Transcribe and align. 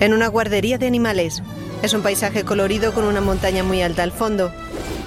En 0.00 0.12
una 0.12 0.28
guardería 0.28 0.78
de 0.78 0.86
animales. 0.86 1.42
Es 1.82 1.92
un 1.92 2.02
paisaje 2.02 2.44
colorido 2.44 2.92
con 2.92 3.04
una 3.04 3.20
montaña 3.20 3.62
muy 3.62 3.82
alta 3.82 4.02
al 4.02 4.12
fondo. 4.12 4.52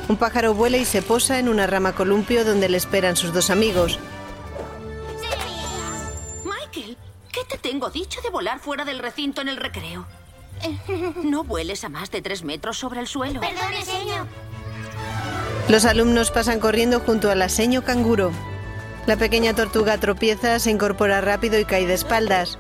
Un 0.10 0.18
pájaro 0.18 0.54
vuela 0.54 0.78
y 0.78 0.86
se 0.86 1.02
posa 1.02 1.40
en 1.40 1.48
una 1.48 1.68
rama 1.68 1.94
columpio 1.94 2.44
donde 2.44 2.68
le 2.68 2.78
esperan 2.78 3.16
sus 3.16 3.34
dos 3.34 3.50
amigos. 3.50 4.00
Michael, 6.44 6.98
¿qué 7.32 7.42
te 7.50 7.58
tengo 7.58 7.90
dicho 7.90 8.22
de 8.22 8.30
volar 8.30 8.60
fuera 8.60 8.84
del 8.84 9.00
recinto 9.00 9.42
en 9.42 9.48
el 9.48 9.58
recreo? 9.58 10.06
No 11.24 11.44
vueles 11.44 11.84
a 11.84 11.90
más 11.90 12.12
de 12.12 12.22
tres 12.22 12.44
metros 12.44 12.78
sobre 12.78 13.00
el 13.00 13.08
suelo. 13.08 13.40
Perdone, 13.40 13.84
señor. 13.84 14.28
Los 15.70 15.86
alumnos 15.86 16.32
pasan 16.32 16.60
corriendo 16.60 17.00
junto 17.00 17.32
al 17.32 17.42
aseño 17.42 17.84
canguro. 17.84 18.32
La 19.08 19.16
pequeña 19.16 19.56
tortuga 19.56 19.98
tropieza, 19.98 20.60
se 20.60 20.70
incorpora 20.70 21.22
rápido 21.22 21.58
y 21.58 21.66
cae 21.66 21.88
de 21.88 21.94
espaldas. 21.94 22.60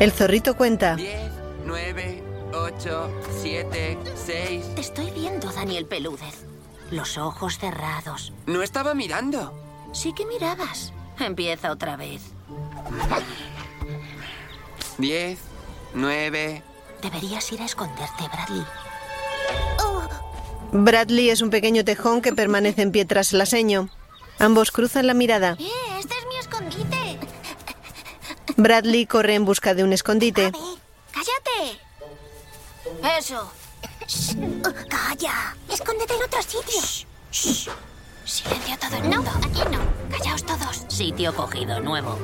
El 0.00 0.12
zorrito 0.12 0.56
cuenta. 0.56 0.96
10, 0.96 1.30
9, 1.64 2.22
8, 2.52 3.10
7, 3.40 3.98
6. 4.14 4.74
Te 4.74 4.80
estoy 4.80 5.10
viendo, 5.10 5.50
Daniel 5.52 5.86
Pelúdez. 5.86 6.44
Los 6.90 7.18
ojos 7.18 7.58
cerrados. 7.58 8.32
No 8.46 8.62
estaba 8.62 8.94
mirando. 8.94 9.52
Sí 9.92 10.12
que 10.12 10.26
mirabas. 10.26 10.92
Empieza 11.18 11.70
otra 11.70 11.96
vez. 11.96 12.22
10, 14.98 15.38
9. 15.94 16.62
Deberías 17.00 17.52
ir 17.52 17.62
a 17.62 17.64
esconderte, 17.64 18.24
Bradley. 18.32 18.64
Bradley 20.72 21.28
es 21.30 21.42
un 21.42 21.50
pequeño 21.50 21.84
tejón 21.84 22.22
que 22.22 22.32
permanece 22.32 22.82
en 22.82 22.92
pie 22.92 23.04
tras 23.04 23.32
el 23.32 23.40
aseño. 23.40 23.88
Ambos 24.38 24.70
cruzan 24.72 25.06
la 25.06 25.14
mirada. 25.14 25.56
Eh, 25.60 25.68
Bradley 28.62 29.06
corre 29.06 29.34
en 29.34 29.44
busca 29.44 29.74
de 29.74 29.82
un 29.82 29.92
escondite. 29.92 30.52
¡Cállate! 31.10 31.80
Eso. 33.18 33.52
¡Calla! 34.88 35.56
Escóndete 35.68 36.14
en 36.14 36.22
otro 36.22 36.40
sitio. 36.42 37.06
Silencio 38.24 38.78
todo 38.78 38.96
el 38.96 39.10
No, 39.10 39.16
mundo. 39.16 39.30
aquí 39.44 39.60
no. 39.70 40.16
Callaos 40.16 40.44
todos. 40.44 40.84
Sitio 40.88 41.34
cogido 41.34 41.80
nuevo. 41.80 42.16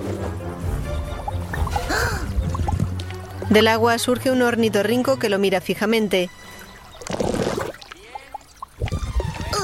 Del 3.50 3.67
agua 3.67 3.98
surge 3.98 4.30
un 4.30 4.42
ornitorrinco 4.42 5.19
que 5.19 5.28
lo 5.30 5.39
mira 5.41 5.61
fijamente. 5.61 6.30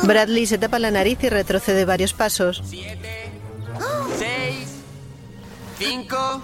Bradley 0.02 0.46
se 0.46 0.58
tapa 0.58 0.78
la 0.80 0.90
nariz 0.90 1.22
y 1.22 1.28
retrocede 1.28 1.84
varios 1.84 2.12
pasos. 2.14 2.62
7, 2.66 3.30
6, 4.18 4.68
5, 5.78 6.42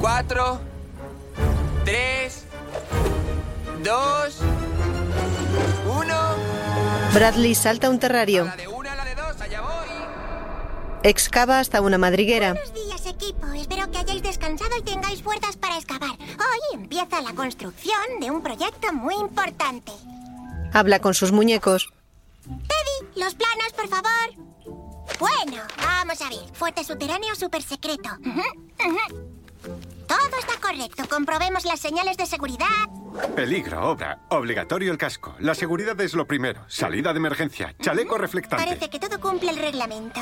4, 0.00 0.60
3, 1.84 2.44
2, 3.82 4.38
1. 5.86 6.14
Bradley 7.14 7.54
salta 7.54 7.86
a 7.86 7.90
un 7.90 7.98
terrario. 7.98 8.44
La 8.44 8.56
de 8.56 8.68
una, 8.68 8.94
la 8.94 9.04
de 9.04 9.14
dos, 9.14 9.40
allá 9.40 9.60
voy. 9.62 9.88
Excava 11.02 11.58
hasta 11.58 11.80
una 11.80 11.98
madriguera. 11.98 12.52
Buenos 12.52 12.74
días, 12.74 13.06
equipo. 13.06 13.46
Espero 13.52 13.90
que 13.90 13.98
hayáis 13.98 14.22
descansado 14.22 14.76
y 14.78 14.82
tengáis 14.82 15.22
fuerzas 15.22 15.56
para 15.56 15.76
excavar. 15.76 16.16
Hoy 16.20 16.74
empieza 16.74 17.20
la 17.22 17.32
construcción 17.32 18.20
de 18.20 18.30
un 18.30 18.42
proyecto 18.42 18.92
muy 18.92 19.14
importante. 19.14 19.92
Habla 20.72 20.98
con 20.98 21.14
sus 21.14 21.32
muñecos. 21.32 21.88
Teddy, 22.44 23.20
los 23.22 23.34
planos, 23.34 23.72
por 23.74 23.88
favor. 23.88 24.46
Bueno, 25.18 25.62
vamos 25.78 26.20
a 26.20 26.28
ver. 26.28 26.38
Fuerte 26.52 26.84
subterráneo 26.84 27.34
super 27.34 27.62
secreto. 27.62 28.10
Todo 30.06 30.38
está 30.38 30.60
correcto. 30.60 31.04
Comprobemos 31.08 31.64
las 31.64 31.80
señales 31.80 32.16
de 32.16 32.26
seguridad. 32.26 32.66
Peligro, 33.34 33.90
obra. 33.90 34.20
Obligatorio 34.30 34.92
el 34.92 34.98
casco. 34.98 35.34
La 35.38 35.54
seguridad 35.54 36.00
es 36.00 36.14
lo 36.14 36.26
primero. 36.26 36.64
Salida 36.68 37.12
de 37.12 37.18
emergencia. 37.18 37.74
Chaleco 37.80 38.18
reflectante. 38.18 38.64
Parece 38.64 38.90
que 38.90 38.98
todo 38.98 39.20
cumple 39.20 39.50
el 39.50 39.56
reglamento. 39.56 40.20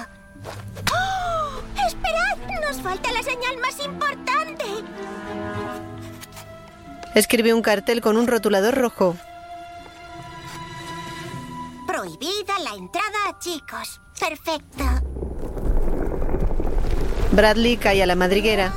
¡Oh! 0.93 1.61
¡Esperad! 1.87 2.39
Nos 2.67 2.81
falta 2.81 3.13
la 3.13 3.23
señal 3.23 3.59
más 3.59 3.79
importante. 3.85 4.65
Escribe 7.15 7.55
un 7.55 7.63
cartel 7.63 8.01
con 8.01 8.17
un 8.17 8.27
rotulador 8.27 8.75
rojo. 8.75 9.17
Prohibida 11.87 12.59
la 12.63 12.75
entrada, 12.75 13.39
chicos. 13.39 14.01
Perfecto. 14.19 14.85
Bradley 17.33 17.77
cae 17.77 18.03
a 18.03 18.07
la 18.07 18.15
madriguera. 18.15 18.73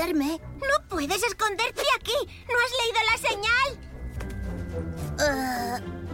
Esconderme. 0.00 0.38
No 0.56 0.88
puedes 0.90 1.22
esconderte 1.22 1.82
aquí. 1.98 2.12
¿No 2.48 2.54
has 2.64 2.72
leído 2.82 3.00
la 3.10 3.16
señal? 3.28 3.68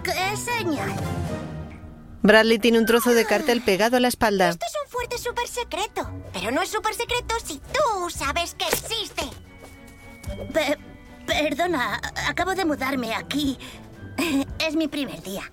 ¿Qué 0.04 0.36
señal? 0.36 0.92
Bradley 2.22 2.58
tiene 2.60 2.78
un 2.78 2.86
trozo 2.86 3.10
de 3.10 3.24
cartel 3.26 3.60
pegado 3.62 3.96
a 3.96 4.00
la 4.00 4.06
espalda. 4.06 4.50
Esto 4.50 4.64
es 4.66 4.74
un 4.84 4.90
fuerte 4.90 5.18
súper 5.18 5.48
secreto. 5.48 6.08
Pero 6.32 6.52
no 6.52 6.62
es 6.62 6.68
súper 6.70 6.94
secreto 6.94 7.34
si 7.44 7.58
tú 7.58 8.08
sabes 8.10 8.54
que 8.54 8.66
existe. 8.66 9.24
Pe- 10.52 10.78
perdona, 11.26 12.00
acabo 12.28 12.54
de 12.54 12.64
mudarme 12.64 13.14
aquí. 13.14 13.58
Es 14.64 14.76
mi 14.76 14.86
primer 14.86 15.20
día. 15.22 15.50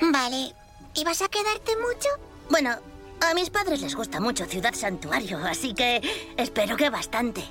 Vale. 0.00 0.54
¿Y 0.94 1.04
vas 1.04 1.20
a 1.20 1.28
quedarte 1.28 1.72
mucho? 1.76 2.08
Bueno, 2.48 2.76
a 3.20 3.34
mis 3.34 3.50
padres 3.50 3.80
les 3.80 3.94
gusta 3.94 4.20
mucho 4.20 4.44
Ciudad 4.46 4.74
Santuario, 4.74 5.38
así 5.44 5.74
que 5.74 6.00
espero 6.36 6.76
que 6.76 6.90
bastante. 6.90 7.42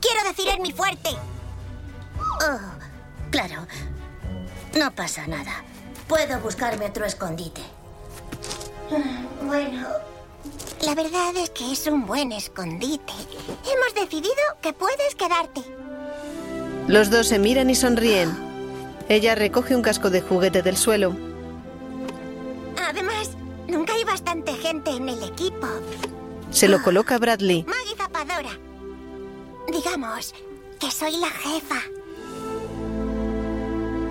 Quiero 0.00 0.28
decir 0.28 0.48
en 0.48 0.62
mi 0.62 0.72
fuerte. 0.72 1.10
Oh, 2.18 3.30
claro. 3.30 3.66
No 4.78 4.94
pasa 4.94 5.26
nada. 5.26 5.64
Puedo 6.08 6.40
buscarme 6.40 6.86
otro 6.86 7.04
escondite. 7.04 7.62
Bueno. 9.42 9.86
La 10.82 10.94
verdad 10.94 11.36
es 11.36 11.50
que 11.50 11.72
es 11.72 11.86
un 11.86 12.06
buen 12.06 12.32
escondite. 12.32 13.12
Hemos 13.12 13.94
decidido 13.94 14.34
que 14.62 14.72
puedes 14.72 15.14
quedarte. 15.14 15.60
Los 16.88 17.10
dos 17.10 17.28
se 17.28 17.38
miran 17.38 17.68
y 17.68 17.74
sonríen. 17.74 18.34
Ella 19.08 19.34
recoge 19.34 19.76
un 19.76 19.82
casco 19.82 20.08
de 20.08 20.22
juguete 20.22 20.62
del 20.62 20.76
suelo. 20.76 21.14
Además, 22.88 23.30
nunca 23.70 23.94
hay 23.94 24.04
bastante 24.04 24.52
gente 24.54 24.90
en 24.90 25.08
el 25.08 25.22
equipo. 25.22 25.66
Se 26.50 26.68
lo 26.68 26.82
coloca 26.82 27.18
Bradley. 27.18 27.64
Maggie 27.64 27.96
Zapadora. 27.96 28.50
Digamos 29.70 30.34
que 30.78 30.90
soy 30.90 31.16
la 31.16 31.30
jefa. 31.30 31.80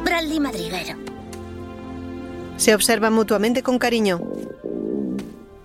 Bradley 0.03 0.40
Madriguero. 0.40 0.98
Se 2.58 2.74
observan 2.74 3.14
mutuamente 3.14 3.64
con 3.64 3.78
cariño. 3.78 4.22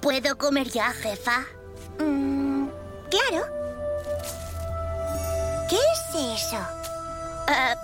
¿Puedo 0.01 0.37
comer 0.37 0.69
ya, 0.71 0.91
jefa? 0.93 1.45
Mm, 1.99 2.67
claro. 3.11 3.47
¿Qué 5.69 5.77
es 5.77 6.43
eso? 6.43 6.59
Ah, 7.47 7.75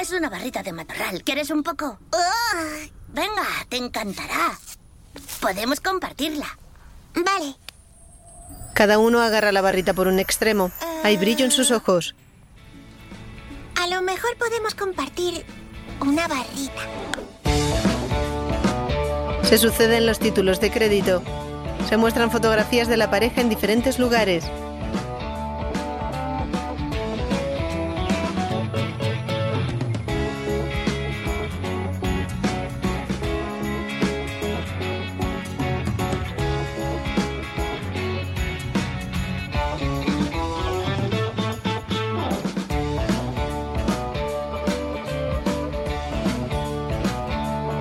es 0.00 0.12
una 0.12 0.28
barrita 0.28 0.62
de 0.62 0.72
matorral. 0.72 1.22
¿Quieres 1.24 1.50
un 1.50 1.62
poco? 1.62 1.98
Ugh. 2.12 2.90
Venga, 3.08 3.46
te 3.68 3.78
encantará. 3.78 4.58
Podemos 5.40 5.80
compartirla. 5.80 6.46
Vale. 7.14 7.54
Cada 8.74 8.98
uno 8.98 9.22
agarra 9.22 9.52
la 9.52 9.62
barrita 9.62 9.94
por 9.94 10.06
un 10.06 10.18
extremo. 10.18 10.70
Hay 11.02 11.16
brillo 11.16 11.44
en 11.44 11.50
sus 11.50 11.70
ojos. 11.70 12.14
A 13.80 13.86
lo 13.86 14.02
mejor 14.02 14.36
podemos 14.36 14.74
compartir 14.74 15.44
una 16.00 16.28
barrita. 16.28 16.82
Se 19.42 19.58
suceden 19.58 20.06
los 20.06 20.18
títulos 20.18 20.60
de 20.60 20.70
crédito. 20.70 21.22
Se 21.88 21.96
muestran 21.96 22.30
fotografías 22.30 22.88
de 22.88 22.96
la 22.96 23.10
pareja 23.10 23.40
en 23.40 23.48
diferentes 23.48 23.98
lugares. 23.98 24.44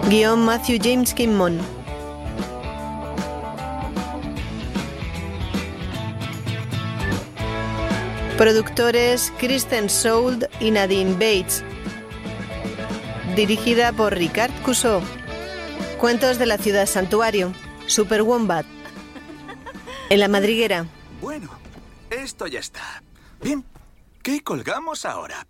Guión 0.09 0.45
Matthew 0.45 0.77
James 0.83 1.15
Kimmon. 1.15 1.59
Productores 8.37 9.33
Kristen 9.39 9.89
Sold 9.89 10.47
y 10.59 10.69
Nadine 10.69 11.13
Bates. 11.13 11.63
dirigida 13.35 13.91
por 13.93 14.13
Ricard 14.13 14.51
Cusó. 14.61 15.01
Cuentos 15.99 16.37
de 16.37 16.45
la 16.45 16.59
ciudad 16.59 16.85
santuario. 16.85 17.51
Super 17.87 18.21
Wombat. 18.21 18.67
En 20.09 20.19
la 20.19 20.27
madriguera. 20.27 20.85
Bueno, 21.19 21.49
esto 22.11 22.45
ya 22.45 22.59
está. 22.59 23.01
Bien, 23.41 23.65
¿qué 24.21 24.43
colgamos 24.43 25.03
ahora? 25.03 25.47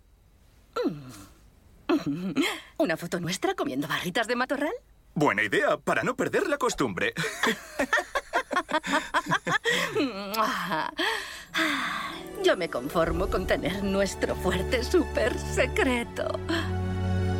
¿Una 2.78 2.96
foto 2.96 3.20
nuestra 3.20 3.54
comiendo 3.54 3.88
barritas 3.88 4.26
de 4.26 4.36
matorral? 4.36 4.74
Buena 5.14 5.42
idea, 5.42 5.76
para 5.78 6.02
no 6.02 6.14
perder 6.14 6.46
la 6.46 6.58
costumbre. 6.58 7.14
Yo 12.44 12.56
me 12.56 12.68
conformo 12.68 13.28
con 13.28 13.46
tener 13.46 13.82
nuestro 13.82 14.36
fuerte 14.36 14.84
súper 14.84 15.38
secreto. 15.38 16.38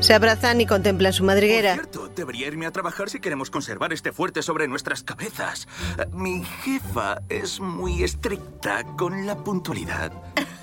Se 0.00 0.14
abrazan 0.14 0.60
y 0.60 0.66
contemplan 0.66 1.12
su 1.12 1.24
madriguera. 1.24 1.74
Cierto, 1.74 2.08
debería 2.14 2.46
irme 2.46 2.66
a 2.66 2.70
trabajar 2.70 3.10
si 3.10 3.18
queremos 3.18 3.50
conservar 3.50 3.92
este 3.92 4.12
fuerte 4.12 4.42
sobre 4.42 4.68
nuestras 4.68 5.02
cabezas. 5.02 5.66
Eh, 5.98 6.06
Mi 6.12 6.44
jefa 6.44 7.22
es 7.28 7.58
muy 7.60 8.04
estricta 8.04 8.84
con 8.96 9.26
la 9.26 9.36
puntualidad. 9.36 10.12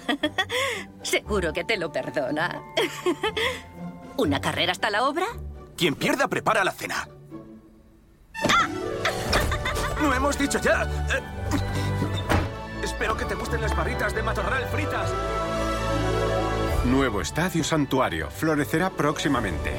Seguro 1.03 1.51
que 1.51 1.63
te 1.65 1.77
lo 1.77 1.91
perdona. 1.91 2.61
¿Una 4.17 4.39
carrera 4.39 4.71
hasta 4.71 4.89
la 4.89 5.03
obra? 5.03 5.25
Quien 5.75 5.95
pierda 5.95 6.27
prepara 6.27 6.63
la 6.63 6.71
cena. 6.71 7.07
¡No 10.01 10.13
hemos 10.13 10.37
dicho 10.37 10.59
ya! 10.59 10.83
Eh, 10.83 11.21
Espero 12.83 13.17
que 13.17 13.25
te 13.25 13.35
gusten 13.35 13.61
las 13.61 13.75
barritas 13.75 14.13
de 14.13 14.21
matorral 14.21 14.65
fritas. 14.67 15.09
Nuevo 16.85 17.21
estadio 17.21 17.63
santuario. 17.63 18.29
Florecerá 18.29 18.89
próximamente. 18.89 19.71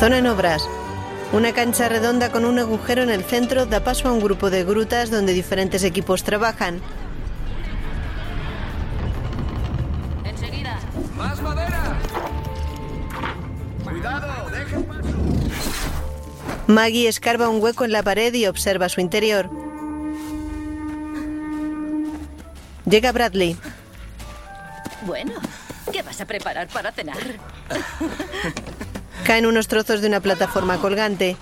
Zona 0.00 0.18
en 0.18 0.26
obras. 0.26 0.68
Una 1.32 1.52
cancha 1.52 1.88
redonda 1.88 2.32
con 2.32 2.44
un 2.44 2.58
agujero 2.58 3.02
en 3.02 3.10
el 3.10 3.22
centro 3.22 3.66
da 3.66 3.84
paso 3.84 4.08
a 4.08 4.12
un 4.12 4.18
grupo 4.18 4.50
de 4.50 4.64
grutas 4.64 5.12
donde 5.12 5.32
diferentes 5.32 5.84
equipos 5.84 6.24
trabajan. 6.24 6.80
Enseguida. 10.24 10.80
¡Más 11.16 11.40
madera! 11.40 11.96
¡Cuidado! 13.84 14.50
¡Dejen 14.50 14.84
paso! 14.84 15.08
Maggie 16.66 17.06
escarba 17.06 17.48
un 17.48 17.62
hueco 17.62 17.84
en 17.84 17.92
la 17.92 18.02
pared 18.02 18.34
y 18.34 18.46
observa 18.46 18.88
su 18.88 19.00
interior. 19.00 19.48
Llega 22.86 23.12
Bradley. 23.12 23.56
Bueno, 25.06 25.32
¿qué 26.00 26.06
vas 26.06 26.20
a 26.22 26.24
preparar 26.24 26.66
para 26.68 26.92
cenar? 26.92 27.18
Caen 29.24 29.44
unos 29.44 29.68
trozos 29.68 30.00
de 30.00 30.08
una 30.08 30.20
plataforma 30.20 30.78
colgante. 30.78 31.36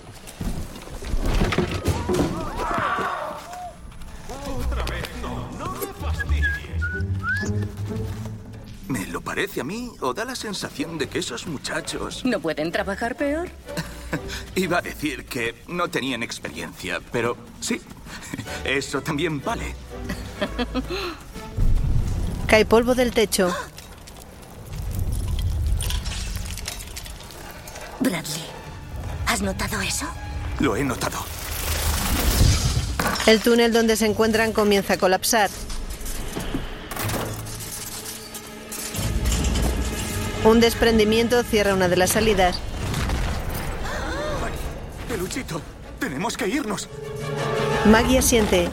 ¿Me 8.88 9.06
lo 9.06 9.20
parece 9.20 9.60
a 9.60 9.64
mí 9.64 9.92
o 10.00 10.12
da 10.12 10.24
la 10.24 10.34
sensación 10.34 10.98
de 10.98 11.08
que 11.08 11.20
esos 11.20 11.46
muchachos... 11.46 12.24
¿No 12.24 12.40
pueden 12.40 12.72
trabajar 12.72 13.14
peor? 13.14 13.48
Iba 14.56 14.78
a 14.78 14.82
decir 14.82 15.24
que 15.26 15.54
no 15.68 15.88
tenían 15.88 16.24
experiencia, 16.24 17.00
pero 17.12 17.36
sí, 17.60 17.80
eso 18.64 19.02
también 19.02 19.40
vale. 19.40 19.76
Cae 22.48 22.64
polvo 22.64 22.96
del 22.96 23.12
techo. 23.12 23.54
Bradley, 28.00 28.44
¿has 29.26 29.42
notado 29.42 29.80
eso? 29.80 30.06
Lo 30.60 30.76
he 30.76 30.84
notado. 30.84 31.18
El 33.26 33.40
túnel 33.40 33.72
donde 33.72 33.96
se 33.96 34.06
encuentran 34.06 34.52
comienza 34.52 34.94
a 34.94 34.96
colapsar. 34.96 35.50
Un 40.44 40.60
desprendimiento 40.60 41.42
cierra 41.42 41.74
una 41.74 41.88
de 41.88 41.96
las 41.96 42.10
salidas. 42.10 42.58
Peluchito, 45.08 45.60
tenemos 45.98 46.36
que 46.36 46.48
irnos. 46.48 46.88
Maggie 47.86 48.18
asiente. 48.18 48.68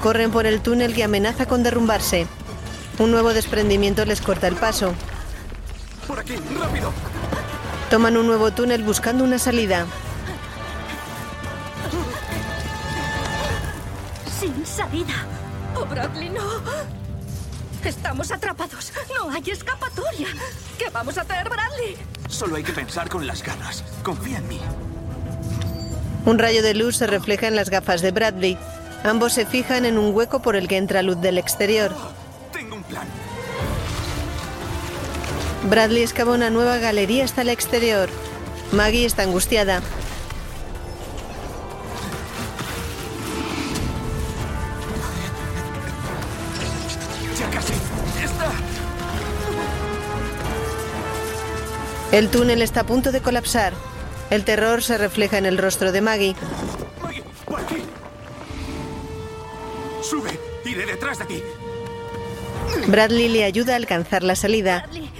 Corren 0.00 0.30
por 0.30 0.46
el 0.46 0.60
túnel 0.60 0.94
que 0.94 1.04
amenaza 1.04 1.46
con 1.46 1.62
derrumbarse. 1.62 2.26
Un 2.98 3.10
nuevo 3.10 3.34
desprendimiento 3.34 4.04
les 4.04 4.20
corta 4.20 4.46
el 4.46 4.56
paso. 4.56 4.94
Por 6.06 6.20
aquí, 6.20 6.36
rápido. 6.58 6.92
Toman 7.90 8.16
un 8.16 8.28
nuevo 8.28 8.52
túnel 8.52 8.84
buscando 8.84 9.24
una 9.24 9.36
salida. 9.36 9.84
Sin 14.38 14.64
salida. 14.64 15.26
Oh, 15.74 15.84
Bradley, 15.84 16.28
no. 16.28 16.62
Estamos 17.84 18.30
atrapados. 18.30 18.92
No 19.12 19.28
hay 19.30 19.42
escapatoria. 19.50 20.28
¿Qué 20.78 20.88
vamos 20.90 21.18
a 21.18 21.22
hacer, 21.22 21.48
Bradley? 21.48 21.96
Solo 22.28 22.54
hay 22.56 22.62
que 22.62 22.72
pensar 22.72 23.08
con 23.08 23.26
las 23.26 23.42
ganas. 23.42 23.82
Confía 24.04 24.38
en 24.38 24.46
mí. 24.46 24.60
Un 26.26 26.38
rayo 26.38 26.62
de 26.62 26.74
luz 26.74 26.96
se 26.96 27.08
refleja 27.08 27.48
en 27.48 27.56
las 27.56 27.70
gafas 27.70 28.02
de 28.02 28.12
Bradley. 28.12 28.56
Ambos 29.02 29.32
se 29.32 29.46
fijan 29.46 29.84
en 29.84 29.98
un 29.98 30.14
hueco 30.14 30.40
por 30.42 30.54
el 30.54 30.68
que 30.68 30.76
entra 30.76 31.02
luz 31.02 31.20
del 31.20 31.38
exterior. 31.38 31.92
Bradley 35.64 36.02
excava 36.02 36.32
una 36.32 36.50
nueva 36.50 36.78
galería 36.78 37.24
hasta 37.24 37.42
el 37.42 37.50
exterior. 37.50 38.08
Maggie 38.72 39.04
está 39.04 39.22
angustiada. 39.22 39.82
Ya 47.38 47.50
casi. 47.50 47.74
¡Está! 48.24 48.52
El 52.12 52.30
túnel 52.30 52.62
está 52.62 52.80
a 52.80 52.84
punto 52.84 53.12
de 53.12 53.20
colapsar. 53.20 53.74
El 54.30 54.44
terror 54.44 54.82
se 54.82 54.96
refleja 54.96 55.38
en 55.38 55.46
el 55.46 55.58
rostro 55.58 55.92
de 55.92 56.00
Maggie. 56.00 56.36
Maggie, 57.02 57.22
por 57.44 57.60
aquí. 57.60 57.82
Sube. 60.02 60.38
Iré 60.64 60.86
detrás 60.86 61.18
de 61.18 61.24
ti. 61.26 61.42
Bradley 62.86 63.28
le 63.28 63.44
ayuda 63.44 63.74
a 63.74 63.76
alcanzar 63.76 64.22
la 64.22 64.36
salida. 64.36 64.84
Bradley, 64.86 65.10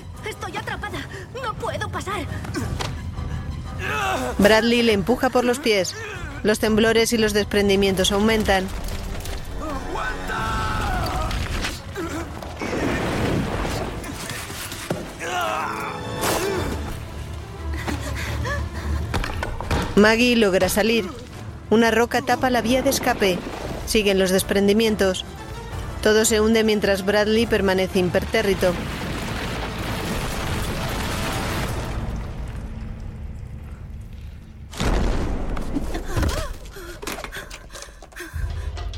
Bradley 4.39 4.83
le 4.83 4.93
empuja 4.93 5.31
por 5.31 5.45
los 5.45 5.59
pies. 5.59 5.95
Los 6.43 6.59
temblores 6.59 7.13
y 7.13 7.19
los 7.19 7.33
desprendimientos 7.33 8.13
aumentan. 8.13 8.67
Maggie 19.97 20.37
logra 20.37 20.69
salir. 20.71 21.05
Una 21.69 21.91
roca 21.91 22.23
tapa 22.23 22.49
la 22.49 22.63
vía 22.63 22.83
de 22.83 22.91
escape. 22.91 23.39
Siguen 23.87 24.19
los 24.19 24.31
desprendimientos. 24.31 25.25
Todo 26.03 26.25
se 26.25 26.41
hunde 26.41 26.65
mientras 26.65 27.05
Bradley 27.05 27.47
permanece 27.47 27.99
impertérrito. 27.99 28.73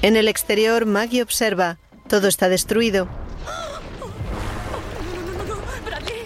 En 0.03 0.17
el 0.17 0.27
exterior, 0.27 0.85
Maggie 0.85 1.23
observa. 1.23 1.79
Todo 2.09 2.27
está 2.27 2.49
destruido. 2.49 3.07
No, 3.47 5.33
no, 5.33 5.45
no. 5.45 5.57
Bradley. 5.87 6.25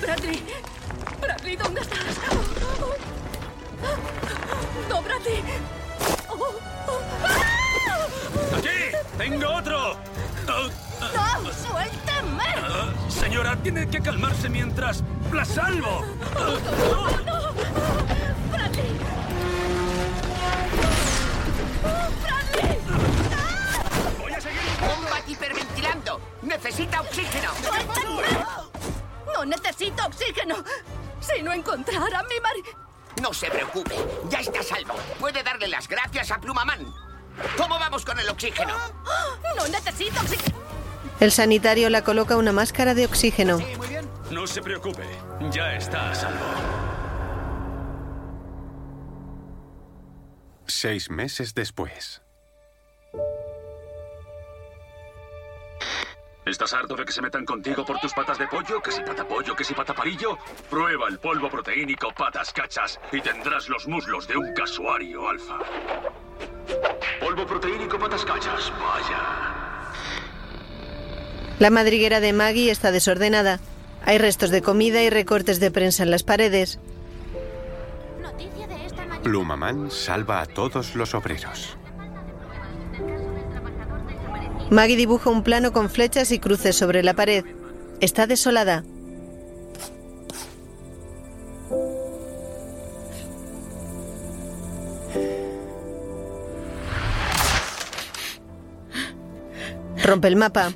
Bradley. 0.00 0.42
Bradley, 1.20 1.56
¿dónde 1.56 1.80
estás? 1.80 1.98
No, 4.88 5.02
Bradley. 5.02 5.42
¡Aquí! 8.56 8.68
¡Tengo 9.18 9.48
otro! 9.48 9.96
¡No! 10.46 10.70
¡Suéltame! 11.52 12.44
señora, 13.08 13.56
tiene 13.56 13.88
que 13.88 14.00
calmarse 14.00 14.48
mientras 14.48 15.02
la 15.32 15.44
salvo. 15.44 16.04
¡Necesita 26.42 27.00
oxígeno! 27.00 27.50
¡No 29.34 29.44
necesito 29.44 30.06
oxígeno! 30.06 30.56
Si 31.20 31.42
no 31.42 31.52
encontrara 31.52 32.20
a 32.20 32.22
mi 32.24 32.40
marido... 32.40 32.70
No 33.20 33.32
se 33.32 33.50
preocupe, 33.50 33.94
ya 34.28 34.40
está 34.40 34.60
a 34.60 34.62
salvo. 34.62 34.94
Puede 35.20 35.42
darle 35.42 35.68
las 35.68 35.86
gracias 35.86 36.30
a 36.30 36.38
Plumaman. 36.38 36.86
¿Cómo 37.56 37.78
vamos 37.78 38.04
con 38.04 38.18
el 38.18 38.28
oxígeno? 38.28 38.74
¡No 39.56 39.68
necesito 39.68 40.20
oxígeno! 40.20 40.58
El 41.20 41.30
sanitario 41.30 41.88
la 41.90 42.02
coloca 42.02 42.36
una 42.36 42.52
máscara 42.52 42.94
de 42.94 43.04
oxígeno. 43.04 43.58
muy 43.76 43.86
bien. 43.86 44.10
No 44.30 44.46
se 44.46 44.62
preocupe, 44.62 45.04
ya 45.50 45.74
está 45.74 46.10
a 46.10 46.14
salvo. 46.14 46.40
Seis 50.66 51.10
meses 51.10 51.54
después. 51.54 52.22
¿Estás 56.44 56.72
harto 56.72 56.96
de 56.96 57.04
que 57.04 57.12
se 57.12 57.22
metan 57.22 57.44
contigo 57.44 57.84
por 57.84 58.00
tus 58.00 58.12
patas 58.12 58.36
de 58.36 58.48
pollo? 58.48 58.82
¿Que 58.82 58.90
si 58.90 59.00
patapollo, 59.02 59.54
que 59.54 59.62
si 59.62 59.74
pataparillo? 59.74 60.36
Prueba 60.68 61.06
el 61.08 61.20
polvo 61.20 61.48
proteínico 61.48 62.08
patas 62.16 62.52
cachas 62.52 62.98
y 63.12 63.20
tendrás 63.20 63.68
los 63.68 63.86
muslos 63.86 64.26
de 64.26 64.36
un 64.36 64.52
casuario 64.52 65.28
alfa. 65.28 65.58
Polvo 67.20 67.46
proteínico 67.46 67.96
patas 67.96 68.24
cachas, 68.24 68.72
vaya. 68.72 69.92
La 71.60 71.70
madriguera 71.70 72.18
de 72.18 72.32
Maggie 72.32 72.72
está 72.72 72.90
desordenada. 72.90 73.60
Hay 74.04 74.18
restos 74.18 74.50
de 74.50 74.62
comida 74.62 75.00
y 75.00 75.10
recortes 75.10 75.60
de 75.60 75.70
prensa 75.70 76.02
en 76.02 76.10
las 76.10 76.24
paredes. 76.24 76.80
Plumaman 79.22 79.92
salva 79.92 80.40
a 80.40 80.46
todos 80.46 80.96
los 80.96 81.14
obreros. 81.14 81.78
Maggie 84.72 84.96
dibuja 84.96 85.28
un 85.28 85.42
plano 85.42 85.70
con 85.70 85.90
flechas 85.90 86.32
y 86.32 86.38
cruces 86.38 86.74
sobre 86.74 87.02
la 87.02 87.12
pared. 87.12 87.44
Está 88.00 88.26
desolada. 88.26 88.84
Rompe 100.02 100.28
el 100.28 100.36
mapa. 100.36 100.72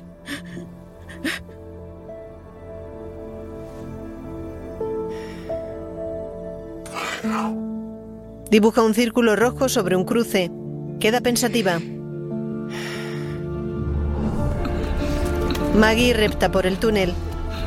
Dibuja 8.51 8.83
un 8.83 8.93
círculo 8.93 9.35
rojo 9.35 9.67
sobre 9.67 9.95
un 9.95 10.05
cruce. 10.05 10.51
Queda 10.99 11.21
pensativa. 11.21 11.79
Maggie 15.77 16.13
repta 16.13 16.51
por 16.51 16.65
el 16.65 16.79
túnel. 16.79 17.13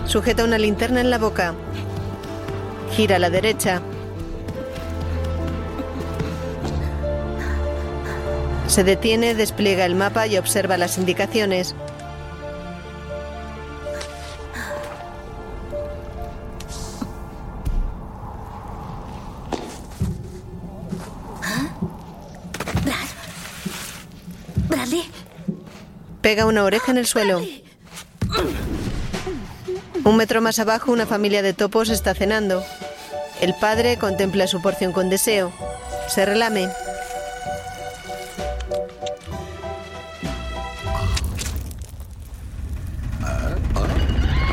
Sujeta 0.04 0.42
una 0.42 0.58
linterna 0.58 1.00
en 1.00 1.10
la 1.10 1.18
boca. 1.18 1.54
Gira 2.96 3.16
a 3.16 3.18
la 3.20 3.30
derecha. 3.30 3.80
Se 8.66 8.82
detiene, 8.82 9.36
despliega 9.36 9.84
el 9.84 9.94
mapa 9.94 10.26
y 10.26 10.38
observa 10.38 10.76
las 10.76 10.98
indicaciones. 10.98 11.76
¿Bradley? 24.68 25.04
Pega 26.20 26.44
una 26.46 26.64
oreja 26.64 26.90
en 26.90 26.98
el 26.98 27.06
suelo. 27.06 27.40
Un 30.04 30.16
metro 30.16 30.40
más 30.40 30.58
abajo, 30.58 30.92
una 30.92 31.06
familia 31.06 31.42
de 31.42 31.52
topos 31.52 31.88
está 31.90 32.14
cenando. 32.14 32.64
El 33.40 33.54
padre 33.54 33.96
contempla 33.98 34.46
su 34.46 34.60
porción 34.60 34.92
con 34.92 35.10
deseo. 35.10 35.52
Se 36.08 36.26
relame. 36.26 36.68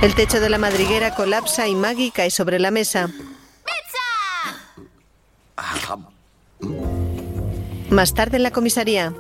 El 0.02 0.14
techo 0.16 0.40
de 0.40 0.50
la 0.50 0.58
madriguera 0.58 1.16
colapsa 1.16 1.68
y 1.68 1.76
Maggie 1.76 2.12
cae 2.12 2.30
sobre 2.30 2.60
la 2.60 2.72
mesa. 2.72 3.10
Más 7.90 8.14
tarde 8.14 8.38
en 8.38 8.44
la 8.44 8.52
comisaría. 8.52 9.14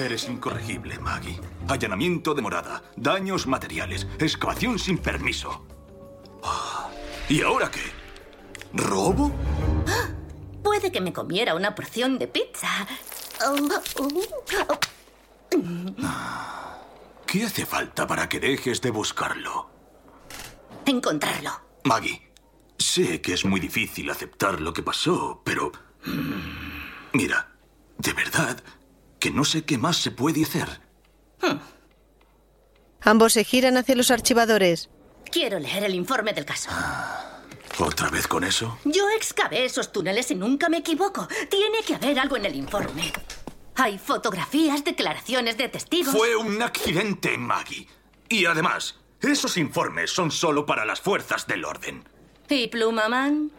Eres 0.00 0.28
incorregible, 0.28 0.98
Maggie. 0.98 1.38
Allanamiento 1.68 2.32
de 2.32 2.40
morada, 2.40 2.82
daños 2.96 3.46
materiales, 3.46 4.06
excavación 4.18 4.78
sin 4.78 4.96
permiso. 4.96 5.66
Ah, 6.42 6.88
¿Y 7.28 7.42
ahora 7.42 7.70
qué? 7.70 7.82
¿Robo? 8.72 9.30
Puede 10.64 10.90
que 10.90 11.02
me 11.02 11.12
comiera 11.12 11.54
una 11.54 11.74
porción 11.74 12.18
de 12.18 12.28
pizza. 12.28 12.68
Oh. 13.46 14.78
¿Qué 17.26 17.44
hace 17.44 17.66
falta 17.66 18.06
para 18.06 18.26
que 18.26 18.40
dejes 18.40 18.80
de 18.80 18.90
buscarlo? 18.90 19.68
Encontrarlo. 20.86 21.50
Maggie, 21.84 22.32
sé 22.78 23.20
que 23.20 23.34
es 23.34 23.44
muy 23.44 23.60
difícil 23.60 24.08
aceptar 24.10 24.62
lo 24.62 24.72
que 24.72 24.82
pasó, 24.82 25.42
pero... 25.44 25.70
mm, 26.06 27.12
Mira, 27.12 27.50
de 27.98 28.12
verdad 28.14 28.62
que 29.20 29.30
no 29.30 29.44
sé 29.44 29.64
qué 29.64 29.78
más 29.78 29.98
se 29.98 30.10
puede 30.10 30.42
hacer. 30.42 30.80
Ambos 33.02 33.34
se 33.34 33.44
giran 33.44 33.76
hacia 33.76 33.94
los 33.94 34.10
archivadores. 34.10 34.90
Quiero 35.30 35.58
leer 35.58 35.84
el 35.84 35.94
informe 35.94 36.32
del 36.32 36.44
caso. 36.44 36.70
¿Otra 37.78 38.10
vez 38.10 38.26
con 38.26 38.44
eso? 38.44 38.78
Yo 38.84 39.08
excavé 39.10 39.64
esos 39.64 39.92
túneles 39.92 40.30
y 40.30 40.34
nunca 40.34 40.68
me 40.68 40.78
equivoco. 40.78 41.28
Tiene 41.48 41.82
que 41.86 41.94
haber 41.94 42.18
algo 42.18 42.36
en 42.36 42.46
el 42.46 42.56
informe. 42.56 43.12
Hay 43.76 43.98
fotografías, 43.98 44.84
declaraciones 44.84 45.56
de 45.56 45.68
testigos. 45.68 46.14
Fue 46.14 46.34
un 46.36 46.60
accidente, 46.60 47.38
Maggie. 47.38 47.86
Y 48.28 48.44
además, 48.44 48.96
esos 49.20 49.56
informes 49.56 50.10
son 50.10 50.30
solo 50.30 50.66
para 50.66 50.84
las 50.84 51.00
fuerzas 51.00 51.46
del 51.46 51.64
orden. 51.64 52.04
¿Y 52.48 52.68
Plumaman? 52.68 53.50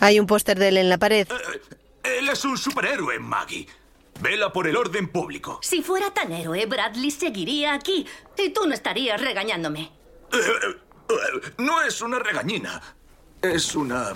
Hay 0.00 0.20
un 0.20 0.26
póster 0.26 0.58
de 0.58 0.68
él 0.68 0.76
en 0.76 0.88
la 0.88 0.98
pared. 0.98 1.26
Él 2.02 2.28
es 2.28 2.44
un 2.44 2.56
superhéroe, 2.56 3.18
Maggie. 3.18 3.66
Vela 4.20 4.52
por 4.52 4.66
el 4.66 4.76
orden 4.76 5.08
público. 5.08 5.60
Si 5.62 5.82
fuera 5.82 6.12
tan 6.12 6.32
héroe, 6.32 6.66
Bradley 6.66 7.10
seguiría 7.10 7.74
aquí. 7.74 8.06
Y 8.36 8.50
tú 8.50 8.66
no 8.66 8.74
estarías 8.74 9.20
regañándome. 9.20 9.92
No 11.58 11.82
es 11.82 12.02
una 12.02 12.18
regañina. 12.18 12.82
Es 13.40 13.74
una 13.74 14.14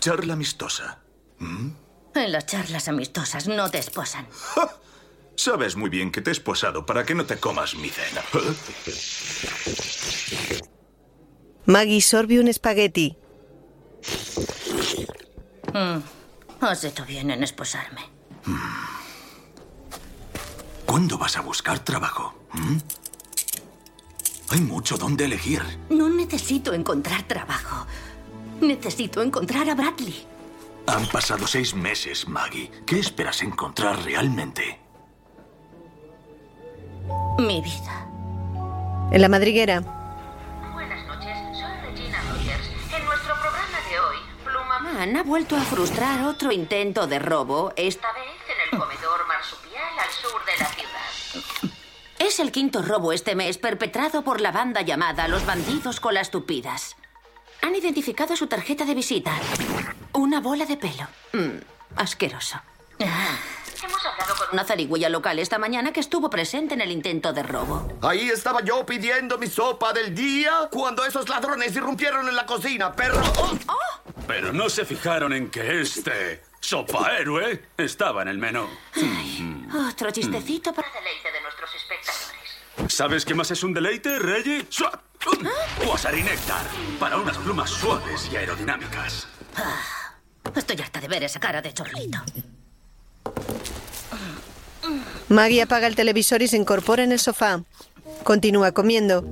charla 0.00 0.32
amistosa. 0.34 0.98
En 1.40 2.32
las 2.32 2.46
charlas 2.46 2.88
amistosas 2.88 3.46
no 3.46 3.70
te 3.70 3.78
esposan. 3.78 4.26
Sabes 5.36 5.76
muy 5.76 5.88
bien 5.88 6.10
que 6.10 6.20
te 6.20 6.30
he 6.30 6.32
esposado 6.32 6.84
para 6.84 7.04
que 7.06 7.14
no 7.14 7.24
te 7.24 7.36
comas 7.38 7.74
mi 7.76 7.88
cena. 7.88 8.22
Maggie 11.66 12.00
sorbe 12.02 12.40
un 12.40 12.48
espagueti. 12.48 13.16
Mm, 15.72 16.00
Has 16.60 16.84
hecho 16.84 17.04
bien 17.06 17.30
en 17.30 17.42
esposarme. 17.42 18.02
¿Cuándo 20.90 21.16
vas 21.18 21.36
a 21.36 21.40
buscar 21.40 21.78
trabajo? 21.78 22.34
¿Mm? 22.52 22.78
Hay 24.50 24.60
mucho 24.60 24.98
donde 24.98 25.26
elegir. 25.26 25.62
No 25.88 26.08
necesito 26.08 26.74
encontrar 26.74 27.22
trabajo. 27.22 27.86
Necesito 28.60 29.22
encontrar 29.22 29.70
a 29.70 29.76
Bradley. 29.76 30.26
Han 30.88 31.06
pasado 31.06 31.46
seis 31.46 31.76
meses, 31.76 32.26
Maggie. 32.26 32.72
¿Qué 32.84 32.98
esperas 32.98 33.40
encontrar 33.42 34.02
realmente? 34.02 34.80
Mi 37.38 37.60
vida. 37.60 38.08
En 39.12 39.22
la 39.22 39.28
madriguera, 39.28 39.82
Buenas 40.72 41.06
noches, 41.06 41.38
soy 41.52 41.72
Regina 41.88 42.20
Rogers. 42.32 42.68
En 42.98 43.04
nuestro 43.04 43.34
programa 43.40 43.78
de 43.88 44.00
hoy, 44.00 44.16
Plumaman 44.44 45.16
ha 45.16 45.22
vuelto 45.22 45.56
a 45.56 45.60
frustrar 45.60 46.24
otro 46.24 46.50
intento 46.50 47.06
de 47.06 47.20
robo, 47.20 47.72
esta 47.76 48.12
vez 48.12 48.24
en 48.24 48.74
el 48.74 48.80
comedor 48.80 48.99
Es 52.40 52.46
el 52.46 52.52
quinto 52.52 52.80
robo 52.80 53.12
este 53.12 53.34
mes 53.34 53.58
perpetrado 53.58 54.24
por 54.24 54.40
la 54.40 54.50
banda 54.50 54.80
llamada 54.80 55.28
Los 55.28 55.44
Bandidos 55.44 56.00
con 56.00 56.14
las 56.14 56.30
Tupidas. 56.30 56.96
Han 57.60 57.76
identificado 57.76 58.34
su 58.34 58.46
tarjeta 58.46 58.86
de 58.86 58.94
visita. 58.94 59.38
Una 60.14 60.40
bola 60.40 60.64
de 60.64 60.78
pelo. 60.78 61.06
Mm, 61.34 61.58
asqueroso. 61.96 62.58
Hemos 62.98 64.06
hablado 64.06 64.34
con 64.36 64.46
una 64.54 64.64
zarigüeya 64.64 65.10
local 65.10 65.38
esta 65.38 65.58
mañana 65.58 65.92
que 65.92 66.00
estuvo 66.00 66.30
presente 66.30 66.72
en 66.72 66.80
el 66.80 66.90
intento 66.90 67.34
de 67.34 67.42
robo. 67.42 67.86
Ahí 68.00 68.30
estaba 68.30 68.62
yo 68.62 68.86
pidiendo 68.86 69.36
mi 69.36 69.46
sopa 69.46 69.92
del 69.92 70.14
día 70.14 70.70
cuando 70.72 71.04
esos 71.04 71.28
ladrones 71.28 71.76
irrumpieron 71.76 72.26
en 72.26 72.36
la 72.36 72.46
cocina, 72.46 72.90
perro. 72.96 73.20
¡Oh! 73.36 73.76
Pero 74.26 74.54
no 74.54 74.70
se 74.70 74.86
fijaron 74.86 75.34
en 75.34 75.50
que 75.50 75.82
este 75.82 76.42
sopahéroe 76.60 77.68
estaba 77.76 78.22
en 78.22 78.28
el 78.28 78.38
menú. 78.38 78.66
Otro 79.90 80.10
chistecito 80.10 80.72
para 80.72 80.88
deleite 80.90 81.32
de. 81.32 81.49
¿Sabes 82.88 83.24
qué 83.24 83.34
más 83.34 83.50
es 83.50 83.62
un 83.62 83.72
deleite, 83.74 84.18
Reggie? 84.18 84.66
Sua- 84.68 85.00
Wasari 85.86 86.22
néctar, 86.22 86.66
para 86.98 87.18
unas 87.18 87.36
plumas 87.38 87.70
suaves 87.70 88.28
y 88.32 88.36
aerodinámicas. 88.36 89.26
Estoy 90.56 90.80
harta 90.80 91.00
de 91.00 91.08
ver 91.08 91.22
esa 91.24 91.38
cara 91.40 91.60
de 91.62 91.72
chorlito. 91.72 92.18
Maggie 95.28 95.62
apaga 95.62 95.86
el 95.86 95.94
televisor 95.94 96.42
y 96.42 96.48
se 96.48 96.56
incorpora 96.56 97.04
en 97.04 97.12
el 97.12 97.18
sofá. 97.20 97.62
Continúa 98.24 98.72
comiendo. 98.72 99.24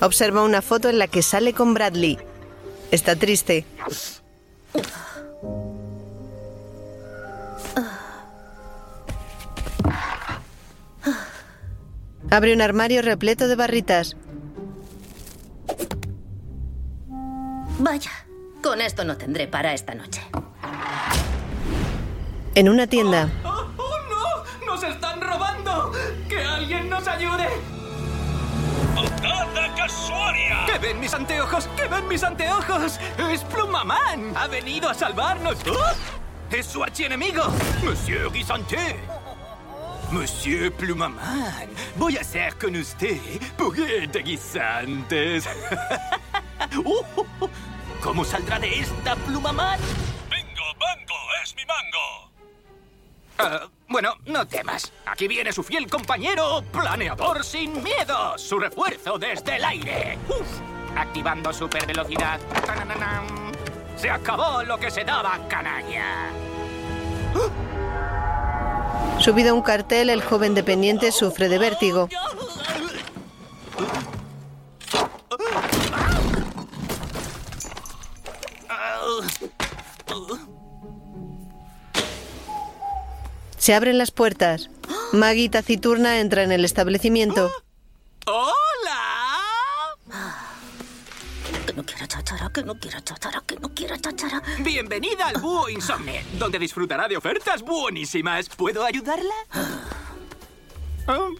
Observa 0.00 0.42
una 0.42 0.62
foto 0.62 0.88
en 0.88 0.98
la 0.98 1.06
que 1.08 1.22
sale 1.22 1.52
con 1.54 1.74
Bradley. 1.74 2.18
Está 2.90 3.16
triste. 3.16 3.64
Abre 12.32 12.54
un 12.54 12.62
armario 12.62 13.02
repleto 13.02 13.46
de 13.46 13.56
barritas. 13.56 14.16
Vaya, 17.78 18.10
con 18.62 18.80
esto 18.80 19.04
no 19.04 19.18
tendré 19.18 19.46
para 19.48 19.74
esta 19.74 19.94
noche. 19.94 20.22
En 22.54 22.70
una 22.70 22.86
tienda, 22.86 23.28
¡Oh, 23.44 23.66
no! 24.08 24.66
¡Nos 24.66 24.82
están 24.82 25.20
robando! 25.20 25.92
¡Que 26.26 26.38
alguien 26.38 26.88
nos 26.88 27.06
ayude! 27.06 27.48
¡Nada 29.22 29.74
casuaria! 29.76 30.64
¡Que 30.64 30.78
ven 30.78 31.00
mis 31.00 31.12
anteojos! 31.12 31.68
¡Que 31.76 31.86
ven 31.86 32.08
mis 32.08 32.22
anteojos! 32.22 32.98
¡Es 33.30 33.44
Plumamán! 33.44 34.34
¡Ha 34.38 34.46
venido 34.46 34.88
a 34.88 34.94
salvarnos! 34.94 35.58
¡Oh! 35.68 35.92
¡Es 36.50 36.64
su 36.64 36.82
archienemigo! 36.82 37.42
¡Monsieur 37.84 38.32
Guisanté! 38.32 39.21
Monsieur 40.12 40.70
Plumamán, 40.70 41.70
voy 41.96 42.18
a 42.18 42.20
hacer 42.20 42.54
con 42.58 42.76
usted 42.76 43.16
puré 43.56 44.06
de 44.06 44.22
guisantes. 44.22 45.48
Uh, 46.76 47.02
¿Cómo 48.02 48.22
saldrá 48.22 48.58
de 48.58 48.80
esta 48.80 49.16
Plumamán? 49.16 49.80
¡Bingo, 50.30 50.64
bango! 50.78 51.14
¡Es 51.42 51.56
mi 51.56 51.62
mango! 51.64 52.30
Ah, 53.38 53.68
bueno, 53.88 54.14
no 54.26 54.46
temas. 54.46 54.92
Aquí 55.06 55.26
viene 55.26 55.50
su 55.50 55.62
fiel 55.62 55.88
compañero, 55.88 56.62
Planeador 56.70 57.42
sin 57.42 57.82
miedo. 57.82 58.36
Su 58.36 58.58
refuerzo 58.58 59.18
desde 59.18 59.56
el 59.56 59.64
aire. 59.64 60.18
Uf, 60.28 60.60
activando 60.94 61.54
super 61.54 61.86
velocidad. 61.86 62.38
Se 63.96 64.10
acabó 64.10 64.62
lo 64.62 64.78
que 64.78 64.90
se 64.90 65.04
daba, 65.04 65.38
canalla. 65.48 66.28
Subido 69.22 69.50
a 69.50 69.54
un 69.54 69.62
cartel, 69.62 70.10
el 70.10 70.20
joven 70.20 70.54
dependiente 70.54 71.12
sufre 71.12 71.48
de 71.48 71.58
vértigo. 71.58 72.08
Se 83.58 83.74
abren 83.74 83.96
las 83.96 84.10
puertas. 84.10 84.70
Maggie 85.12 85.48
taciturna 85.48 86.18
entra 86.18 86.42
en 86.42 86.50
el 86.50 86.64
establecimiento. 86.64 87.48
Que 91.72 91.76
no 91.78 91.86
quiero 91.86 92.06
chachara, 92.06 92.50
que 92.52 92.62
no 92.62 92.74
quiero 92.78 93.00
chachara, 93.00 93.42
que 93.46 93.56
no 93.56 93.70
quiero 93.70 93.96
chachara. 93.96 94.42
Bienvenida 94.58 95.28
al 95.28 95.40
Búho 95.40 95.70
Insomne, 95.70 96.22
donde 96.38 96.58
disfrutará 96.58 97.08
de 97.08 97.16
ofertas 97.16 97.62
buenísimas. 97.62 98.50
¿Puedo 98.50 98.84
ayudarla? 98.84 99.32
Ah, 101.06 101.30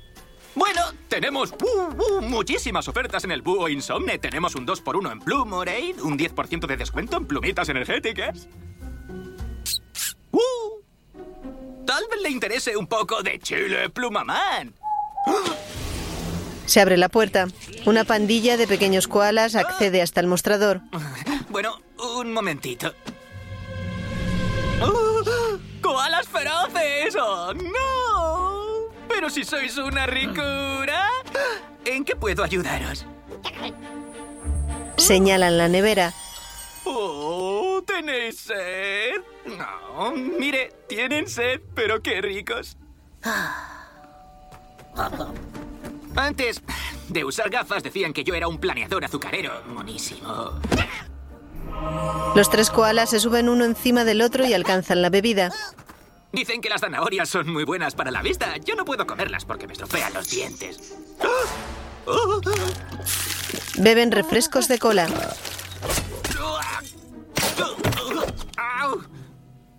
Bueno, 0.54 0.80
tenemos 1.08 1.52
uh, 1.52 2.16
uh, 2.16 2.22
muchísimas 2.22 2.88
ofertas 2.88 3.24
en 3.24 3.32
el 3.32 3.42
Búho 3.42 3.68
Insomne. 3.68 4.18
Tenemos 4.18 4.54
un 4.54 4.66
2x1 4.66 5.12
en 5.12 5.18
Plumorade, 5.18 5.96
un 6.02 6.18
10% 6.18 6.66
de 6.66 6.76
descuento 6.78 7.18
en 7.18 7.26
plumitas 7.26 7.68
energéticas. 7.68 8.48
Uh, 10.30 10.80
tal 11.84 12.04
vez 12.10 12.22
le 12.22 12.30
interese 12.30 12.74
un 12.74 12.86
poco 12.86 13.22
de 13.22 13.38
chile 13.38 13.90
Plumamán. 13.90 14.74
Se 16.66 16.80
abre 16.80 16.96
la 16.96 17.08
puerta. 17.08 17.48
Una 17.86 18.04
pandilla 18.04 18.56
de 18.56 18.66
pequeños 18.66 19.08
koalas 19.08 19.54
accede 19.54 20.02
hasta 20.02 20.20
el 20.20 20.26
mostrador. 20.26 20.80
Bueno, 21.48 21.80
un 22.18 22.32
momentito. 22.32 22.94
¡Oh! 24.80 25.22
¡Koalas 25.80 26.28
feroces! 26.28 27.16
¡Oh, 27.20 27.52
no! 27.54 28.92
Pero 29.08 29.28
si 29.28 29.44
sois 29.44 29.76
una 29.76 30.06
ricura. 30.06 31.08
¿En 31.84 32.04
qué 32.04 32.16
puedo 32.16 32.42
ayudaros? 32.42 33.04
Señalan 34.96 35.58
la 35.58 35.68
nevera. 35.68 36.12
¡Oh! 36.84 37.82
¿Tenéis 37.86 38.38
sed? 38.38 39.20
No, 39.44 40.12
mire, 40.12 40.72
tienen 40.88 41.28
sed, 41.28 41.60
pero 41.74 42.02
qué 42.02 42.20
ricos. 42.20 42.76
Antes 46.16 46.62
de 47.08 47.24
usar 47.24 47.50
gafas 47.50 47.82
decían 47.82 48.12
que 48.12 48.24
yo 48.24 48.34
era 48.34 48.48
un 48.48 48.58
planeador 48.58 49.04
azucarero. 49.04 49.62
Monísimo. 49.66 50.60
Los 52.34 52.50
tres 52.50 52.70
koalas 52.70 53.10
se 53.10 53.20
suben 53.20 53.48
uno 53.48 53.64
encima 53.64 54.04
del 54.04 54.22
otro 54.22 54.44
y 54.46 54.54
alcanzan 54.54 55.02
la 55.02 55.10
bebida. 55.10 55.50
Dicen 56.32 56.60
que 56.60 56.68
las 56.70 56.80
zanahorias 56.80 57.28
son 57.28 57.50
muy 57.50 57.64
buenas 57.64 57.94
para 57.94 58.10
la 58.10 58.22
vista. 58.22 58.56
Yo 58.58 58.74
no 58.74 58.84
puedo 58.84 59.06
comerlas 59.06 59.44
porque 59.44 59.66
me 59.66 59.74
estropean 59.74 60.14
los 60.14 60.30
dientes. 60.30 60.94
Beben 63.78 64.12
refrescos 64.12 64.68
de 64.68 64.78
cola. 64.78 65.08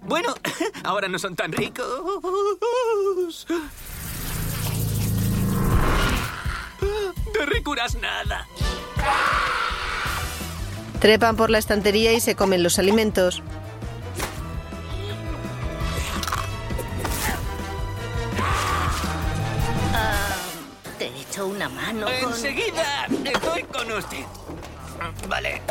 Bueno, 0.02 0.36
ahora 0.84 1.08
no 1.08 1.18
son 1.18 1.36
tan 1.36 1.52
ricos. 1.52 1.88
De 7.34 7.46
ricuras 7.46 7.96
nada. 7.96 8.48
Trepan 11.00 11.36
por 11.36 11.50
la 11.50 11.58
estantería 11.58 12.14
y 12.14 12.22
se 12.22 12.36
comen 12.36 12.64
los 12.64 12.80
alimentos. 12.80 13.44
Te 20.98 21.08
echo 21.08 21.48
una 21.48 21.68
mano 21.68 22.06
con... 22.06 22.32
Enseguida 22.32 23.08
estoy 23.26 23.64
con 23.64 23.92
usted. 23.92 24.24
Vale. 25.28 25.62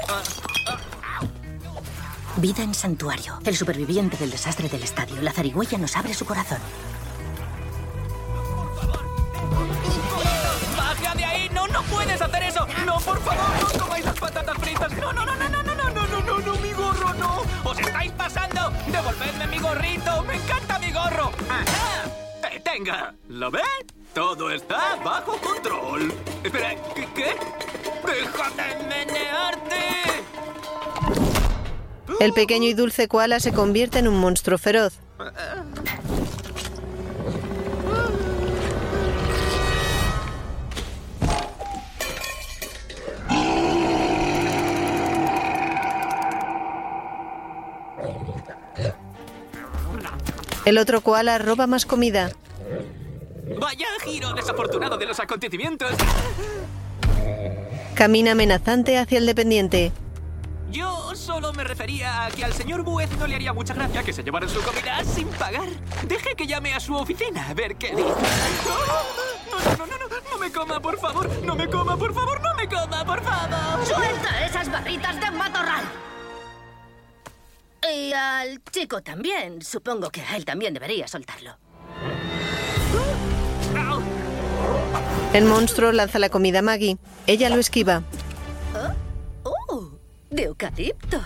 Vida 2.36 2.62
en 2.62 2.74
santuario. 2.74 3.38
El 3.44 3.56
superviviente 3.56 4.16
del 4.18 4.30
desastre 4.30 4.68
del 4.68 4.82
estadio. 4.82 5.22
La 5.22 5.32
zarigüeya 5.32 5.78
nos 5.78 5.96
abre 5.96 6.12
su 6.12 6.26
corazón. 6.26 6.58
¡Baja 9.54 10.22
de 10.22 10.28
ahí! 10.28 10.31
¡No, 11.72 11.82
puedes 11.84 12.20
hacer 12.20 12.42
eso! 12.42 12.66
¡No, 12.84 12.98
por 13.00 13.20
favor! 13.22 13.44
¡No 13.60 13.80
comáis 13.80 14.04
las 14.04 14.18
patatas 14.18 14.58
fritas! 14.58 14.92
¡No, 14.92 15.12
no, 15.12 15.24
no, 15.24 15.34
no, 15.34 15.48
no, 15.48 15.62
no, 15.62 15.74
no, 15.74 15.90
no, 15.90 16.06
no, 16.06 16.20
no, 16.20 16.38
no! 16.40 16.54
¡Mi 16.56 16.72
gorro 16.72 17.14
no! 17.14 17.42
¡Os 17.64 17.78
estáis 17.78 18.12
pasando! 18.12 18.72
¡Devolvedme 18.86 19.46
mi 19.46 19.58
gorrito! 19.58 20.22
¡Me 20.22 20.34
encanta 20.34 20.78
mi 20.78 20.92
gorro! 20.92 21.32
¡Ajá! 21.48 22.10
¡Detenga! 22.50 23.14
¿Lo 23.28 23.50
ven? 23.50 23.62
Todo 24.14 24.50
está 24.50 24.96
bajo 25.02 25.38
control. 25.38 26.12
Espera, 26.44 26.74
¿qué? 26.94 27.08
qué? 27.14 27.36
¡Deja 28.06 28.50
de 28.50 28.84
menearte! 28.84 29.92
El 32.20 32.32
pequeño 32.34 32.68
y 32.68 32.74
dulce 32.74 33.08
koala 33.08 33.40
se 33.40 33.52
convierte 33.52 33.98
en 33.98 34.08
un 34.08 34.18
monstruo 34.18 34.58
feroz. 34.58 34.98
El 50.64 50.78
otro 50.78 51.00
koala 51.00 51.38
roba 51.38 51.66
más 51.66 51.86
comida. 51.86 52.30
¡Vaya 53.58 53.86
giro 54.04 54.32
desafortunado 54.32 54.96
de 54.96 55.06
los 55.06 55.18
acontecimientos! 55.18 55.92
Camina 57.94 58.32
amenazante 58.32 58.98
hacia 58.98 59.18
el 59.18 59.26
dependiente. 59.26 59.92
Yo 60.70 61.14
solo 61.14 61.52
me 61.52 61.64
refería 61.64 62.24
a 62.24 62.30
que 62.30 62.44
al 62.44 62.54
señor 62.54 62.82
Buez 62.82 63.10
no 63.18 63.26
le 63.26 63.34
haría 63.34 63.52
mucha 63.52 63.74
gracia 63.74 64.02
que 64.02 64.12
se 64.12 64.22
llevaran 64.22 64.48
su 64.48 64.62
comida 64.62 65.04
sin 65.04 65.28
pagar. 65.28 65.68
Deje 66.04 66.34
que 66.34 66.46
llame 66.46 66.72
a 66.74 66.80
su 66.80 66.94
oficina 66.94 67.48
a 67.48 67.54
ver 67.54 67.76
qué 67.76 67.90
dice. 67.90 68.02
No, 68.02 69.76
no, 69.76 69.86
no, 69.86 69.86
no, 69.86 70.08
no, 70.08 70.30
no 70.30 70.38
me 70.38 70.50
coma, 70.50 70.80
por 70.80 70.98
favor. 70.98 71.28
No 71.44 71.54
me 71.54 71.68
coma, 71.68 71.96
por 71.96 72.14
favor, 72.14 72.40
no 72.40 72.54
me 72.54 72.68
coma, 72.68 73.04
por 73.04 73.22
favor. 73.22 73.86
¡Suelta 73.86 74.46
esas 74.46 74.70
barritas 74.70 75.20
de 75.20 75.30
matorral! 75.32 75.84
Y 77.94 78.12
al 78.12 78.62
chico 78.70 79.02
también. 79.02 79.62
Supongo 79.62 80.10
que 80.10 80.22
a 80.22 80.36
él 80.36 80.44
también 80.44 80.74
debería 80.74 81.06
soltarlo. 81.06 81.56
El 85.32 85.44
monstruo 85.44 85.92
lanza 85.92 86.18
la 86.18 86.28
comida 86.28 86.60
a 86.60 86.62
Maggie. 86.62 86.98
Ella 87.26 87.48
lo 87.50 87.56
esquiva. 87.56 88.02
¡Oh! 89.44 89.90
De 90.30 90.44
eucalipto. 90.44 91.18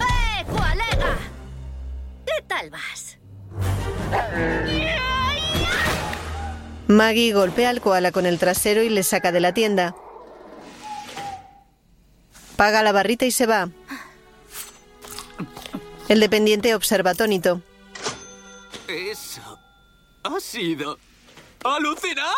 ¡Eh, 0.00 0.44
colega! 0.46 1.18
salvas. 2.54 3.18
Maggie 6.86 7.32
golpea 7.32 7.70
al 7.70 7.80
koala 7.80 8.12
con 8.12 8.26
el 8.26 8.38
trasero 8.38 8.82
y 8.82 8.90
le 8.90 9.02
saca 9.02 9.32
de 9.32 9.40
la 9.40 9.54
tienda. 9.54 9.94
Paga 12.56 12.82
la 12.82 12.92
barrita 12.92 13.24
y 13.24 13.30
se 13.30 13.46
va. 13.46 13.70
El 16.08 16.20
dependiente 16.20 16.74
observa 16.74 17.10
atónito. 17.10 17.62
Eso 18.86 19.58
ha 20.22 20.40
sido 20.40 20.98
alucinante. 21.64 22.34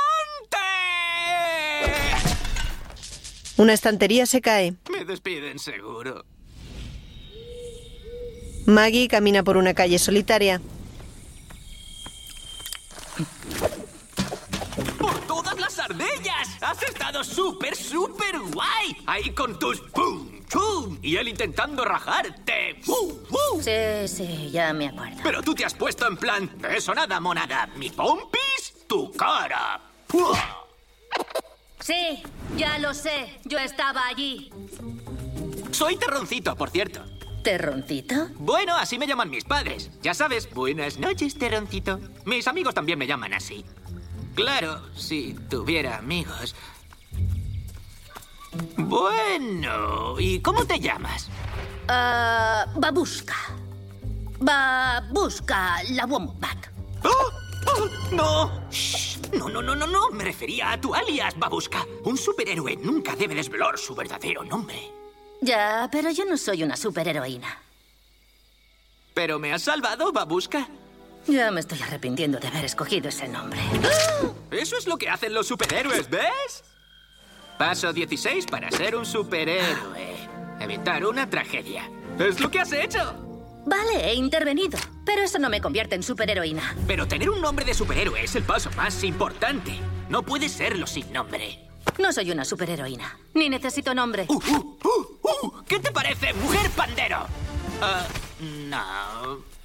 Una 3.57 3.73
estantería 3.73 4.27
se 4.27 4.41
cae. 4.41 4.75
Me 4.91 5.05
despiden 5.05 5.59
seguro. 5.59 6.25
Maggie 8.67 9.09
camina 9.09 9.43
por 9.43 9.57
una 9.57 9.75
calle 9.75 9.99
solitaria. 9.99 10.61
¡Has 16.67 16.83
estado 16.83 17.23
súper, 17.23 17.77
súper 17.77 18.41
guay! 18.41 18.97
Ahí 19.07 19.31
con 19.31 19.57
tus 19.57 19.81
pum, 19.83 20.45
chum 20.49 20.99
y 21.01 21.15
él 21.15 21.29
intentando 21.29 21.85
rajarte. 21.85 22.81
¡Uh, 22.89 23.13
uh! 23.31 23.63
Sí, 23.63 24.09
sí, 24.09 24.51
ya 24.51 24.73
me 24.73 24.89
acuerdo. 24.89 25.21
Pero 25.23 25.43
tú 25.43 25.55
te 25.55 25.65
has 25.65 25.75
puesto 25.75 26.09
en 26.09 26.17
plan, 26.17 26.51
de 26.59 26.77
eso 26.77 26.93
nada, 26.93 27.21
monada. 27.21 27.69
Mi 27.77 27.91
pompis, 27.91 28.75
tu 28.89 29.13
cara. 29.13 29.81
¡Pua! 30.09 30.67
Sí, 31.79 32.25
ya 32.57 32.79
lo 32.81 32.95
sé. 32.95 33.39
Yo 33.45 33.61
estaba 33.61 34.05
allí. 34.09 34.51
Soy 35.71 35.95
terroncito, 35.95 36.57
por 36.57 36.71
cierto. 36.71 37.05
¿Terroncito? 37.45 38.27
Bueno, 38.39 38.75
así 38.75 38.99
me 38.99 39.07
llaman 39.07 39.31
mis 39.31 39.45
padres. 39.45 39.93
Ya 40.03 40.15
sabes, 40.15 40.53
buenas 40.53 40.99
noches, 40.99 41.39
terroncito. 41.39 42.01
Mis 42.25 42.49
amigos 42.49 42.75
también 42.75 42.99
me 42.99 43.07
llaman 43.07 43.35
así. 43.35 43.65
Claro, 44.37 44.83
si 44.95 45.35
tuviera 45.49 45.97
amigos. 45.97 46.55
Bueno, 48.77 50.21
¿y 50.21 50.41
cómo 50.41 50.65
te 50.65 50.79
llamas? 50.79 51.29
Ah, 51.89 52.67
babushka. 52.77 53.37
Babushka, 54.39 55.83
la 55.91 56.05
wombat. 56.05 56.67
¡Oh! 57.03 57.33
¡Oh! 57.67 57.89
¡No! 58.13 58.71
Shh. 58.71 59.17
No, 59.33 59.49
no, 59.49 59.63
no, 59.63 59.75
no, 59.75 59.87
no. 59.87 60.11
Me 60.11 60.25
refería 60.25 60.73
a 60.73 60.81
tu 60.81 60.95
alias, 60.95 61.37
Babushka. 61.39 61.85
Un 62.05 62.17
superhéroe 62.17 62.77
nunca 62.77 63.17
debe 63.17 63.35
desvelar 63.35 63.79
su 63.79 63.95
verdadero 63.95 64.45
nombre. 64.45 64.93
Ya, 65.41 65.89
pero 65.91 66.11
yo 66.11 66.25
no 66.25 66.37
soy 66.37 66.63
una 66.63 66.77
superheroína. 66.77 67.59
¿Pero 69.15 69.39
me 69.39 69.53
has 69.53 69.63
salvado, 69.63 70.13
Babushka? 70.13 70.69
Ya 71.27 71.51
me 71.51 71.61
estoy 71.61 71.81
arrepintiendo 71.83 72.39
de 72.39 72.49
haber 72.49 72.65
escogido 72.65 73.09
ese 73.09 73.29
nombre. 73.29 73.61
Eso 74.51 74.77
es 74.77 74.87
lo 74.87 74.97
que 74.97 75.09
hacen 75.09 75.35
los 75.35 75.47
superhéroes, 75.47 76.09
¿ves? 76.09 76.65
Paso 77.59 77.93
16 77.93 78.47
para 78.47 78.71
ser 78.71 78.97
un 78.97 79.05
superhéroe. 79.05 80.15
Evitar 80.61 81.05
una 81.05 81.29
tragedia. 81.29 81.91
Es 82.19 82.41
lo 82.41 82.51
que 82.51 82.61
has 82.61 82.73
hecho. 82.73 83.15
Vale, 83.67 84.11
he 84.11 84.15
intervenido. 84.15 84.79
Pero 85.05 85.23
eso 85.23 85.39
no 85.39 85.49
me 85.49 85.61
convierte 85.61 85.95
en 85.97 86.03
superheroína. 86.03 86.77
Pero 86.87 87.09
tener 87.09 87.31
un 87.31 87.41
nombre 87.41 87.65
de 87.65 87.75
superhéroe 87.75 88.23
es 88.23 88.37
el 88.37 88.45
paso 88.45 88.71
más 88.77 89.03
importante. 89.03 89.79
No 90.09 90.23
puedes 90.23 90.53
serlo 90.53 90.87
sin 90.87 91.13
nombre. 91.13 91.67
No 91.99 92.13
soy 92.13 92.31
una 92.31 92.45
superheroína. 92.45 93.19
Ni 93.35 93.49
necesito 93.49 93.95
nombre. 93.95 94.27
Uh, 94.29 94.35
uh, 94.35 94.79
uh, 94.85 95.47
uh. 95.47 95.65
¿Qué 95.65 95.81
te 95.81 95.91
parece, 95.91 96.33
mujer 96.35 96.71
pandero? 96.71 97.27
Ah, 97.81 98.07
no. 98.41 99.56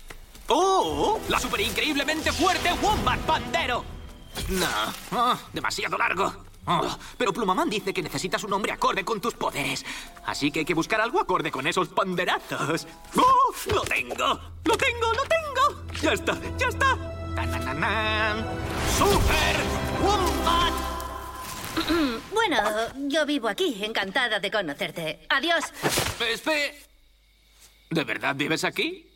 ¡Oh! 0.53 1.17
¡La 1.29 1.39
super 1.39 1.61
increíblemente 1.61 2.29
fuerte 2.33 2.73
Wombat 2.73 3.19
Pandero! 3.21 3.85
No, 4.49 4.67
Ah, 5.11 5.39
demasiado 5.53 5.97
largo. 5.97 6.33
Oh, 6.67 6.97
pero 7.17 7.31
Plumaman 7.33 7.69
dice 7.69 7.93
que 7.93 8.03
necesitas 8.03 8.43
un 8.43 8.49
nombre 8.51 8.71
acorde 8.73 9.03
con 9.05 9.19
tus 9.21 9.33
poderes. 9.33 9.85
Así 10.25 10.51
que 10.51 10.59
hay 10.59 10.65
que 10.65 10.73
buscar 10.73 10.99
algo 10.99 11.19
acorde 11.21 11.51
con 11.51 11.65
esos 11.67 11.87
panderazos. 11.87 12.85
¡Oh! 13.15 13.53
¡Lo 13.73 13.81
tengo! 13.81 14.39
¡Lo 14.65 14.77
tengo! 14.77 15.13
¡Lo 15.13 15.23
tengo! 15.23 15.83
¡Ya 16.01 16.11
está! 16.13 16.37
¡Ya 16.57 16.67
está! 16.67 16.97
¡Tanananan! 17.33 18.45
¡Super 18.97 19.55
Wombat! 20.03 20.73
Bueno, 22.33 22.57
yo 23.07 23.25
vivo 23.25 23.47
aquí, 23.47 23.83
encantada 23.83 24.39
de 24.39 24.51
conocerte. 24.51 25.25
Adiós. 25.29 25.63
Espe... 26.19 26.83
¿De 27.89 28.03
verdad 28.03 28.35
vives 28.35 28.63
aquí? 28.63 29.10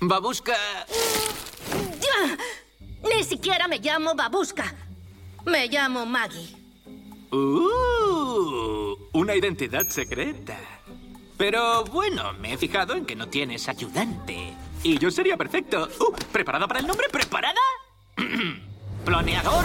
Babushka... 0.00 0.54
¡Ya! 2.00 2.36
Ni 3.08 3.24
siquiera 3.24 3.68
me 3.68 3.78
llamo 3.78 4.14
Babushka. 4.14 4.74
Me 5.44 5.68
llamo 5.68 6.06
Maggie. 6.06 6.56
Uh, 7.30 8.96
una 9.12 9.34
identidad 9.34 9.86
secreta. 9.88 10.58
Pero 11.36 11.84
bueno, 11.84 12.32
me 12.34 12.52
he 12.52 12.56
fijado 12.56 12.94
en 12.94 13.04
que 13.04 13.16
no 13.16 13.28
tienes 13.28 13.68
ayudante. 13.68 14.54
Y 14.82 14.98
yo 14.98 15.10
sería 15.10 15.36
perfecto. 15.36 15.88
Uh, 15.98 16.14
¿Preparada 16.32 16.68
para 16.68 16.80
el 16.80 16.86
nombre? 16.86 17.08
¿Preparada? 17.10 17.60
Planeador 19.04 19.64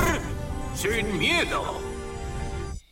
sin 0.75 1.17
miedo. 1.17 1.79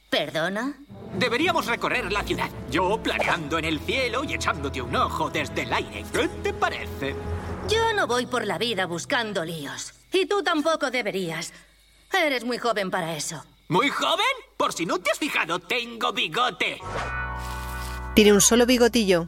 ¿Perdona? 0.09 0.75
Deberíamos 1.13 1.65
recorrer 1.65 2.11
la 2.11 2.23
ciudad. 2.23 2.49
Yo 2.69 3.01
planeando 3.01 3.57
en 3.57 3.65
el 3.65 3.79
cielo 3.79 4.23
y 4.23 4.33
echándote 4.33 4.81
un 4.81 4.95
ojo 4.95 5.29
desde 5.29 5.63
el 5.63 5.73
aire. 5.73 6.05
¿Qué 6.11 6.27
te 6.43 6.53
parece? 6.53 7.15
Yo 7.69 7.93
no 7.93 8.07
voy 8.07 8.25
por 8.25 8.45
la 8.45 8.57
vida 8.57 8.85
buscando 8.85 9.43
líos. 9.43 9.93
Y 10.11 10.25
tú 10.25 10.43
tampoco 10.43 10.91
deberías. 10.91 11.53
Eres 12.13 12.43
muy 12.43 12.57
joven 12.57 12.89
para 12.89 13.15
eso. 13.15 13.43
¿Muy 13.67 13.89
joven? 13.89 14.25
Por 14.55 14.73
si 14.73 14.85
no 14.85 14.99
te 14.99 15.11
has 15.11 15.19
fijado, 15.19 15.59
tengo 15.59 16.13
bigote. 16.13 16.79
Tiene 18.13 18.33
un 18.33 18.41
solo 18.41 18.65
bigotillo. 18.65 19.27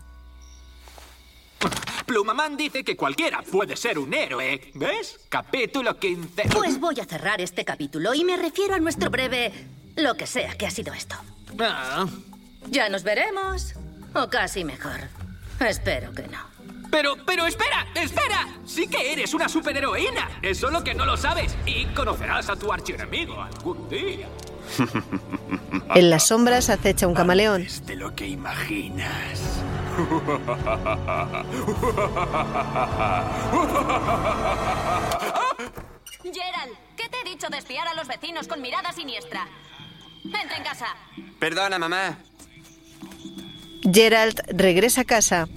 Plumaman 2.05 2.57
dice 2.57 2.83
que 2.83 2.95
cualquiera 2.95 3.41
puede 3.43 3.75
ser 3.75 3.99
un 3.99 4.13
héroe. 4.13 4.71
¿Ves? 4.73 5.19
Capítulo 5.29 5.99
15. 5.99 6.43
Pues 6.53 6.79
voy 6.79 6.99
a 6.99 7.05
cerrar 7.05 7.41
este 7.41 7.63
capítulo 7.65 8.13
y 8.13 8.23
me 8.23 8.37
refiero 8.37 8.75
a 8.75 8.79
nuestro 8.79 9.09
breve... 9.09 9.51
lo 9.95 10.15
que 10.15 10.25
sea 10.25 10.55
que 10.55 10.65
ha 10.65 10.71
sido 10.71 10.93
esto. 10.93 11.15
Ah, 11.59 12.05
Ya 12.69 12.89
nos 12.89 13.03
veremos. 13.03 13.73
O 14.13 14.27
casi 14.29 14.63
mejor. 14.63 14.99
Espero 15.59 16.11
que 16.13 16.27
no. 16.27 16.39
pero, 16.91 17.15
pero 17.25 17.45
espera, 17.45 17.85
espera. 17.95 18.47
Sí 18.65 18.87
que 18.87 19.13
eres 19.13 19.33
una 19.33 19.47
superheroína. 19.49 20.29
Es 20.41 20.57
solo 20.59 20.83
que 20.83 20.93
no 20.93 21.05
lo 21.05 21.17
sabes. 21.17 21.55
Y 21.65 21.85
conocerás 21.87 22.49
a 22.49 22.55
tu 22.55 22.71
archienemigo 22.71 23.41
algún 23.41 23.87
día. 23.89 24.27
En 25.95 26.11
las 26.11 26.27
sombras 26.27 26.69
acecha 26.69 27.07
un 27.07 27.15
camaleón. 27.15 27.65
De 27.85 27.95
lo 27.95 28.13
que 28.15 28.27
imaginas. 28.27 29.39
Gerald, 36.23 36.73
¿qué 36.97 37.09
te 37.09 37.19
he 37.21 37.23
dicho 37.29 37.47
de 37.49 37.57
espiar 37.57 37.87
a 37.87 37.93
los 37.93 38.07
vecinos 38.07 38.47
con 38.47 38.61
mirada 38.61 38.91
siniestra? 38.91 39.47
Entra 40.23 40.57
en 40.57 40.63
casa. 40.63 40.87
Perdona, 41.39 41.79
mamá. 41.79 42.17
Gerald 43.91 44.41
regresa 44.49 45.01
a 45.01 45.05
casa. 45.05 45.47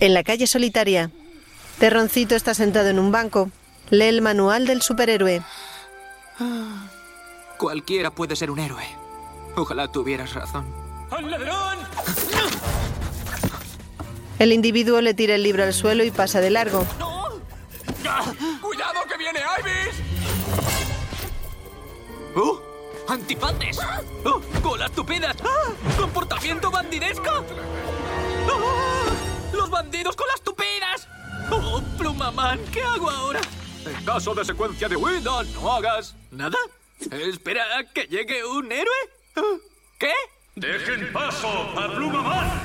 En 0.00 0.14
la 0.14 0.22
calle 0.22 0.46
solitaria, 0.46 1.10
Terroncito 1.78 2.34
está 2.34 2.54
sentado 2.54 2.88
en 2.88 2.98
un 2.98 3.12
banco. 3.12 3.50
Lee 3.90 4.04
el 4.04 4.22
manual 4.22 4.66
del 4.66 4.82
superhéroe. 4.82 5.42
Cualquiera 7.58 8.10
puede 8.10 8.36
ser 8.36 8.50
un 8.50 8.58
héroe. 8.58 8.84
Ojalá 9.56 9.88
tuvieras 9.88 10.34
razón. 10.34 10.66
¡Al 11.10 11.30
ladrón! 11.30 11.78
El 14.38 14.52
individuo 14.52 15.00
le 15.00 15.14
tira 15.14 15.34
el 15.34 15.42
libro 15.42 15.62
al 15.62 15.72
suelo 15.72 16.04
y 16.04 16.10
pasa 16.10 16.40
de 16.40 16.50
largo. 16.50 16.84
¡Cuidado 18.06 18.36
¡Oh! 22.36 22.60
¡Antifantes! 23.08 23.78
¡Oh! 24.24 24.42
¡Colas 24.62 24.92
tupidas! 24.92 25.36
¡Ah! 25.42 25.72
¡Comportamiento 25.98 26.70
bandidesco! 26.70 27.30
¡Ah! 27.30 29.06
¡Los 29.54 29.70
bandidos 29.70 30.14
con 30.14 30.28
las 30.28 30.42
tupidas! 30.42 31.08
¡Oh, 31.50 31.80
Plumaman! 31.96 32.58
¿Qué 32.66 32.82
hago 32.82 33.08
ahora? 33.08 33.40
En 33.86 34.04
caso 34.04 34.34
de 34.34 34.44
secuencia 34.44 34.86
de 34.86 34.96
huida, 34.96 35.44
no 35.54 35.72
hagas... 35.72 36.14
¿Nada? 36.30 36.58
Espera 37.10 37.64
a 37.78 37.84
que 37.84 38.02
llegue 38.02 38.44
un 38.44 38.70
héroe. 38.70 38.96
Ah, 39.36 39.56
¿Qué? 39.98 40.12
¡Dejen 40.56 41.10
paso 41.14 41.48
a 41.48 41.88
Plumaman! 41.94 42.60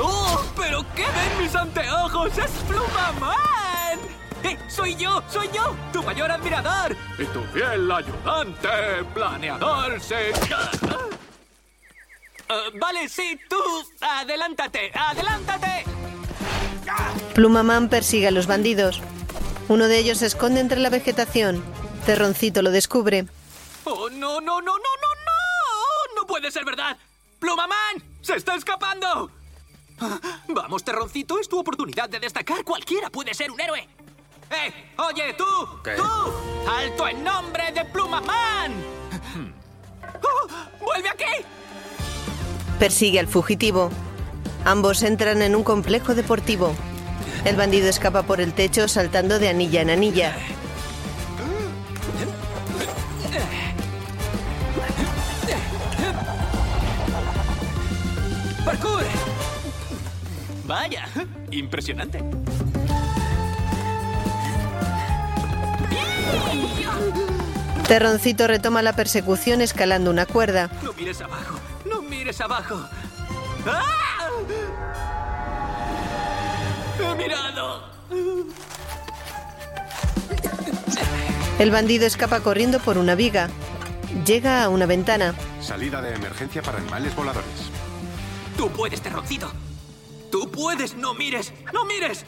¡Oh! 0.00 0.42
¿Pero 0.56 0.86
qué 0.94 1.04
ven 1.04 1.42
mis 1.42 1.54
anteojos? 1.54 2.38
¡Es 2.38 2.50
Plumaman! 2.66 4.05
¡Eh! 4.46 4.56
¡Soy 4.68 4.94
yo! 4.94 5.22
¡Soy 5.28 5.48
yo! 5.52 5.74
¡Tu 5.92 6.02
mayor 6.04 6.30
admirador! 6.30 6.96
¡Y 7.18 7.24
tu 7.24 7.42
fiel 7.52 7.90
ayudante! 7.90 9.04
¡Planeador 9.12 10.00
sin... 10.00 10.16
Eh, 12.48 12.70
vale, 12.80 13.08
sí, 13.08 13.38
tú. 13.48 13.56
Adelántate, 14.00 14.92
adelántate. 14.94 15.84
Plumaman 17.34 17.88
persigue 17.88 18.28
a 18.28 18.30
los 18.30 18.46
bandidos. 18.46 19.00
Uno 19.68 19.88
de 19.88 19.98
ellos 19.98 20.18
se 20.18 20.26
esconde 20.26 20.60
entre 20.60 20.78
la 20.78 20.90
vegetación. 20.90 21.64
Terroncito 22.04 22.62
lo 22.62 22.70
descubre. 22.70 23.26
Oh, 23.84 24.08
no, 24.10 24.40
no, 24.40 24.60
no, 24.60 24.60
no, 24.60 24.76
no, 24.76 24.76
no. 24.76 26.20
No 26.20 26.26
puede 26.26 26.52
ser 26.52 26.64
verdad. 26.64 26.96
¡Plumaman! 27.40 28.04
¡Se 28.22 28.36
está 28.36 28.54
escapando! 28.54 29.28
Ah, 29.98 30.20
Vamos, 30.48 30.84
Terroncito, 30.84 31.40
es 31.40 31.48
tu 31.48 31.58
oportunidad 31.58 32.08
de 32.08 32.20
destacar. 32.20 32.62
Cualquiera 32.62 33.10
puede 33.10 33.34
ser 33.34 33.50
un 33.50 33.60
héroe. 33.60 33.88
¡Eh! 34.50 34.72
¡Oye, 34.98 35.34
tú! 35.34 35.44
¡Tú! 35.96 36.70
¡Alto 36.70 37.08
en 37.08 37.24
nombre 37.24 37.72
de 37.72 37.84
Plumaman! 37.84 38.72
¡Oh! 40.22 40.48
¡Vuelve 40.84 41.08
aquí! 41.08 41.44
Persigue 42.78 43.18
al 43.18 43.26
fugitivo. 43.26 43.90
Ambos 44.64 45.02
entran 45.02 45.42
en 45.42 45.56
un 45.56 45.64
complejo 45.64 46.14
deportivo. 46.14 46.74
El 47.44 47.56
bandido 47.56 47.88
escapa 47.88 48.22
por 48.22 48.40
el 48.40 48.52
techo 48.52 48.88
saltando 48.88 49.38
de 49.38 49.48
anilla 49.48 49.82
en 49.82 49.90
anilla. 49.90 50.36
¡Parkour! 58.64 59.04
Vaya, 60.66 61.08
impresionante. 61.52 62.24
Terroncito 67.88 68.48
retoma 68.48 68.82
la 68.82 68.94
persecución 68.94 69.60
escalando 69.60 70.10
una 70.10 70.26
cuerda. 70.26 70.68
No 70.82 70.92
mires 70.92 71.20
abajo, 71.20 71.58
no 71.84 72.02
mires 72.02 72.40
abajo. 72.40 72.80
¡Ah! 73.64 74.28
¡He 76.98 77.14
mirado! 77.14 77.84
El 81.58 81.70
bandido 81.70 82.06
escapa 82.06 82.40
corriendo 82.40 82.80
por 82.80 82.98
una 82.98 83.14
viga. 83.14 83.48
Llega 84.26 84.64
a 84.64 84.68
una 84.68 84.86
ventana. 84.86 85.34
Salida 85.60 86.02
de 86.02 86.14
emergencia 86.14 86.62
para 86.62 86.78
animales 86.78 87.14
voladores. 87.14 87.70
Tú 88.56 88.68
puedes, 88.70 89.00
Terroncito. 89.00 89.52
Tú 90.30 90.50
puedes, 90.50 90.96
no 90.96 91.14
mires, 91.14 91.52
no 91.72 91.84
mires. 91.84 92.24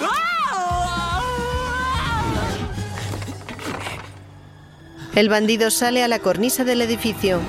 ¡Ah! 0.00 1.07
El 5.18 5.28
bandido 5.28 5.72
sale 5.72 6.04
a 6.04 6.06
la 6.06 6.20
cornisa 6.20 6.62
del 6.62 6.80
edificio. 6.80 7.40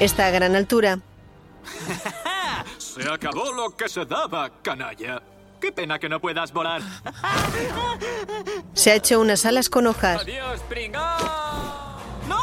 Está 0.00 0.24
a 0.24 0.30
gran 0.30 0.56
altura. 0.56 1.00
Se 2.78 3.06
acabó 3.06 3.52
lo 3.52 3.76
que 3.76 3.90
se 3.90 4.06
daba, 4.06 4.50
canalla. 4.62 5.20
Qué 5.60 5.70
pena 5.70 5.98
que 5.98 6.08
no 6.08 6.18
puedas 6.18 6.50
volar. 6.50 6.80
Se 8.72 8.92
ha 8.92 8.94
hecho 8.94 9.20
unas 9.20 9.44
alas 9.44 9.68
con 9.68 9.86
hojas. 9.86 10.22
¡Adiós, 10.22 10.60
pringao! 10.66 12.00
¡No! 12.26 12.40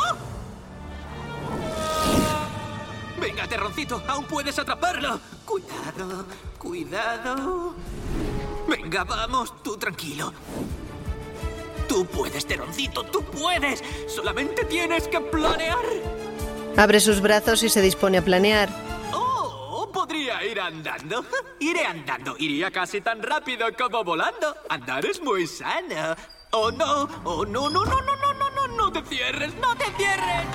Venga, 3.19 3.47
Terroncito, 3.47 4.03
aún 4.07 4.25
puedes 4.25 4.59
atraparlo. 4.59 5.19
Cuidado, 5.43 6.25
cuidado. 6.59 7.73
Venga, 8.67 9.03
vamos, 9.05 9.63
tú 9.63 9.75
tranquilo. 9.75 10.31
Tú 11.87 12.05
puedes, 12.05 12.45
Terroncito, 12.45 13.03
tú 13.03 13.23
puedes. 13.23 13.83
Solamente 14.07 14.65
tienes 14.65 15.07
que 15.07 15.19
planear. 15.19 15.85
Abre 16.75 16.99
sus 16.99 17.21
brazos 17.21 17.63
y 17.63 17.69
se 17.69 17.81
dispone 17.81 18.19
a 18.19 18.21
planear. 18.21 18.69
Oh, 19.13 19.89
podría 19.91 20.43
ir 20.43 20.59
andando. 20.59 21.25
Iré 21.59 21.85
andando. 21.85 22.35
Iría 22.37 22.69
casi 22.71 23.01
tan 23.01 23.23
rápido 23.23 23.65
como 23.75 24.03
volando. 24.03 24.55
Andar 24.69 25.05
es 25.05 25.21
muy 25.21 25.47
sano. 25.47 26.15
Oh, 26.51 26.71
no. 26.71 27.09
Oh, 27.23 27.45
no, 27.45 27.69
no, 27.69 27.83
no, 27.83 28.01
no, 28.01 28.15
no, 28.15 28.33
no, 28.33 28.49
no. 28.49 28.67
No 28.67 28.91
te 28.91 29.01
cierres, 29.09 29.53
no 29.55 29.75
te 29.75 29.85
cierres. 29.97 30.45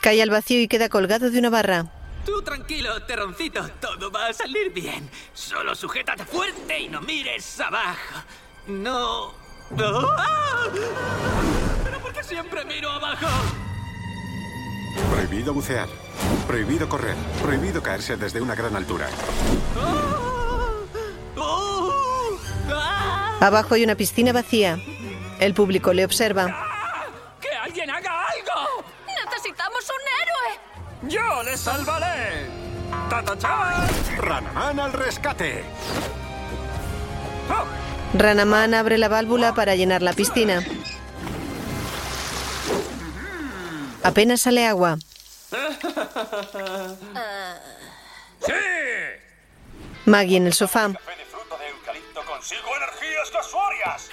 Cae 0.00 0.22
al 0.22 0.30
vacío 0.30 0.60
y 0.60 0.68
queda 0.68 0.88
colgado 0.88 1.30
de 1.30 1.38
una 1.38 1.50
barra. 1.50 1.86
Tú 2.24 2.40
tranquilo, 2.42 3.02
Terroncito. 3.02 3.68
Todo 3.80 4.10
va 4.10 4.28
a 4.28 4.32
salir 4.32 4.72
bien. 4.72 5.08
Solo 5.34 5.74
sujétate 5.74 6.24
fuerte 6.24 6.80
y 6.80 6.88
no 6.88 7.02
mires 7.02 7.60
abajo. 7.60 8.22
No. 8.66 9.32
No. 9.70 10.08
¡Ah! 10.16 10.66
¿Pero 11.84 11.98
por 12.00 12.12
qué 12.12 12.22
siempre 12.22 12.64
miro 12.64 12.90
abajo? 12.90 13.26
Prohibido 15.10 15.52
bucear. 15.52 15.88
Prohibido 16.46 16.88
correr. 16.88 17.16
Prohibido 17.42 17.82
caerse 17.82 18.16
desde 18.16 18.40
una 18.40 18.54
gran 18.54 18.74
altura. 18.74 19.08
¡Oh! 21.36 22.38
¡Ah! 22.70 23.38
Abajo 23.40 23.74
hay 23.74 23.84
una 23.84 23.96
piscina 23.96 24.32
vacía. 24.32 24.78
El 25.40 25.52
público 25.52 25.92
le 25.92 26.04
observa. 26.04 26.46
¡Que 27.40 27.50
alguien 27.50 27.90
haga 27.90 28.26
algo! 28.28 28.84
¡Necesitamos 29.26 29.84
un 29.90 30.00
héroe! 30.22 31.12
¡Yo 31.12 31.42
les 31.42 31.60
salvaré! 31.60 32.48
¡Ta-ta-chan! 33.10 33.88
Ranaman 34.18 34.80
al 34.80 34.92
rescate. 34.92 35.64
Ranaman 38.14 38.74
abre 38.74 38.98
la 38.98 39.08
válvula 39.08 39.54
para 39.54 39.74
llenar 39.74 40.02
la 40.02 40.12
piscina. 40.12 40.64
Apenas 44.02 44.42
sale 44.42 44.66
agua. 44.66 44.98
¡Sí! 48.46 48.52
Maggie 50.04 50.36
en 50.36 50.46
el 50.46 50.52
sofá. 50.52 50.92
Café 50.92 51.16
de 51.16 51.24
fruta 51.24 51.56
de 51.58 51.68
eucalipto 51.68 52.24
consigo 52.24 52.68
energías 52.76 53.30
casuarias. 53.32 54.08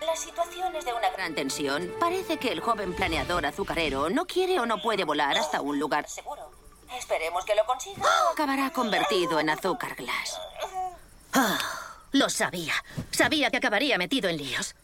La 0.00 0.16
situación 0.16 0.76
es 0.76 0.84
de 0.84 0.92
una 0.92 1.10
gran 1.10 1.34
tensión. 1.34 1.90
Parece 1.98 2.36
que 2.36 2.52
el 2.52 2.60
joven 2.60 2.94
planeador 2.94 3.46
azucarero 3.46 4.10
no 4.10 4.26
quiere 4.26 4.60
o 4.60 4.66
no 4.66 4.80
puede 4.82 5.04
volar 5.04 5.36
hasta 5.38 5.60
un 5.60 5.78
lugar 5.78 6.08
seguro. 6.08 6.50
Esperemos 6.98 7.44
que 7.44 7.54
lo 7.54 7.64
consiga. 7.64 8.02
o 8.28 8.32
Acabará 8.32 8.70
convertido 8.70 9.40
en 9.40 9.48
azúcar 9.50 9.94
glass. 9.94 10.38
Ah, 11.32 11.58
lo 12.12 12.28
sabía. 12.28 12.74
Sabía 13.10 13.50
que 13.50 13.56
acabaría 13.56 13.98
metido 13.98 14.28
en 14.28 14.36
líos. 14.36 14.74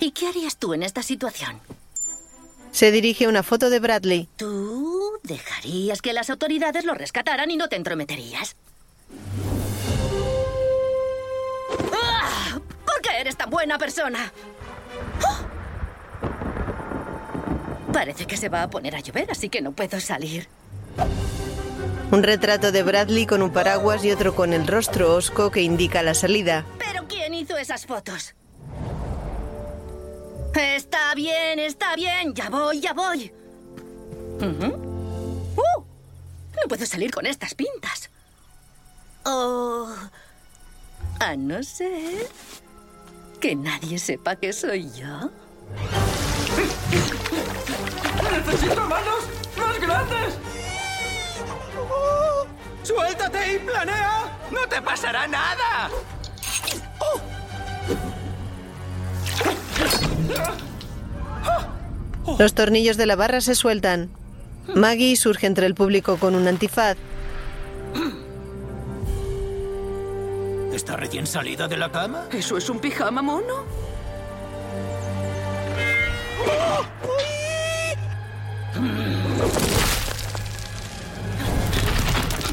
¿Y 0.00 0.12
qué 0.12 0.28
harías 0.28 0.56
tú 0.56 0.74
en 0.74 0.82
esta 0.82 1.02
situación? 1.02 1.60
Se 2.70 2.92
dirige 2.92 3.26
una 3.26 3.42
foto 3.42 3.70
de 3.70 3.80
Bradley. 3.80 4.28
¿Tú 4.36 5.18
dejarías 5.22 6.00
que 6.00 6.12
las 6.12 6.30
autoridades 6.30 6.84
lo 6.84 6.94
rescataran 6.94 7.50
y 7.50 7.56
no 7.56 7.68
te 7.68 7.76
entrometerías? 7.76 8.56
¡Ah! 11.92 12.60
¿Por 12.84 13.00
qué 13.02 13.20
eres 13.20 13.36
tan 13.36 13.50
buena 13.50 13.78
persona? 13.78 14.32
¡Ah! 15.24 15.46
Parece 17.92 18.26
que 18.26 18.36
se 18.36 18.48
va 18.48 18.62
a 18.62 18.70
poner 18.70 18.94
a 18.94 19.00
llover, 19.00 19.30
así 19.30 19.48
que 19.48 19.62
no 19.62 19.72
puedo 19.72 19.98
salir. 19.98 20.46
Un 22.10 22.22
retrato 22.22 22.72
de 22.72 22.82
Bradley 22.82 23.26
con 23.26 23.42
un 23.42 23.52
paraguas 23.52 24.02
y 24.02 24.10
otro 24.10 24.34
con 24.34 24.54
el 24.54 24.66
rostro 24.66 25.14
hosco 25.14 25.50
que 25.50 25.60
indica 25.60 26.02
la 26.02 26.14
salida. 26.14 26.64
¿Pero 26.78 27.06
quién 27.06 27.34
hizo 27.34 27.56
esas 27.58 27.84
fotos? 27.84 28.34
Está 30.54 31.14
bien, 31.14 31.58
está 31.58 31.94
bien. 31.96 32.34
Ya 32.34 32.48
voy, 32.48 32.80
ya 32.80 32.94
voy. 32.94 33.30
¡Uh! 34.40 35.84
No 36.56 36.68
puedo 36.68 36.86
salir 36.86 37.10
con 37.10 37.26
estas 37.26 37.54
pintas. 37.54 38.10
Oh. 39.24 39.94
A 41.20 41.36
no 41.36 41.62
ser 41.62 42.26
que 43.38 43.54
nadie 43.54 43.98
sepa 43.98 44.36
que 44.36 44.54
soy 44.54 44.90
yo. 44.92 45.30
¡Necesito 48.32 48.80
manos 48.86 49.24
más 49.58 49.80
grandes! 49.80 50.57
¡Suéltate 52.82 53.54
y 53.54 53.58
planea! 53.58 54.38
¡No 54.50 54.66
te 54.68 54.80
pasará 54.80 55.26
nada! 55.26 55.90
Los 62.38 62.54
tornillos 62.54 62.96
de 62.96 63.06
la 63.06 63.16
barra 63.16 63.40
se 63.40 63.54
sueltan. 63.54 64.10
Maggie 64.74 65.16
surge 65.16 65.46
entre 65.46 65.66
el 65.66 65.74
público 65.74 66.18
con 66.18 66.34
un 66.34 66.46
antifaz. 66.46 66.96
¿Está 70.72 70.96
recién 70.96 71.26
salida 71.26 71.66
de 71.66 71.76
la 71.76 71.90
cama? 71.90 72.28
¿Eso 72.32 72.56
es 72.56 72.70
un 72.70 72.78
pijama 72.78 73.22
mono? 73.22 73.64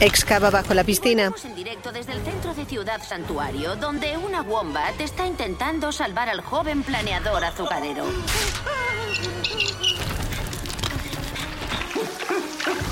Excava 0.01 0.49
bajo 0.49 0.73
la 0.73 0.83
piscina. 0.83 1.23
Estamos 1.23 1.45
en 1.45 1.55
directo 1.55 1.91
desde 1.91 2.11
el 2.11 2.21
centro 2.23 2.53
de 2.53 2.65
Ciudad 2.65 3.01
Santuario, 3.01 3.77
donde 3.77 4.17
una 4.17 4.41
wombat 4.41 4.99
está 4.99 5.25
intentando 5.25 5.91
salvar 5.93 6.27
al 6.27 6.41
joven 6.41 6.83
planeador 6.83 7.45
azucarero. 7.45 8.03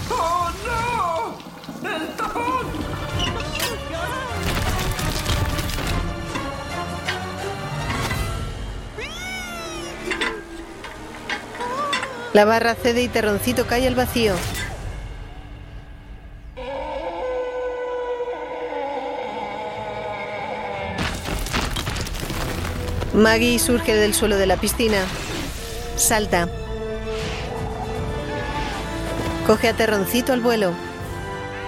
¡Oh, 0.10 0.50
no! 0.66 1.90
¡El 1.90 2.08
tapón! 2.16 2.68
La 12.32 12.46
barra 12.46 12.76
cede 12.76 13.04
y 13.04 13.10
Terroncito 13.10 13.68
cae 13.68 13.88
al 13.88 13.96
vacío. 13.96 14.36
Maggie 23.14 23.60
surge 23.60 23.94
del 23.96 24.16
suelo 24.16 24.38
de 24.38 24.48
la 24.48 24.58
piscina. 24.58 24.98
Salta. 25.96 26.50
Coge 29.46 29.70
a 29.70 29.74
Terroncito 29.74 30.34
al 30.34 30.42
vuelo. 30.42 30.72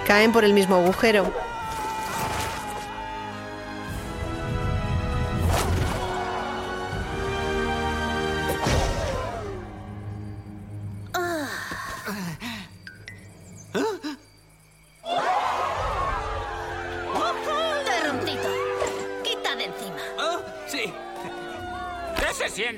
Caen 0.07 0.31
por 0.31 0.43
el 0.43 0.53
mismo 0.53 0.75
agujero. 0.75 1.44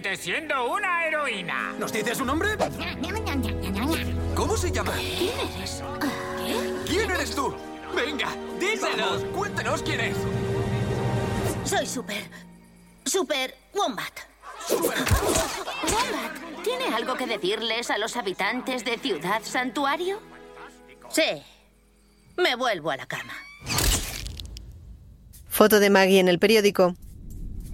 ¿Qué 0.02 0.16
siendo 0.16 0.72
una 0.72 1.06
heroína? 1.06 1.74
¿Nos 1.80 1.92
dices 1.92 2.18
su 2.18 2.26
nombre? 2.26 2.50
¿Cómo 4.36 4.56
se 4.56 4.72
llama? 4.72 4.94
¿Quién 4.94 5.34
eres? 5.40 5.84
¿Quién 6.86 7.12
eres 7.12 7.36
tú? 7.36 7.56
Venga, 7.96 8.30
dísenos. 8.60 9.24
Cuéntenos 9.36 9.82
quién 9.84 10.00
es. 10.00 10.18
Soy 11.66 11.86
Super. 11.86 12.24
Super 13.06 13.56
Wombat. 13.74 14.14
Wombat, 14.70 16.64
¿tiene 16.64 16.94
algo 16.96 17.16
que 17.16 17.26
decirles 17.26 17.90
a 17.90 17.98
los 17.98 18.16
habitantes 18.18 18.86
de 18.86 18.98
Ciudad 18.98 19.42
Santuario? 19.44 20.22
Sí. 21.10 21.44
Me 22.38 22.56
vuelvo 22.56 22.92
a 22.92 22.98
la 22.98 23.08
cama. 23.08 23.34
Foto 25.50 25.80
de 25.80 25.90
Maggie 25.90 26.20
en 26.20 26.28
el 26.28 26.40
periódico. 26.40 26.94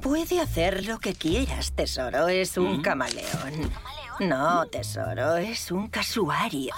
Puede 0.04 0.42
hacer 0.42 0.86
lo 0.86 1.00
que 1.00 1.14
quieras, 1.14 1.72
tesoro. 1.72 2.28
Es 2.28 2.58
un 2.58 2.82
camaleón. 2.82 3.72
No, 4.20 4.66
tesoro, 4.68 5.38
es 5.38 5.72
un 5.72 5.88
casuario. 5.88 6.74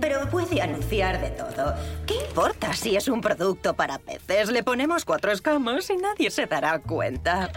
Pero 0.00 0.28
puede 0.30 0.62
anunciar 0.62 1.20
de 1.20 1.30
todo. 1.30 1.74
¿Qué 2.06 2.14
importa 2.26 2.72
si 2.72 2.96
es 2.96 3.08
un 3.08 3.20
producto 3.20 3.74
para 3.74 3.98
peces? 3.98 4.50
Le 4.50 4.62
ponemos 4.62 5.04
cuatro 5.04 5.30
escamas 5.30 5.90
y 5.90 5.96
nadie 5.98 6.30
se 6.30 6.46
dará 6.46 6.78
cuenta. 6.78 7.50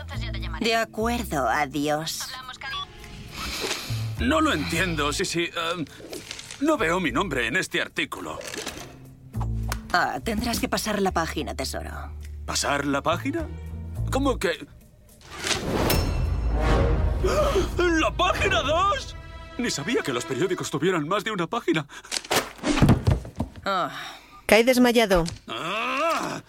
De 0.60 0.76
acuerdo, 0.76 1.48
adiós. 1.48 2.30
No 4.20 4.42
lo 4.42 4.54
entiendo, 4.54 5.14
sí, 5.14 5.24
sí. 5.24 5.50
em, 5.74 5.86
no 6.60 6.78
veo 6.78 7.00
mi 7.00 7.12
nombre 7.12 7.48
en 7.48 7.56
este 7.56 7.82
artículo. 7.82 8.40
Ah, 9.94 10.20
tendrás 10.24 10.60
que 10.60 10.68
pasar 10.68 11.02
la 11.02 11.12
página, 11.12 11.56
tesoro. 11.56 12.12
¿Pasar 12.46 12.86
la 12.86 13.02
página? 13.02 13.48
¿Cómo 14.12 14.38
que...? 14.38 14.65
¿La 17.78 18.12
página 18.15 18.62
2? 18.62 19.15
Ni 19.58 19.70
sabía 19.70 20.02
que 20.02 20.13
los 20.13 20.26
periódicos 20.26 20.70
tuvieran 20.70 21.08
más 21.08 21.24
de 21.24 21.32
una 21.32 21.48
página. 21.48 21.88
Cae 24.46 24.63
desmayado. 24.63 25.24
¡Ah! 25.48 26.41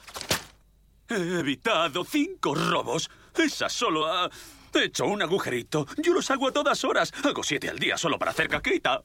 He 1.09 1.39
evitado 1.39 2.05
cinco 2.05 2.55
robos. 2.55 3.11
Esa 3.35 3.69
solo 3.69 4.07
ha 4.07 4.29
hecho 4.75 5.07
un 5.07 5.23
agujerito. 5.23 5.87
Yo 6.03 6.13
los 6.13 6.31
hago 6.31 6.49
a 6.49 6.53
todas 6.53 6.85
horas. 6.85 7.13
Hago 7.25 7.43
siete 7.43 7.71
al 7.71 7.79
día 7.79 7.97
solo 7.97 8.19
para 8.19 8.33
hacer 8.33 8.49
caquita. 8.49 9.03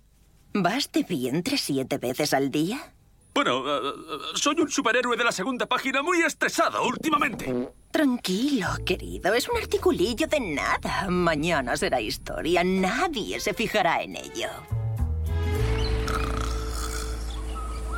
¿Vas 0.54 0.92
de 0.92 1.04
vientre 1.04 1.58
siete 1.58 1.98
veces 1.98 2.34
al 2.34 2.52
día? 2.52 2.94
Bueno, 3.34 3.64
eh, 3.66 3.94
soy 4.36 4.60
un 4.60 4.70
superhéroe 4.70 5.16
de 5.16 5.24
la 5.24 5.32
segunda 5.32 5.66
página 5.66 6.02
muy 6.02 6.22
estresado 6.22 6.84
últimamente. 6.86 7.70
Tranquilo, 7.92 8.68
querido. 8.86 9.34
Es 9.34 9.48
un 9.48 9.58
articulillo 9.58 10.28
de 10.28 10.40
nada. 10.40 11.08
Mañana 11.10 11.78
será 11.78 12.02
historia. 12.02 12.64
Nadie 12.64 13.40
se 13.40 13.54
fijará 13.54 14.02
en 14.02 14.18
ello. 14.18 14.50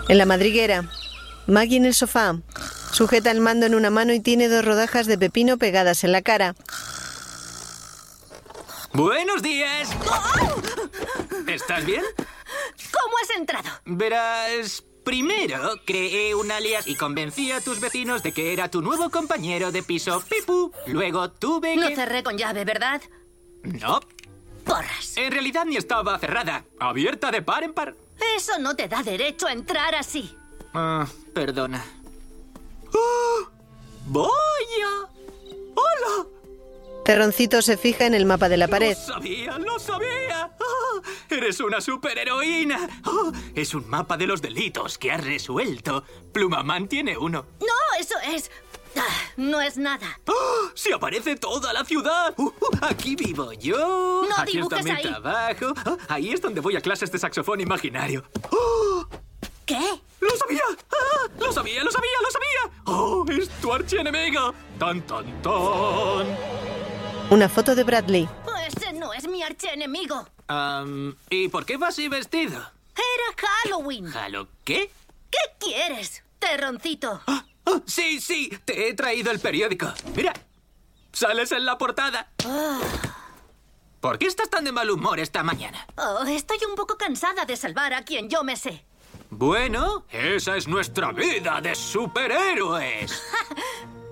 En 0.08 0.18
la 0.18 0.26
madriguera. 0.26 0.90
Maggie 1.48 1.78
en 1.78 1.86
el 1.86 1.94
sofá. 1.94 2.36
Sujeta 2.92 3.32
el 3.32 3.42
mando 3.42 3.66
en 3.66 3.74
una 3.74 3.90
mano 3.90 4.14
y 4.14 4.20
tiene 4.20 4.48
dos 4.48 4.64
rodajas 4.64 5.08
de 5.08 5.18
pepino 5.18 5.58
pegadas 5.58 6.04
en 6.04 6.12
la 6.12 6.22
cara. 6.22 6.56
Buenos 8.94 9.42
días. 9.42 9.90
¿Estás 11.48 11.86
bien? 11.86 12.04
¿Cómo 12.92 13.18
has 13.22 13.38
entrado? 13.38 13.70
Verás, 13.86 14.84
primero 15.04 15.80
creé 15.86 16.34
un 16.36 16.52
alias 16.52 16.88
y 16.88 16.96
convencí 16.96 17.52
a 17.52 17.62
tus 17.62 17.80
vecinos 17.80 18.24
de 18.24 18.32
que 18.32 18.54
era 18.54 18.70
tu 18.70 18.82
nuevo 18.82 19.10
compañero 19.10 19.72
de 19.72 19.84
piso, 19.84 20.24
Pipu. 20.30 20.72
Luego 20.88 21.32
tuve 21.32 21.76
Lo 21.76 21.88
que... 21.88 21.96
cerré 21.96 22.24
con 22.24 22.38
llave, 22.38 22.66
¿verdad? 22.66 23.02
No. 23.64 24.00
Porras. 24.64 25.18
En 25.18 25.32
realidad 25.32 25.66
ni 25.66 25.76
estaba 25.78 26.18
cerrada. 26.20 26.66
Abierta 26.80 27.32
de 27.32 27.42
par 27.42 27.64
en 27.64 27.74
par. 27.74 27.96
Eso 28.36 28.58
no 28.60 28.76
te 28.76 28.88
da 28.88 29.04
derecho 29.04 29.48
a 29.48 29.52
entrar 29.52 29.96
así. 29.96 30.36
Ah, 30.74 31.06
perdona. 31.34 31.84
¡Oh! 32.94 33.50
¡Vaya! 34.08 35.10
¡Hola! 35.76 36.28
Terroncito 37.06 37.62
se 37.62 37.76
fija 37.78 38.06
en 38.06 38.14
el 38.14 38.26
mapa 38.26 38.48
de 38.48 38.58
la 38.58 38.68
pared. 38.68 38.96
¡Lo 39.08 39.14
sabía! 39.14 39.58
¡Lo 39.58 39.80
sabía! 39.80 40.53
¡Oh! 41.34 41.38
¡Eres 41.38 41.60
una 41.60 41.82
superheroína! 41.82 43.02
¡Oh! 43.06 43.32
Es 43.56 43.74
un 43.74 43.90
mapa 43.90 44.18
de 44.18 44.28
los 44.28 44.42
delitos 44.42 44.98
que 44.98 45.12
has 45.12 45.24
resuelto. 45.24 46.04
Plumaman 46.32 46.88
tiene 46.88 47.18
uno. 47.18 47.46
No, 47.60 48.00
eso 48.00 48.16
es... 48.26 48.52
Ah, 48.96 49.32
no 49.38 49.60
es 49.60 49.78
nada. 49.78 50.20
¡Oh! 50.28 50.70
¡Se 50.76 50.94
aparece 50.94 51.36
toda 51.36 51.74
la 51.74 51.84
ciudad! 51.84 52.34
Uh, 52.38 52.44
uh, 52.46 52.54
aquí 52.82 53.16
vivo 53.16 53.52
yo. 53.54 54.26
No 54.30 54.36
aquí 54.38 54.60
está 54.60 54.78
dibujes 54.78 54.86
mi 54.86 54.92
ahí. 54.92 55.02
trabajo. 55.02 55.74
Ah, 55.86 55.98
ahí 56.10 56.32
es 56.32 56.42
donde 56.42 56.62
voy 56.62 56.76
a 56.76 56.82
clases 56.82 57.12
de 57.12 57.18
saxofón 57.18 57.60
imaginario. 57.62 58.24
¡Oh! 58.52 59.08
¿Qué? 59.66 59.80
¡Lo 60.20 60.38
sabía! 60.38 60.62
¡Ah! 60.92 61.28
¡Lo 61.40 61.52
sabía, 61.52 61.84
lo 61.84 61.92
sabía, 61.92 62.18
lo 62.22 62.32
sabía! 62.32 62.82
¡Oh, 62.86 63.26
es 63.30 63.50
tu 63.60 63.74
archienemiga! 63.74 64.54
¡Tan, 64.78 65.02
tan, 65.02 65.26
tan! 65.42 66.38
Una 67.32 67.50
foto 67.50 67.74
de 67.74 67.84
Bradley. 67.84 68.30
Ese 68.36 68.52
no 68.52 68.58
es 68.58 68.76
mi 68.80 68.83
archienemigo. 69.44 70.28
Am, 70.48 71.16
¿Y 71.30 71.48
por 71.50 71.66
qué 71.66 71.78
vas 71.78 71.90
así 71.96 72.08
vestido? 72.08 72.60
Era 72.96 73.48
Halloween. 73.64 74.16
¿Halo 74.16 74.48
qué? 74.64 74.92
¿Qué 75.32 75.38
quieres, 75.60 76.24
terroncito? 76.40 77.22
Ah, 77.28 77.44
sí, 77.86 78.20
sí, 78.20 78.50
te 78.66 78.88
he 78.90 78.94
traído 78.94 79.32
el 79.32 79.40
periódico. 79.40 79.92
Mira, 80.16 80.34
sales 81.12 81.52
en 81.52 81.66
la 81.66 81.78
portada. 81.78 82.32
Ah. 82.46 82.80
¿Por 84.00 84.20
qué 84.20 84.28
estás 84.28 84.50
tan 84.50 84.66
de 84.66 84.72
mal 84.72 84.90
humor 84.92 85.20
esta 85.20 85.44
mañana? 85.44 85.88
Oh, 85.98 86.24
estoy 86.26 86.58
un 86.70 86.76
poco 86.76 86.98
cansada 86.98 87.46
de 87.46 87.56
salvar 87.56 87.94
a 87.94 88.04
quien 88.04 88.30
yo 88.30 88.44
me 88.44 88.58
sé. 88.58 88.86
Bueno, 89.30 90.06
esa 90.12 90.58
es 90.58 90.68
nuestra 90.68 91.12
vida 91.12 91.62
de 91.62 91.74
superhéroes. 91.74 93.22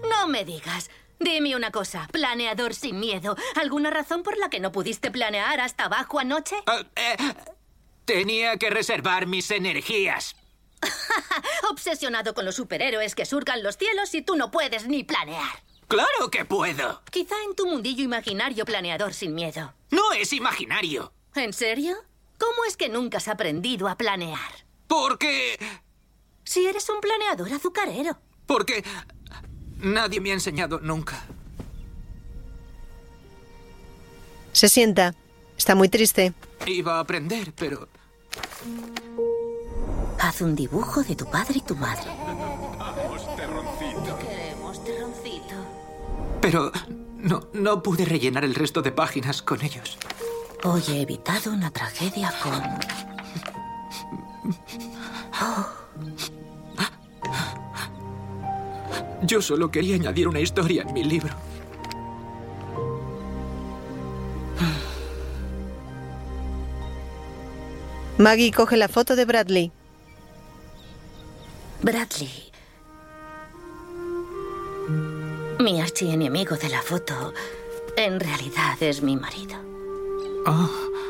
No 0.10 0.28
me 0.28 0.44
digas. 0.44 0.90
Dime 1.22 1.56
una 1.56 1.70
cosa, 1.70 2.08
planeador 2.12 2.74
sin 2.74 3.00
miedo. 3.00 3.38
¿Alguna 3.56 3.92
razón 3.92 4.24
por 4.24 4.40
la 4.40 4.50
que 4.50 4.60
no 4.60 4.72
pudiste 4.72 5.12
planear 5.12 5.62
hasta 5.62 5.86
abajo 5.86 6.18
anoche? 6.18 6.56
Ah, 6.66 6.84
eh, 6.96 7.16
tenía 8.06 8.58
que 8.58 8.72
reservar 8.72 9.28
mis 9.28 9.52
energías. 9.52 10.36
Obsesionado 11.70 12.34
con 12.34 12.44
los 12.44 12.56
superhéroes 12.56 13.14
que 13.14 13.28
surcan 13.28 13.62
los 13.62 13.78
cielos 13.78 14.16
y 14.16 14.24
tú 14.24 14.36
no 14.36 14.50
puedes 14.50 14.88
ni 14.88 15.04
planear. 15.04 15.62
¡Claro 15.88 16.32
que 16.32 16.44
puedo! 16.44 17.04
Quizá 17.12 17.36
en 17.48 17.56
tu 17.56 17.68
mundillo 17.68 18.04
imaginario 18.04 18.66
planeador 18.66 19.14
sin 19.14 19.36
miedo. 19.36 19.76
No 19.92 20.14
es 20.14 20.34
imaginario. 20.34 21.14
¿En 21.36 21.54
serio? 21.54 21.98
¿Cómo 22.40 22.66
es 22.66 22.78
que 22.78 22.90
nunca 22.90 23.20
has 23.20 23.28
aprendido 23.28 23.88
a 23.88 23.96
planear? 23.96 24.66
Porque... 24.88 25.60
Si 26.44 26.66
eres 26.66 26.90
un 26.90 27.00
planeador 27.00 27.54
azucarero. 27.54 28.18
Porque... 28.48 28.84
Nadie 29.82 30.20
me 30.20 30.32
ha 30.32 30.34
enseñado 30.34 30.80
nunca. 30.80 31.24
Se 34.52 34.70
sienta. 34.70 35.16
Está 35.58 35.76
muy 35.76 35.90
triste. 35.90 36.34
Iba 36.66 36.98
a 36.98 37.00
aprender, 37.00 37.54
pero... 37.56 37.88
Haz 40.20 40.42
un 40.42 40.56
dibujo 40.56 41.04
de 41.04 41.16
tu 41.16 41.30
padre 41.30 41.56
y 41.58 41.62
tu 41.62 41.76
madre. 41.76 42.06
Vamos, 42.78 43.36
terroncito. 43.36 44.20
Queremos 44.20 44.84
terroncito. 44.84 45.56
Pero 46.42 46.72
no, 47.18 47.48
no 47.54 47.82
pude 47.82 48.06
rellenar 48.06 48.46
el 48.46 48.54
resto 48.56 48.82
de 48.82 48.92
páginas 48.92 49.42
con 49.42 49.64
ellos. 49.64 49.98
Hoy 50.64 50.84
he 50.90 51.02
evitado 51.02 51.52
una 51.52 51.72
tragedia 51.72 52.32
con... 52.44 52.62
Yo 59.24 59.42
solo 59.42 59.70
quería 59.70 59.96
añadir 59.96 60.28
una 60.28 60.40
historia 60.40 60.82
en 60.82 60.94
mi 60.94 61.04
libro. 61.04 61.34
Maggie 68.18 68.52
coge 68.52 68.78
la 68.78 68.88
foto 68.88 69.16
de 69.16 69.26
Bradley. 69.26 69.72
Bradley. 71.82 72.52
Mi 75.60 75.82
archienemigo 75.82 76.56
de 76.56 76.70
la 76.70 76.82
foto 76.82 77.34
en 77.98 78.20
realidad 78.20 78.82
es 78.82 79.02
mi 79.02 79.16
marido. 79.16 79.58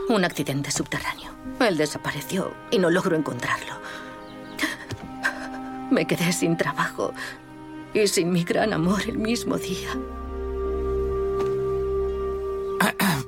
Un 0.10 0.26
accidente 0.26 0.72
subterráneo. 0.72 1.32
Él 1.60 1.78
desapareció 1.78 2.54
y 2.72 2.80
no 2.80 2.90
logro 2.90 3.16
encontrarlo. 3.16 3.74
Me 5.92 6.06
quedé 6.08 6.32
sin 6.32 6.58
trabajo 6.58 7.14
y 7.94 8.08
sin 8.08 8.32
mi 8.32 8.44
gran 8.44 8.74
amor 8.74 9.02
el 9.08 9.18
mismo 9.18 9.58
día. 9.58 9.90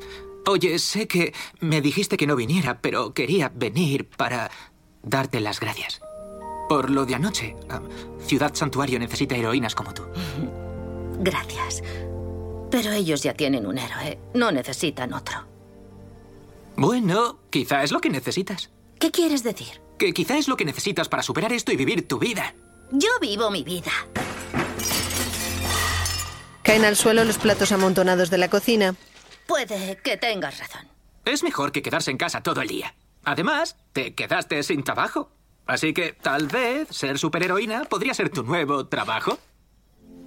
Oye, 0.48 0.80
sé 0.80 1.08
que 1.08 1.34
me 1.60 1.82
dijiste 1.82 2.18
que 2.18 2.28
no 2.28 2.36
viniera, 2.36 2.82
pero 2.82 3.14
quería 3.14 3.52
venir 3.54 4.10
para 4.10 4.52
darte 5.02 5.40
las 5.40 5.60
gracias. 5.60 6.02
Por 6.70 6.90
lo 6.90 7.06
de 7.06 7.16
anoche. 7.16 7.56
Ah, 7.70 7.82
Ciudad 8.20 8.54
Santuario 8.54 9.00
necesita 9.00 9.36
heroínas 9.36 9.76
como 9.76 9.94
tú. 9.94 10.04
Gracias. 11.20 11.84
Pero 12.72 12.92
ellos 12.92 13.22
ya 13.22 13.34
tienen 13.34 13.68
un 13.68 13.78
héroe. 13.78 14.18
No 14.34 14.52
necesitan 14.52 15.14
otro. 15.14 15.46
Bueno, 16.76 17.40
quizá 17.50 17.84
es 17.84 17.92
lo 17.92 18.02
que 18.02 18.10
necesitas. 18.10 18.72
¿Qué 19.00 19.12
quieres 19.12 19.44
decir? 19.44 19.82
Que 20.00 20.12
quizá 20.14 20.38
es 20.38 20.48
lo 20.48 20.58
que 20.58 20.66
necesitas 20.66 21.08
para 21.08 21.22
superar 21.22 21.54
esto 21.54 21.72
y 21.72 21.76
vivir 21.76 22.08
tu 22.08 22.18
vida. 22.18 22.56
Yo 22.92 23.10
vivo 23.22 23.52
mi 23.52 23.64
vida. 23.64 23.92
Caen 26.64 26.86
al 26.86 26.96
suelo 26.96 27.24
los 27.24 27.38
platos 27.38 27.72
amontonados 27.72 28.30
de 28.30 28.38
la 28.38 28.50
cocina. 28.50 28.96
Puede 29.48 29.98
que 30.04 30.18
tengas 30.18 30.60
razón. 30.60 30.88
Es 31.26 31.44
mejor 31.44 31.72
que 31.72 31.82
quedarse 31.82 32.12
en 32.12 32.18
casa 32.18 32.42
todo 32.42 32.62
el 32.62 32.68
día. 32.68 32.96
Además, 33.24 33.78
te 33.94 34.14
quedaste 34.14 34.62
sin 34.64 34.84
trabajo. 34.84 35.32
Así 35.66 35.94
que 35.94 36.14
tal 36.14 36.48
vez 36.48 36.88
ser 36.90 37.18
superheroína 37.18 37.86
podría 37.86 38.14
ser 38.14 38.30
tu 38.30 38.44
nuevo 38.44 38.88
trabajo. 38.88 39.40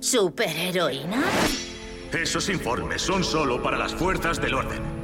¿Superheroína? 0.00 1.22
Esos 2.12 2.48
informes 2.48 3.02
son 3.02 3.24
solo 3.24 3.62
para 3.62 3.76
las 3.76 3.94
fuerzas 3.94 4.40
del 4.40 4.54
orden. 4.54 4.95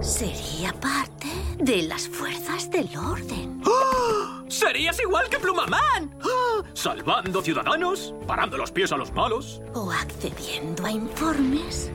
Sería 0.00 0.72
parte 0.72 1.26
de 1.58 1.82
las 1.82 2.08
fuerzas 2.08 2.70
del 2.70 2.88
orden. 2.96 3.60
¡Ah! 3.66 4.44
¡Serías 4.48 4.98
igual 5.00 5.28
que 5.28 5.38
Plumamán! 5.38 6.14
¡Ah! 6.22 6.62
Salvando 6.72 7.42
ciudadanos, 7.42 8.14
parando 8.26 8.56
los 8.56 8.70
pies 8.70 8.92
a 8.92 8.96
los 8.96 9.12
malos. 9.12 9.60
O 9.74 9.90
accediendo 9.90 10.86
a 10.86 10.92
informes. 10.92 11.90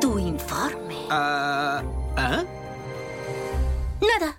Tu 0.00 0.18
informe. 0.18 1.06
Ah, 1.10 1.82
¿ah? 2.16 2.44
Nada. 4.00 4.38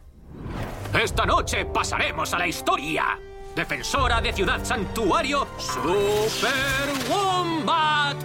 Esta 1.00 1.26
noche 1.26 1.66
pasaremos 1.66 2.34
a 2.34 2.40
la 2.40 2.48
historia. 2.48 3.20
Defensora 3.56 4.20
de 4.20 4.34
Ciudad 4.34 4.64
Santuario, 4.66 5.48
Super 5.58 7.10
Wombat. 7.10 8.18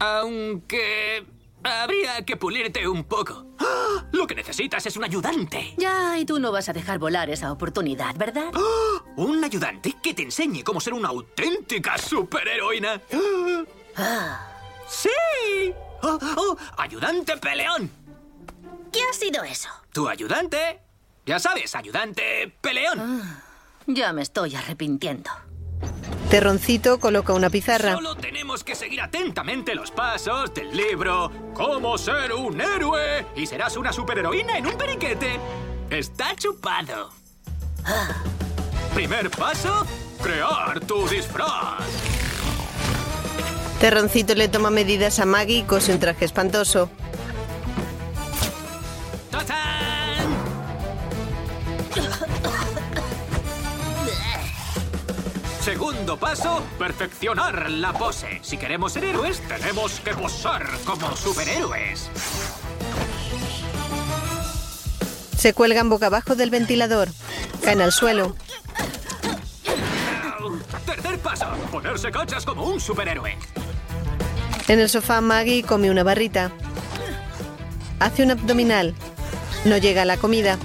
Aunque 0.00 1.26
habría 1.62 2.24
que 2.24 2.36
pulirte 2.36 2.88
un 2.88 3.04
poco. 3.04 3.46
¡Ah! 3.58 4.04
Lo 4.12 4.26
que 4.26 4.34
necesitas 4.34 4.84
es 4.86 4.96
un 4.96 5.04
ayudante. 5.04 5.74
Ya, 5.76 6.18
y 6.18 6.24
tú 6.24 6.38
no 6.38 6.50
vas 6.50 6.68
a 6.68 6.72
dejar 6.72 6.98
volar 6.98 7.28
esa 7.30 7.52
oportunidad, 7.52 8.16
¿verdad? 8.16 8.50
¡Ah! 8.54 9.04
Un 9.16 9.44
ayudante 9.44 9.94
que 10.02 10.14
te 10.14 10.22
enseñe 10.22 10.62
cómo 10.64 10.80
ser 10.80 10.94
una 10.94 11.08
auténtica 11.08 11.98
superheroína. 11.98 13.00
Ah. 13.96 14.48
¡Sí! 14.88 15.72
¡Oh, 16.02 16.18
oh! 16.36 16.56
ayudante 16.78 17.36
peleón! 17.36 17.90
¿Qué 18.90 19.00
ha 19.02 19.12
sido 19.12 19.44
eso? 19.44 19.68
Tu 19.92 20.08
ayudante. 20.08 20.80
Ya 21.26 21.38
sabes, 21.38 21.74
ayudante 21.74 22.52
peleón. 22.60 23.22
Ya 23.86 24.12
me 24.12 24.22
estoy 24.22 24.54
arrepintiendo. 24.56 25.30
Terroncito 26.30 27.00
coloca 27.00 27.32
una 27.32 27.50
pizarra. 27.50 27.94
Solo 27.94 28.14
tenemos 28.14 28.62
que 28.62 28.76
seguir 28.76 29.00
atentamente 29.00 29.74
los 29.74 29.90
pasos 29.90 30.54
del 30.54 30.76
libro 30.76 31.30
Cómo 31.54 31.98
ser 31.98 32.32
un 32.32 32.60
héroe 32.60 33.26
y 33.34 33.46
serás 33.46 33.76
una 33.76 33.92
superheroína 33.92 34.58
en 34.58 34.66
un 34.66 34.78
periquete. 34.78 35.40
Está 35.90 36.36
chupado. 36.36 37.10
Primer 38.94 39.28
paso, 39.30 39.84
crear 40.22 40.78
tu 40.80 41.08
disfraz. 41.08 41.84
Terroncito 43.80 44.34
le 44.34 44.48
toma 44.48 44.70
medidas 44.70 45.18
a 45.18 45.26
Maggie 45.26 45.58
y 45.58 45.62
cose 45.62 45.92
un 45.92 45.98
traje 45.98 46.26
espantoso. 46.26 46.90
Segundo 55.60 56.16
paso, 56.16 56.62
perfeccionar 56.78 57.70
la 57.70 57.92
pose. 57.92 58.40
Si 58.42 58.56
queremos 58.56 58.94
ser 58.94 59.04
héroes, 59.04 59.40
tenemos 59.46 60.00
que 60.00 60.14
posar 60.14 60.66
como 60.86 61.14
superhéroes. 61.14 62.10
Se 65.36 65.52
cuelgan 65.52 65.90
boca 65.90 66.06
abajo 66.06 66.34
del 66.34 66.48
ventilador. 66.48 67.08
Caen 67.62 67.82
al 67.82 67.92
suelo. 67.92 68.34
Tercer 70.86 71.18
paso, 71.18 71.46
ponerse 71.70 72.10
cachas 72.10 72.46
como 72.46 72.64
un 72.64 72.80
superhéroe. 72.80 73.36
En 74.68 74.80
el 74.80 74.88
sofá 74.88 75.20
Maggie 75.20 75.62
come 75.62 75.90
una 75.90 76.02
barrita. 76.02 76.50
Hace 77.98 78.22
un 78.22 78.30
abdominal. 78.30 78.94
No 79.66 79.76
llega 79.76 80.02
a 80.02 80.06
la 80.06 80.16
comida. 80.16 80.58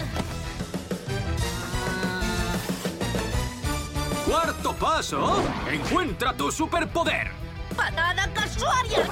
Paso, 4.76 5.43
encuentra 5.71 6.34
tu 6.34 6.51
superpoder. 6.51 7.32
¡Patada 7.76 8.32
casuaria! 8.34 9.07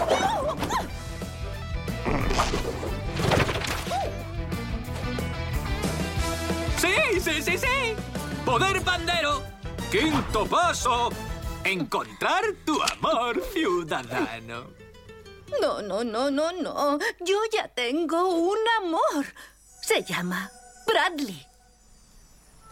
Sí, 6.78 7.20
sí, 7.20 7.42
sí, 7.42 7.58
sí. 7.58 7.96
Poder 8.46 8.82
bandero. 8.82 9.44
Quinto 9.92 10.46
paso, 10.46 11.10
encontrar 11.64 12.44
tu 12.66 12.82
amor 12.82 13.42
ciudadano. 13.54 14.66
No, 15.62 15.82
no, 15.82 16.04
no, 16.04 16.32
no, 16.32 16.52
no. 16.52 17.00
Yo 17.20 17.38
ya 17.52 17.68
tengo 17.68 18.30
un 18.30 18.58
amor. 18.82 19.26
Se 19.82 20.04
llama 20.04 20.52
Bradley. 20.88 21.46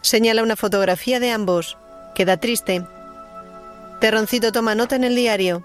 Señala 0.00 0.42
una 0.42 0.56
fotografía 0.56 1.20
de 1.20 1.30
ambos. 1.30 1.78
Queda 2.14 2.36
triste. 2.36 2.86
Terroncito 4.00 4.52
toma 4.52 4.74
nota 4.74 4.96
en 4.96 5.04
el 5.04 5.16
diario. 5.16 5.62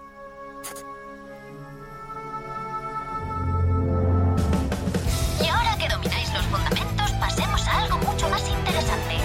Y 5.43 5.47
ahora 5.47 5.75
que 5.77 5.89
domináis 5.89 6.33
los 6.33 6.45
fundamentos, 6.45 7.11
pasemos 7.19 7.67
a 7.67 7.79
algo 7.81 7.97
mucho 7.97 8.29
más 8.29 8.47
interesante. 8.47 9.17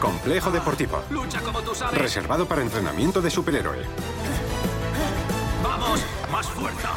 Complejo 0.00 0.50
deportivo. 0.50 1.02
Lucha 1.10 1.40
como 1.40 1.62
tú 1.62 1.74
sabes. 1.74 1.98
Reservado 1.98 2.46
para 2.46 2.62
entrenamiento 2.62 3.22
de 3.22 3.30
superhéroe. 3.30 3.86
Vamos, 5.62 6.00
más 6.30 6.46
fuerza. 6.48 6.90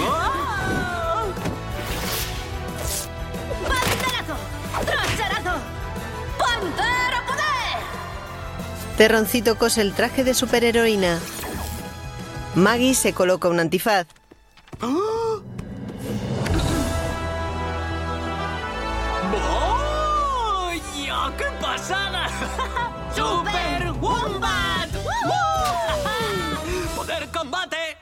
¡Ah! 0.00 1.24
¡Panterazo! 3.68 4.36
¡Traserazo! 4.86 5.58
¡Pantera 6.38 6.74
poder! 6.76 6.89
Terroncito 9.00 9.56
cose 9.56 9.80
el 9.80 9.94
traje 9.94 10.24
de 10.24 10.34
superheroína. 10.34 11.18
Maggie 12.54 12.92
se 12.94 13.14
coloca 13.14 13.48
un 13.48 13.58
antifaz. 13.58 14.06
¡Vaya! 20.52 21.34
¡Qué 21.38 21.46
pasada! 21.62 22.28
¡Super 23.16 23.90
Wombat! 24.02 24.90
¡Poder 26.94 27.30
combate! 27.30 27.96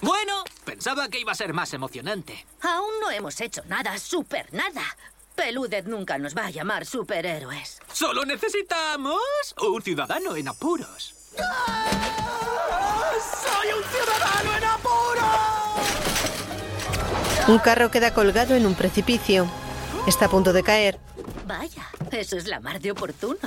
Bueno, 0.00 0.42
pensaba 0.64 1.08
que 1.08 1.20
iba 1.20 1.30
a 1.30 1.36
ser 1.36 1.52
más 1.52 1.72
emocionante. 1.74 2.44
Aún 2.62 2.90
no 3.00 3.12
hemos 3.12 3.40
hecho 3.40 3.62
nada, 3.66 3.96
super 4.00 4.52
nada. 4.52 4.82
Peludez 5.36 5.84
nunca 5.86 6.18
nos 6.18 6.34
va 6.34 6.46
a 6.46 6.50
llamar 6.50 6.86
superhéroes. 6.86 7.78
Solo 7.92 8.24
necesitamos 8.24 9.20
un 9.60 9.82
ciudadano 9.82 10.34
en 10.34 10.48
apuros. 10.48 11.14
¡Soy 13.44 13.68
un 13.76 13.84
ciudadano 13.84 14.56
en 14.56 14.64
apuros! 14.64 14.96
Un 17.48 17.58
carro 17.58 17.90
queda 17.90 18.14
colgado 18.14 18.54
en 18.54 18.66
un 18.66 18.74
precipicio. 18.74 19.46
Está 20.06 20.24
a 20.24 20.30
punto 20.30 20.54
de 20.54 20.62
caer. 20.62 20.98
Vaya, 21.46 21.86
eso 22.10 22.36
es 22.36 22.46
la 22.46 22.58
mar 22.60 22.80
de 22.80 22.92
oportuno. 22.92 23.38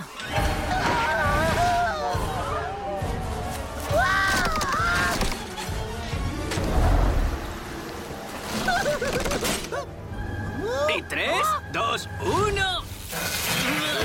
Dos, 11.71 12.09
uno. 12.21 12.83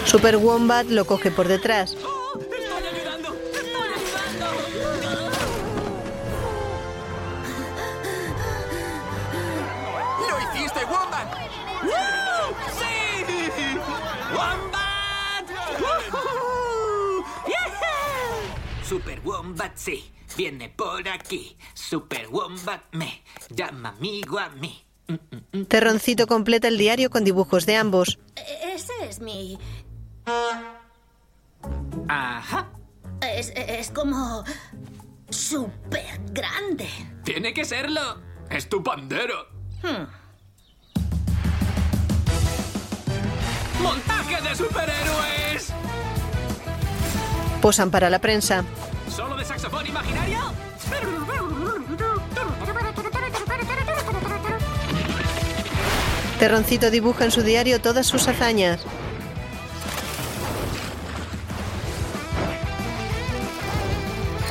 Super 0.04 0.36
Wombat 0.36 0.86
lo 0.86 1.04
coge 1.06 1.30
por 1.30 1.48
detrás. 1.48 1.96
¡Lo 10.28 10.40
hiciste, 10.40 10.84
Wombat! 10.84 11.34
¡Woo! 11.82 12.54
¡Sí! 12.78 12.94
¡Wombat! 14.32 15.48
¡Woohoo! 15.80 17.24
¡Yeah! 17.46 18.84
Super 18.86 19.20
Wombat 19.24 19.72
sí, 19.76 20.12
viene 20.36 20.68
por 20.68 21.08
aquí. 21.08 21.56
Super 21.74 22.28
Wombat 22.28 22.82
me 22.92 23.22
llama 23.48 23.90
amigo 23.90 24.38
a 24.38 24.50
mí. 24.50 24.83
Terroncito 25.68 26.26
completa 26.26 26.68
el 26.68 26.78
diario 26.78 27.10
con 27.10 27.24
dibujos 27.24 27.66
de 27.66 27.76
ambos. 27.76 28.18
E- 28.36 28.74
Ese 28.74 28.92
es 29.08 29.20
mi... 29.20 29.58
Ajá. 32.08 32.68
Es, 33.20 33.52
es 33.54 33.90
como... 33.90 34.44
súper 35.30 36.20
grande. 36.30 36.88
Tiene 37.24 37.52
que 37.54 37.64
serlo. 37.64 38.20
Es 38.50 38.68
tu 38.68 38.82
pandero. 38.82 39.46
Hmm. 39.82 40.06
¡Montaje 43.82 44.40
de 44.48 44.54
superhéroes! 44.54 45.72
Posan 47.60 47.90
para 47.90 48.08
la 48.10 48.18
prensa. 48.18 48.64
¿Solo 49.14 49.36
de 49.36 49.44
saxofón 49.44 49.86
imaginario? 49.86 50.38
Terroncito 56.38 56.90
dibuja 56.90 57.24
en 57.24 57.30
su 57.30 57.42
diario 57.42 57.80
todas 57.80 58.06
sus 58.06 58.28
hazañas. 58.28 58.80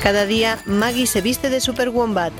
Cada 0.01 0.25
día, 0.25 0.59
Maggie 0.65 1.07
se 1.07 1.21
viste 1.21 1.49
de 1.49 1.61
Super 1.61 1.89
Wombat. 1.89 2.33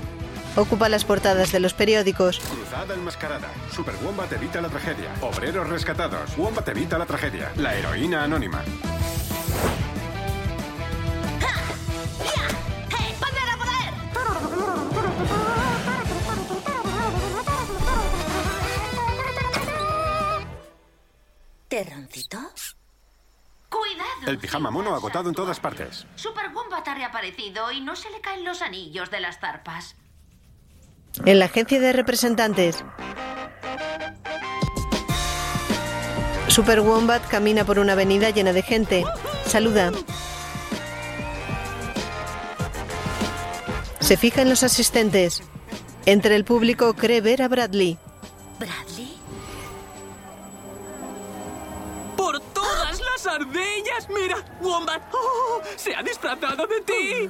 Ocupa 0.55 0.89
las 0.89 1.05
portadas 1.05 1.51
de 1.51 1.59
los 1.59 1.73
periódicos. 1.73 2.39
Cruzada 2.39 2.93
enmascarada. 2.93 3.47
Super 3.73 3.95
Wombat 4.03 4.31
evita 4.33 4.61
la 4.61 4.69
tragedia. 4.69 5.09
Obreros 5.21 5.69
rescatados. 5.69 6.37
Wombat 6.37 6.67
evita 6.67 6.97
la 6.97 7.05
tragedia. 7.05 7.51
La 7.55 7.73
heroína 7.73 8.23
anónima. 8.23 8.61
¿Terroncito? 21.73 22.37
Cuidado. 23.67 24.27
El 24.27 24.37
pijama 24.37 24.69
mono 24.69 24.93
agotado 24.93 25.29
en 25.29 25.33
todas 25.33 25.59
partes. 25.59 26.05
Super 26.13 26.51
Wombat 26.53 26.87
ha 26.87 26.93
reaparecido 26.93 27.71
y 27.71 27.81
no 27.81 27.95
se 27.95 28.11
le 28.11 28.21
caen 28.21 28.45
los 28.45 28.61
anillos 28.61 29.09
de 29.09 29.19
las 29.19 29.39
zarpas. 29.39 29.95
En 31.25 31.39
la 31.39 31.45
agencia 31.45 31.79
de 31.79 31.91
representantes. 31.91 32.85
Super 36.47 36.81
Wombat 36.81 37.27
camina 37.27 37.65
por 37.65 37.79
una 37.79 37.93
avenida 37.93 38.29
llena 38.29 38.53
de 38.53 38.61
gente. 38.61 39.03
Saluda. 39.47 39.91
Se 43.99 44.15
fija 44.15 44.43
en 44.43 44.49
los 44.49 44.61
asistentes. 44.61 45.41
Entre 46.05 46.35
el 46.35 46.45
público 46.45 46.93
cree 46.93 47.21
ver 47.21 47.41
a 47.41 47.47
Bradley. 47.47 47.97
¿Bradley? 48.59 49.02
Las 53.23 53.35
ardillas! 53.35 54.09
¡Mira! 54.09 54.37
¡Wombat! 54.61 55.01
¡Oh! 55.13 55.61
¡Se 55.75 55.95
ha 55.95 56.03
disfrazado 56.03 56.67
de 56.67 56.81
ti! 56.81 57.29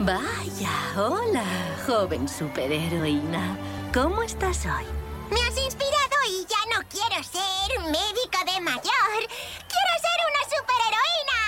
Vaya, 0.00 0.70
hola, 0.96 1.44
joven 1.86 2.28
superheroína. 2.28 3.56
¿Cómo 3.92 4.22
estás 4.22 4.66
hoy? 4.66 4.84
Me 5.30 5.40
has 5.40 5.56
inspirado 5.56 6.16
y 6.28 6.44
ya 6.44 6.58
no 6.76 6.82
quiero 6.90 7.22
ser 7.22 7.80
médico 7.80 8.38
de 8.44 8.60
mayor. 8.60 8.82
¡Quiero 9.70 9.92
ser 10.02 10.18
una 10.30 10.42
superheroína! 10.56 11.40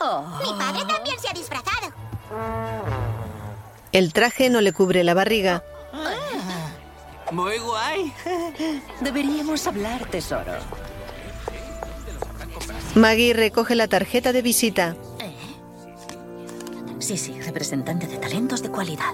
Oh. 0.00 0.24
Mi 0.42 0.52
padre 0.58 0.84
también 0.92 1.20
se 1.20 1.28
ha 1.28 1.32
disfrazado. 1.32 1.92
El 3.92 4.12
traje 4.12 4.50
no 4.50 4.60
le 4.60 4.72
cubre 4.72 5.04
la 5.04 5.14
barriga. 5.14 5.62
Muy 7.32 7.58
guay. 7.58 8.12
Deberíamos 9.00 9.66
hablar, 9.66 10.04
tesoro. 10.06 10.52
Maggie 12.94 13.32
recoge 13.32 13.74
la 13.74 13.88
tarjeta 13.88 14.32
de 14.32 14.42
visita. 14.42 14.96
Sí, 16.98 17.18
sí, 17.18 17.40
representante 17.40 18.06
de 18.06 18.18
talentos 18.18 18.62
de 18.62 18.70
cualidad. 18.70 19.12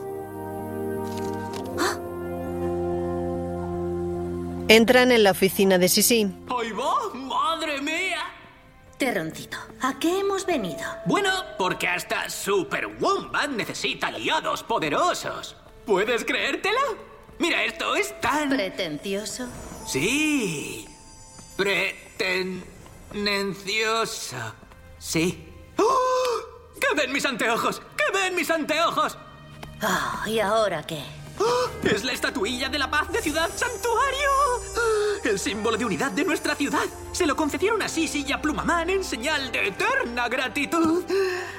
Entran 4.69 5.11
en 5.11 5.25
la 5.25 5.33
oficina 5.33 5.79
de 5.79 5.89
Sisi. 5.89 6.33
¡Ahí 6.49 6.71
va! 6.71 7.13
¡Madre 7.13 7.81
mía! 7.81 8.21
Terroncito, 8.99 9.59
¿a 9.81 9.99
qué 9.99 10.21
hemos 10.21 10.47
venido? 10.47 10.85
Bueno, 11.07 11.31
porque 11.59 11.89
hasta 11.89 12.31
Super 12.31 12.87
Wombat 13.01 13.51
necesita 13.51 14.07
aliados 14.07 14.63
poderosos. 14.63 15.57
¿Puedes 15.85 16.25
creértelo? 16.25 17.10
Mira, 17.41 17.65
esto 17.65 17.97
es 17.97 18.21
tan... 18.21 18.51
¿Pretencioso? 18.51 19.49
Sí. 19.87 20.87
Pretencioso. 21.57 22.63
Sí. 24.99 25.49
¡Oh! 25.79 26.41
¿Qué 26.79 26.95
ven 26.95 27.11
mis 27.13 27.25
anteojos? 27.25 27.81
¿Qué 27.97 28.05
ven 28.13 28.35
mis 28.37 28.51
anteojos? 28.51 29.17
Ah, 29.81 30.23
¿y 30.27 30.39
ahora 30.39 30.83
qué? 30.83 31.03
¡Oh! 31.41 31.71
¡Es 31.83 32.05
la 32.05 32.13
estatuilla 32.13 32.69
de 32.69 32.79
la 32.79 32.91
paz 32.91 33.11
de 33.11 33.21
Ciudad 33.23 33.49
Santuario! 33.57 34.31
¡Ah! 34.77 35.19
El 35.25 35.39
símbolo 35.39 35.77
de 35.77 35.85
unidad 35.85 36.11
de 36.13 36.25
nuestra 36.25 36.55
ciudad. 36.55 36.85
Se 37.13 37.27
lo 37.27 37.35
concedieron 37.37 37.81
a 37.83 37.89
Sisi 37.89 38.25
y 38.27 38.33
a 38.33 38.41
Plumamán 38.41 38.91
en 38.91 39.03
señal 39.05 39.51
de 39.53 39.69
eterna 39.69 40.29
gratitud. 40.29 41.05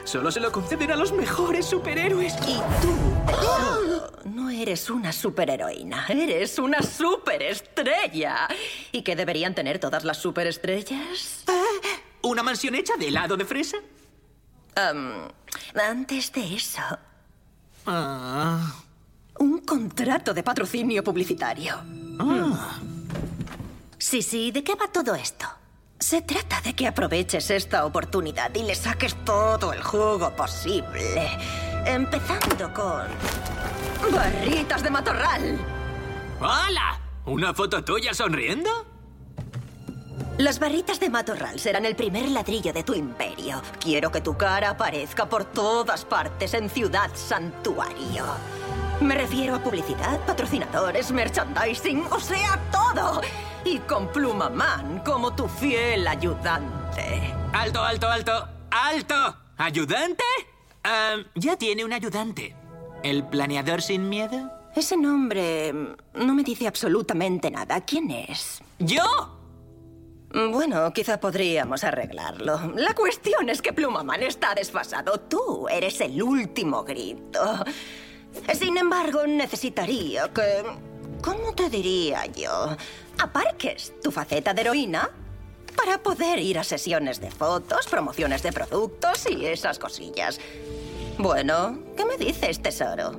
Solo 0.04 0.32
se 0.32 0.40
lo 0.40 0.52
conceden 0.52 0.92
a 0.92 0.96
los 0.96 1.12
mejores 1.12 1.66
superhéroes. 1.66 2.34
Y 2.48 2.60
tú 2.82 2.94
no 4.26 4.50
eres 4.50 4.90
una 4.90 5.12
superheroína, 5.12 6.06
eres 6.10 6.58
una 6.60 6.82
superestrella. 6.82 8.48
¿Y 8.92 9.02
qué 9.04 9.16
deberían 9.16 9.54
tener 9.56 9.80
todas 9.80 10.04
las 10.04 10.18
superestrellas? 10.18 11.44
¿Una 12.24 12.44
mansión 12.44 12.76
hecha 12.76 12.96
de 12.98 13.08
helado 13.08 13.36
de 13.38 13.46
fresa? 13.46 13.78
Antes 15.76 16.32
de 16.32 16.56
eso, 16.56 16.82
Ah. 17.86 18.74
Un 19.40 19.60
contrato 19.60 20.34
de 20.34 20.44
patrocinio 20.44 21.04
publicitario. 21.04 21.76
Ah. 22.20 22.80
Sí, 23.98 24.22
sí, 24.22 24.52
¿de 24.52 24.64
qué 24.64 24.76
va 24.76 24.88
todo 24.88 25.16
esto? 25.16 25.46
Se 26.00 26.22
trata 26.24 26.60
de 26.62 26.74
que 26.74 26.88
aproveches 26.88 27.52
esta 27.52 27.86
oportunidad 27.86 28.54
y 28.56 28.64
le 28.64 28.76
saques 28.76 29.16
todo 29.24 29.72
el 29.74 29.84
jugo 29.84 30.36
posible. 30.36 31.30
Empezando 31.86 32.74
con... 32.74 33.06
Barritas 34.12 34.82
de 34.82 34.90
matorral. 34.90 35.60
¡Hala! 36.40 37.00
¿Una 37.26 37.54
foto 37.54 37.84
tuya 37.84 38.14
sonriendo? 38.14 38.70
Las 40.40 40.60
barritas 40.60 41.00
de 41.00 41.10
matorral 41.10 41.60
serán 41.60 41.86
el 41.86 41.96
primer 41.96 42.28
ladrillo 42.30 42.74
de 42.74 42.84
tu 42.84 42.96
imperio. 42.96 43.62
Quiero 43.80 44.12
que 44.12 44.22
tu 44.22 44.36
cara 44.36 44.72
aparezca 44.72 45.30
por 45.30 45.46
todas 45.46 46.04
partes 46.04 46.56
en 46.56 46.68
Ciudad 46.70 47.12
Santuario. 47.14 48.26
Me 49.02 49.16
refiero 49.16 49.56
a 49.56 49.60
publicidad, 49.60 50.20
patrocinadores, 50.28 51.12
merchandising, 51.12 52.04
o 52.12 52.20
sea, 52.20 52.60
todo. 52.72 53.22
Y 53.66 53.80
con 53.80 54.08
Plumaman 54.12 55.00
como 55.00 55.36
tu 55.36 55.48
fiel 55.48 56.08
ayudante. 56.08 57.34
Alto, 57.52 57.84
alto, 57.84 58.08
alto. 58.08 58.48
¡Alto! 58.70 59.36
¿Ayudante? 59.58 60.24
Ah, 60.84 61.16
ya 61.34 61.58
tiene 61.58 61.84
un 61.84 61.94
ayudante. 61.94 62.56
¿El 63.04 63.26
planeador 63.26 63.82
sin 63.82 64.08
miedo? 64.08 64.52
Ese 64.76 64.96
nombre 64.96 65.74
no 66.14 66.36
me 66.36 66.44
dice 66.44 66.68
absolutamente 66.68 67.50
nada. 67.50 67.82
¿Quién 67.82 68.12
es? 68.12 68.62
¿Yo? 68.78 69.04
Bueno, 70.32 70.94
quizá 70.94 71.20
podríamos 71.20 71.84
arreglarlo. 71.84 72.72
La 72.76 72.94
cuestión 72.94 73.50
es 73.50 73.62
que 73.64 73.74
Plumaman 73.74 74.22
está 74.22 74.54
desfasado. 74.54 75.20
Tú 75.22 75.68
eres 75.68 76.00
el 76.02 76.22
último 76.22 76.84
grito. 76.84 77.66
Sin 78.54 78.78
embargo, 78.78 79.26
necesitaría 79.28 80.32
que... 80.34 80.64
¿Cómo 81.22 81.54
te 81.54 81.70
diría 81.70 82.26
yo? 82.26 82.76
Aparques 83.20 83.94
tu 84.02 84.12
faceta 84.12 84.54
de 84.54 84.62
heroína 84.62 85.10
para 85.76 86.02
poder 86.02 86.40
ir 86.40 86.58
a 86.58 86.64
sesiones 86.64 87.22
de 87.22 87.30
fotos, 87.30 87.88
promociones 87.88 88.42
de 88.44 88.52
productos 88.52 89.28
y 89.30 89.46
esas 89.46 89.78
cosillas. 89.78 90.40
Bueno, 91.18 91.78
¿qué 91.96 92.06
me 92.06 92.18
dices, 92.18 92.62
tesoro? 92.62 93.12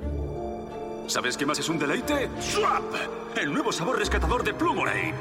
¿Sabes 1.07 1.37
qué 1.37 1.45
más 1.45 1.59
es 1.59 1.69
un 1.69 1.79
deleite? 1.79 2.29
¡Swap! 2.41 2.93
El 3.37 3.53
nuevo 3.53 3.71
sabor 3.71 3.99
rescatador 3.99 4.43
de 4.43 4.53
Plumorane. 4.53 5.13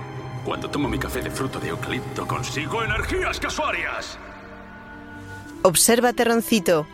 Cuando 0.45 0.69
tomo 0.69 0.89
mi 0.89 0.99
café 0.99 1.21
de 1.23 1.31
fruto 1.31 1.61
de 1.61 1.69
eucalipto 1.69 2.27
consigo 2.27 2.83
energías 2.83 3.39
casuarias. 3.39 4.19
Observa 5.63 6.13
Terroncito. 6.13 6.87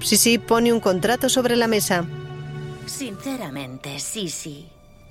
Sisi 0.00 0.38
pone 0.38 0.72
un 0.72 0.80
contrato 0.80 1.28
sobre 1.28 1.56
la 1.56 1.66
mesa. 1.66 2.04
Sinceramente, 2.86 3.98
sí. 3.98 4.68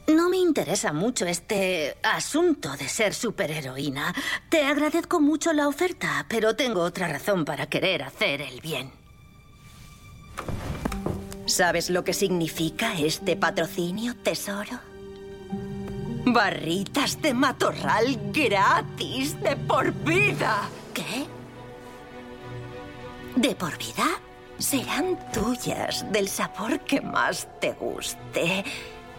No 0.07 0.29
me 0.29 0.37
interesa 0.37 0.93
mucho 0.93 1.25
este 1.25 1.97
asunto 2.01 2.75
de 2.77 2.87
ser 2.87 3.13
superheroína. 3.13 4.15
Te 4.49 4.63
agradezco 4.63 5.19
mucho 5.19 5.51
la 5.51 5.67
oferta, 5.67 6.25
pero 6.29 6.55
tengo 6.55 6.81
otra 6.81 7.07
razón 7.09 7.43
para 7.43 7.67
querer 7.67 8.03
hacer 8.03 8.41
el 8.41 8.61
bien. 8.61 8.89
¿Sabes 11.45 11.89
lo 11.89 12.03
que 12.03 12.13
significa 12.13 12.97
este 12.97 13.35
patrocinio, 13.35 14.15
tesoro? 14.15 14.79
Barritas 16.25 17.21
de 17.21 17.33
matorral 17.33 18.17
gratis 18.33 19.39
de 19.41 19.55
por 19.55 19.91
vida. 20.03 20.69
¿Qué? 20.93 21.25
¿De 23.35 23.55
por 23.55 23.77
vida? 23.77 24.05
Serán 24.57 25.17
tuyas 25.31 26.05
del 26.11 26.27
sabor 26.27 26.79
que 26.81 26.99
más 27.01 27.47
te 27.59 27.73
guste. 27.73 28.63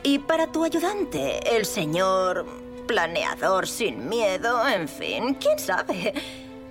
Y 0.03 0.18
para 0.18 0.47
tu 0.47 0.64
ayudante, 0.64 1.57
el 1.57 1.64
señor 1.64 2.47
planeador 2.86 3.68
sin 3.68 4.09
miedo, 4.09 4.66
en 4.66 4.89
fin, 4.89 5.34
quién 5.34 5.59
sabe. 5.59 6.14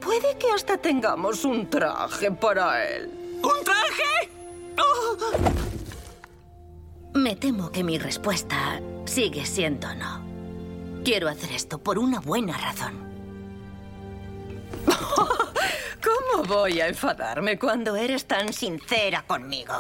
Puede 0.02 0.38
que 0.38 0.52
hasta 0.52 0.78
tengamos 0.78 1.46
un 1.46 1.70
traje 1.70 2.32
para 2.32 2.86
él. 2.88 3.40
¿Un 3.44 3.64
traje? 3.64 4.32
¡Oh! 4.78 5.18
Me 7.14 7.36
temo 7.36 7.72
que 7.72 7.84
mi 7.84 7.98
respuesta 7.98 8.82
sigue 9.06 9.46
siendo 9.46 9.94
no. 9.96 10.24
Quiero 11.04 11.30
hacer 11.30 11.52
esto 11.52 11.78
por 11.78 12.00
una 12.00 12.20
buena 12.20 12.58
razón. 12.58 13.08
¿Cómo 16.04 16.44
voy 16.44 16.82
a 16.82 16.88
enfadarme 16.88 17.58
cuando 17.58 17.96
eres 17.96 18.26
tan 18.26 18.54
sincera 18.54 19.24
conmigo? 19.26 19.74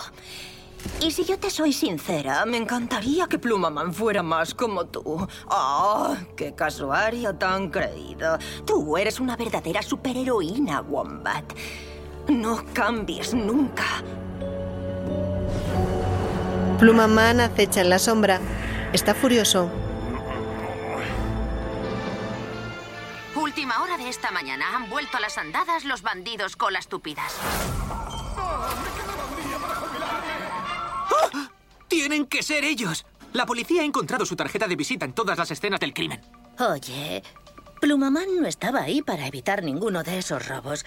Y 1.01 1.11
si 1.11 1.25
yo 1.25 1.37
te 1.37 1.49
soy 1.49 1.73
sincera, 1.73 2.45
me 2.45 2.57
encantaría 2.57 3.27
que 3.27 3.39
Plumaman 3.39 3.93
fuera 3.93 4.23
más 4.23 4.53
como 4.53 4.85
tú. 4.85 5.27
¡Oh, 5.49 6.15
qué 6.35 6.53
casuario 6.55 7.35
tan 7.35 7.69
creído! 7.69 8.37
Tú 8.65 8.97
eres 8.97 9.19
una 9.19 9.35
verdadera 9.35 9.81
superheroína, 9.81 10.81
Wombat. 10.81 11.53
No 12.29 12.63
cambies 12.73 13.33
nunca. 13.33 14.03
Plumaman 16.79 17.41
acecha 17.41 17.81
en 17.81 17.89
la 17.89 17.99
sombra. 17.99 18.39
Está 18.93 19.13
furioso. 19.13 19.69
Última 23.57 23.81
hora 23.81 23.97
de 23.97 24.07
esta 24.07 24.29
mañana. 24.29 24.75
Han 24.75 24.87
vuelto 24.87 25.17
a 25.17 25.19
las 25.19 25.39
andadas 25.39 25.83
los 25.83 26.03
bandidos 26.03 26.55
colas 26.55 26.87
tupidas. 26.87 27.33
¡Ah! 31.17 31.49
¡Tienen 31.87 32.27
que 32.27 32.43
ser 32.43 32.63
ellos! 32.63 33.07
La 33.33 33.47
policía 33.47 33.81
ha 33.81 33.85
encontrado 33.85 34.27
su 34.27 34.35
tarjeta 34.35 34.67
de 34.67 34.75
visita 34.75 35.05
en 35.05 35.13
todas 35.13 35.39
las 35.39 35.49
escenas 35.49 35.79
del 35.79 35.95
crimen. 35.95 36.21
Oye, 36.59 37.23
Plumamán 37.81 38.27
no 38.39 38.47
estaba 38.47 38.81
ahí 38.81 39.01
para 39.01 39.25
evitar 39.25 39.63
ninguno 39.63 40.03
de 40.03 40.19
esos 40.19 40.47
robos. 40.47 40.85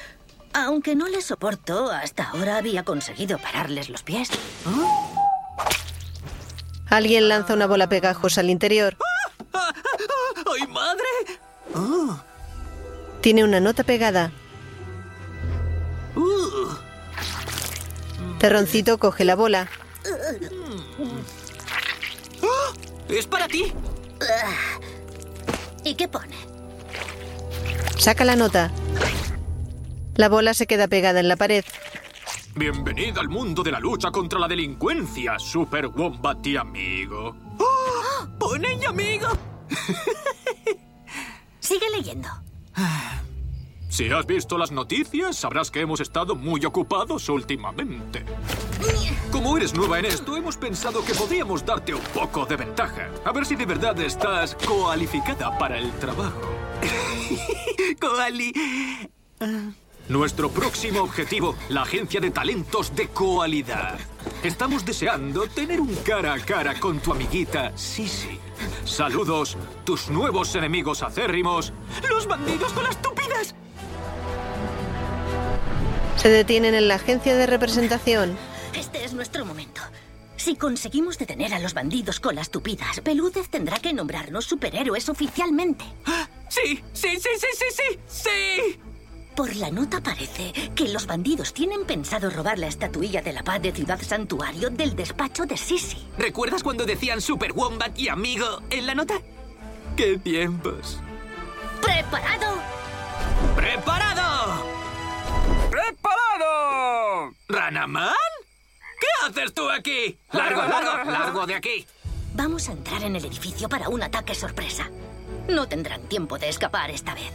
Aunque 0.52 0.94
no 0.94 1.08
les 1.08 1.26
soporto, 1.26 1.90
hasta 1.90 2.30
ahora 2.30 2.56
había 2.56 2.84
conseguido 2.84 3.38
pararles 3.38 3.90
los 3.90 4.04
pies. 4.04 4.30
Alguien 6.88 7.28
lanza 7.28 7.54
una 7.54 7.66
bola 7.66 7.88
pegajosa 7.88 8.42
al 8.42 8.50
interior. 8.50 8.96
¡Ay, 9.52 10.68
madre! 10.68 11.40
Oh. 11.74 12.29
Tiene 13.20 13.44
una 13.44 13.60
nota 13.60 13.84
pegada. 13.84 14.32
Terroncito 18.38 18.98
coge 18.98 19.24
la 19.24 19.34
bola. 19.34 19.68
¡Oh! 22.42 22.72
¡Es 23.08 23.26
para 23.26 23.46
ti! 23.46 23.72
¿Y 25.84 25.94
qué 25.94 26.08
pone? 26.08 26.36
Saca 27.98 28.24
la 28.24 28.36
nota. 28.36 28.70
La 30.14 30.30
bola 30.30 30.54
se 30.54 30.66
queda 30.66 30.88
pegada 30.88 31.20
en 31.20 31.28
la 31.28 31.36
pared. 31.36 31.64
Bienvenida 32.54 33.20
al 33.20 33.28
mundo 33.28 33.62
de 33.62 33.72
la 33.72 33.80
lucha 33.80 34.10
contra 34.10 34.38
la 34.38 34.48
delincuencia, 34.48 35.38
Super 35.38 35.86
Wombat 35.88 36.46
y 36.46 36.56
amigo. 36.56 37.36
¡Oh! 37.58 38.26
¡Pone 38.38 38.74
y 38.80 38.84
amigo! 38.86 39.28
Sigue 41.60 41.86
leyendo. 41.90 42.28
Si 43.88 44.08
has 44.10 44.24
visto 44.24 44.56
las 44.56 44.70
noticias, 44.70 45.36
sabrás 45.36 45.70
que 45.70 45.80
hemos 45.80 46.00
estado 46.00 46.36
muy 46.36 46.64
ocupados 46.64 47.28
últimamente. 47.28 48.24
Como 49.32 49.56
eres 49.56 49.74
nueva 49.74 49.98
en 49.98 50.06
esto, 50.06 50.36
hemos 50.36 50.56
pensado 50.56 51.04
que 51.04 51.12
podríamos 51.14 51.66
darte 51.66 51.92
un 51.92 52.02
poco 52.14 52.46
de 52.46 52.56
ventaja. 52.56 53.10
A 53.24 53.32
ver 53.32 53.44
si 53.44 53.56
de 53.56 53.66
verdad 53.66 53.98
estás 54.00 54.54
coalificada 54.54 55.58
para 55.58 55.76
el 55.78 55.90
trabajo. 55.98 56.40
Coali... 58.00 58.52
Nuestro 60.08 60.50
próximo 60.50 61.02
objetivo, 61.02 61.54
la 61.68 61.82
agencia 61.82 62.20
de 62.20 62.30
talentos 62.30 62.94
de 62.96 63.08
Coalidad. 63.08 63.98
Estamos 64.42 64.84
deseando 64.84 65.46
tener 65.46 65.80
un 65.80 65.94
cara 65.96 66.34
a 66.34 66.40
cara 66.40 66.78
con 66.80 66.98
tu 66.98 67.12
amiguita 67.12 67.76
Sisi. 67.76 68.38
Saludos, 68.84 69.56
tus 69.84 70.10
nuevos 70.10 70.54
enemigos 70.56 71.02
acérrimos, 71.02 71.72
los 72.08 72.26
bandidos 72.26 72.72
con 72.72 72.84
las 72.84 72.96
estúpidas. 72.96 73.54
Se 76.16 76.28
detienen 76.28 76.74
en 76.74 76.88
la 76.88 76.96
agencia 76.96 77.36
de 77.36 77.46
representación. 77.46 78.36
Este 78.74 79.04
es 79.04 79.14
nuestro 79.14 79.46
momento. 79.46 79.80
Si 80.36 80.56
conseguimos 80.56 81.18
detener 81.18 81.54
a 81.54 81.58
los 81.58 81.74
bandidos 81.74 82.18
con 82.18 82.34
las 82.34 82.50
tupidas, 82.50 83.00
Pelúdez 83.00 83.48
tendrá 83.48 83.78
que 83.78 83.92
nombrarnos 83.92 84.46
superhéroes 84.46 85.08
oficialmente. 85.08 85.84
Sí, 86.48 86.82
sí, 86.92 87.08
sí, 87.20 87.28
sí, 87.38 87.46
sí, 87.52 87.64
sí, 87.70 87.98
sí. 88.08 88.80
Por 89.40 89.56
la 89.56 89.70
nota 89.70 90.02
parece 90.02 90.52
que 90.74 90.90
los 90.90 91.06
bandidos 91.06 91.54
tienen 91.54 91.86
pensado 91.86 92.28
robar 92.28 92.58
la 92.58 92.66
estatuilla 92.66 93.22
de 93.22 93.32
la 93.32 93.42
paz 93.42 93.62
de 93.62 93.72
Ciudad 93.72 93.98
Santuario 93.98 94.68
del 94.68 94.94
despacho 94.94 95.46
de 95.46 95.56
Sisi. 95.56 95.96
¿Recuerdas 96.18 96.62
cuando 96.62 96.84
decían 96.84 97.22
Super 97.22 97.52
Wombat 97.52 97.98
y 97.98 98.10
amigo 98.10 98.60
en 98.68 98.84
la 98.84 98.94
nota? 98.94 99.14
¡Qué 99.96 100.18
tiempos! 100.18 101.00
¡Preparado! 101.80 102.58
¡Preparado! 103.56 104.62
¡Preparado! 105.70 107.34
¿Ranaman? 107.48 108.12
¿Qué 109.00 109.06
haces 109.26 109.54
tú 109.54 109.70
aquí? 109.70 110.18
¡Largo, 110.32 110.64
largo, 110.64 111.10
largo 111.10 111.46
de 111.46 111.54
aquí! 111.54 111.86
Vamos 112.34 112.68
a 112.68 112.72
entrar 112.72 113.02
en 113.04 113.16
el 113.16 113.24
edificio 113.24 113.70
para 113.70 113.88
un 113.88 114.02
ataque 114.02 114.34
sorpresa. 114.34 114.90
No 115.48 115.66
tendrán 115.66 116.02
tiempo 116.02 116.36
de 116.36 116.50
escapar 116.50 116.90
esta 116.90 117.14
vez. 117.14 117.32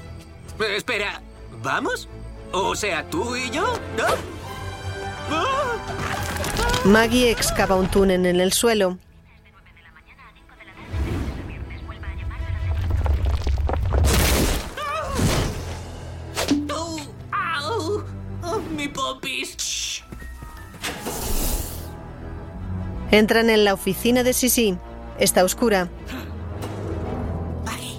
Eh, 0.60 0.76
espera, 0.76 1.20
¿vamos? 1.66 2.08
O 2.54 2.76
sea, 2.76 3.04
tú 3.10 3.36
y 3.36 3.50
yo, 3.50 3.66
¿no? 3.98 4.06
Maggie 6.86 7.32
excava 7.32 7.76
un 7.76 7.90
túnel 7.90 8.26
en 8.28 8.40
el 8.40 8.54
suelo. 8.54 9.00
¡Oh, 18.44 18.60
mi 18.78 18.88
popis! 18.88 20.04
Entran 23.10 23.50
en 23.50 23.66
la 23.66 23.74
oficina 23.74 24.22
de 24.22 24.34
Sisi. 24.34 24.78
Está 25.18 25.44
oscura. 25.44 25.90
Maggie. 27.66 27.98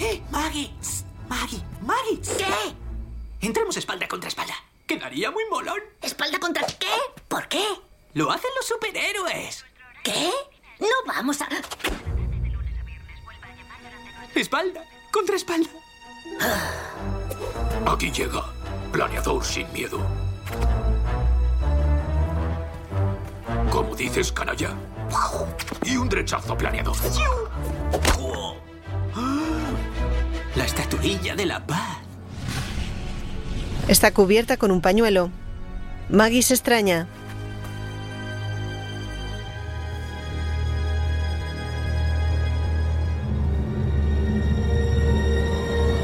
¡Eh, 0.00 0.22
Maggie! 0.30 0.70
Maggie, 1.28 1.62
Maggie. 1.82 2.20
¿Qué? 2.38 2.85
Entremos 3.46 3.76
espalda 3.76 4.08
contra 4.08 4.26
espalda. 4.26 4.54
Quedaría 4.88 5.30
muy 5.30 5.44
molón. 5.48 5.78
¿Espalda 6.02 6.40
contra 6.40 6.66
qué? 6.66 6.90
¿Por 7.28 7.46
qué? 7.46 7.64
Lo 8.12 8.32
hacen 8.32 8.50
los 8.56 8.66
superhéroes. 8.66 9.64
¿Qué? 10.02 10.32
No 10.80 10.88
vamos 11.06 11.40
a... 11.40 11.48
Espalda 14.34 14.84
contra 15.12 15.36
espalda. 15.36 15.70
Aquí 17.86 18.10
llega, 18.10 18.52
planeador 18.90 19.44
sin 19.44 19.72
miedo. 19.72 20.04
¿Cómo 23.70 23.94
dices, 23.94 24.32
canalla? 24.32 24.74
Y 25.84 25.96
un 25.96 26.08
derechazo 26.08 26.58
planeador. 26.58 26.96
La 30.56 30.64
estatuilla 30.64 31.36
de 31.36 31.46
la 31.46 31.64
paz. 31.64 32.05
Está 33.88 34.12
cubierta 34.12 34.56
con 34.56 34.70
un 34.70 34.80
pañuelo. 34.80 35.30
Maggie 36.08 36.42
se 36.42 36.54
extraña. 36.54 37.06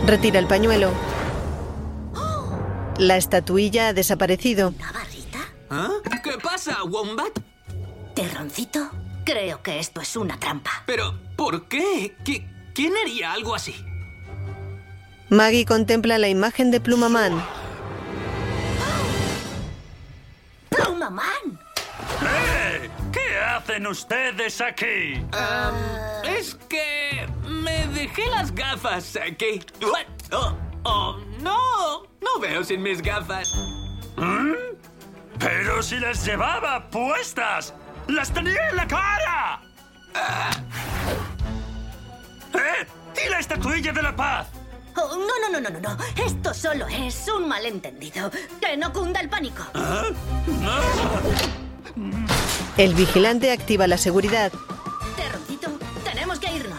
Retira 0.07 0.39
el 0.39 0.47
pañuelo. 0.47 0.91
La 2.99 3.17
estatuilla 3.17 3.89
ha 3.89 3.93
desaparecido. 3.93 4.75
¿Ah? 5.71 5.91
¿Qué 6.23 6.33
pasa, 6.43 6.83
Wombat? 6.85 7.39
Terroncito, 8.15 8.91
creo 9.25 9.63
que 9.63 9.79
esto 9.79 10.01
es 10.01 10.17
una 10.17 10.39
trampa. 10.39 10.71
¿Pero 10.87 11.19
por 11.37 11.67
qué? 11.69 12.15
¿Qui- 12.25 12.47
¿Quién 12.75 12.93
haría 13.03 13.33
algo 13.33 13.55
así? 13.55 13.75
Maggie 15.31 15.65
contempla 15.65 16.19
la 16.19 16.29
imagen 16.29 16.71
de 16.71 16.81
Plumaman. 16.81 17.43
¡Plumaman! 21.03 21.59
¡Eh! 22.23 22.89
¿Qué 23.13 23.39
hacen 23.41 23.89
ustedes 23.89 24.61
aquí? 24.61 25.21
Es 26.25 26.55
que 26.69 27.27
me 27.45 27.89
dejé 27.89 28.29
las 28.31 28.55
gafas 28.55 29.17
aquí. 29.17 29.61
What? 29.83 30.07
Oh, 30.31 30.57
oh, 30.85 31.19
no, 31.41 32.03
no 32.21 32.39
veo 32.41 32.63
sin 32.63 32.83
mis 32.83 33.03
gafas. 33.03 33.53
¿Mm? 34.17 34.53
Pero 35.41 35.83
si 35.83 35.99
las 35.99 36.25
llevaba 36.25 36.89
puestas. 36.89 37.75
¡Las 38.07 38.33
tenía 38.33 38.69
en 38.69 38.77
la 38.77 38.87
cara! 38.87 39.61
¡Eh! 42.55 42.87
¡Y 43.27 43.29
la 43.29 43.41
estatuilla 43.41 43.93
de 43.93 44.03
la 44.03 44.15
paz! 44.15 44.47
Oh, 44.97 45.17
no, 45.17 45.51
no, 45.51 45.61
no, 45.61 45.71
no, 45.71 45.81
no, 45.81 45.81
no. 45.81 46.05
Esto 46.25 46.53
solo 46.55 46.87
es 46.87 47.27
un 47.29 47.49
malentendido. 47.49 48.31
Que 48.61 48.77
no 48.77 48.93
cunda 48.93 49.21
el 49.21 49.29
pánico. 49.29 49.63
El 52.77 52.95
vigilante 52.95 53.53
activa 53.53 53.87
la 53.87 53.99
seguridad. 53.99 54.53
Terroncito, 55.17 55.69
tenemos 56.05 56.39
que 56.39 56.53
irnos. 56.53 56.79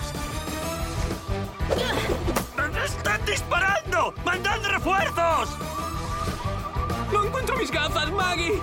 ¡Están 2.83 3.25
disparando! 3.25 4.13
¡Mandad 4.25 4.61
refuerzos! 4.63 5.49
No 7.11 7.23
encuentro 7.23 7.55
mis 7.57 7.71
gafas, 7.71 8.11
Maggie. 8.11 8.59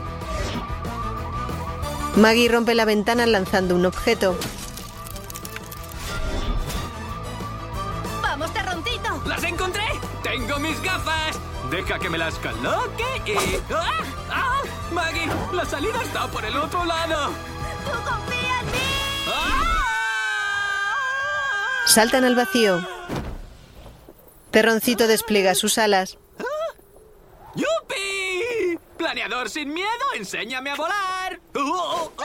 Maggie 2.16 2.48
rompe 2.48 2.74
la 2.74 2.84
ventana 2.84 3.24
lanzando 3.26 3.74
un 3.74 3.86
objeto. 3.86 4.36
¡Las 9.40 9.50
encontré! 9.50 9.84
¡Tengo 10.22 10.58
mis 10.58 10.82
gafas! 10.82 11.40
Deja 11.70 11.98
que 11.98 12.10
me 12.10 12.18
las 12.18 12.34
coloque 12.40 13.22
y... 13.24 13.56
¡Ah! 13.74 14.02
¡Ah! 14.30 14.62
Maggie, 14.92 15.30
la 15.54 15.64
salida 15.64 16.02
está 16.02 16.26
por 16.26 16.44
el 16.44 16.54
otro 16.54 16.84
lado. 16.84 17.30
¡Tú 17.86 17.90
confía 17.90 18.60
en 18.60 18.66
mí! 18.66 19.32
Saltan 21.86 22.24
al 22.24 22.34
vacío. 22.34 22.86
Terroncito 24.50 25.06
despliega 25.06 25.54
sus 25.54 25.78
alas. 25.78 26.18
¡Yupi! 27.54 28.78
¡Planeador 28.98 29.48
sin 29.48 29.72
miedo! 29.72 29.88
¡Enséñame 30.16 30.68
a 30.68 30.74
volar! 30.74 31.40
¡Oh, 31.54 32.12
oh, 32.14 32.22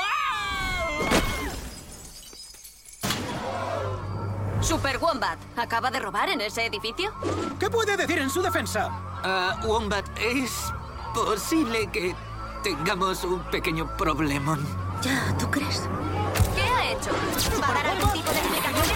Super 4.65 4.97
Wombat, 4.97 5.37
¿acaba 5.57 5.91
de 5.91 5.99
robar 5.99 6.27
en 6.29 6.41
ese 6.41 6.65
edificio? 6.65 7.13
¿Qué 7.59 7.69
puede 7.69 7.95
decir 7.95 8.17
en 8.17 8.31
su 8.31 8.41
defensa? 8.41 8.89
Ah, 9.23 9.59
Wombat, 9.63 10.03
es 10.17 10.73
posible 11.13 11.87
que 11.91 12.15
tengamos 12.63 13.23
un 13.25 13.43
pequeño 13.51 13.95
problemón. 13.95 14.65
Ya, 15.03 15.35
¿tú 15.37 15.51
crees? 15.51 15.83
¿Qué 16.55 16.63
ha 16.63 16.91
hecho? 16.91 17.11
¿Va 17.61 17.69
a 17.69 17.73
dar 17.75 17.85
algún 17.85 18.11
tipo 18.11 18.31
de 18.31 18.39
explicaciones? 18.39 18.89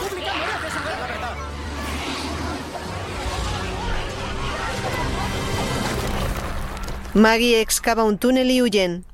Maggie 7.13 7.61
excava 7.61 8.03
un 8.03 8.17
túnel 8.17 8.49
y 8.49 8.63
huyen. 8.63 9.05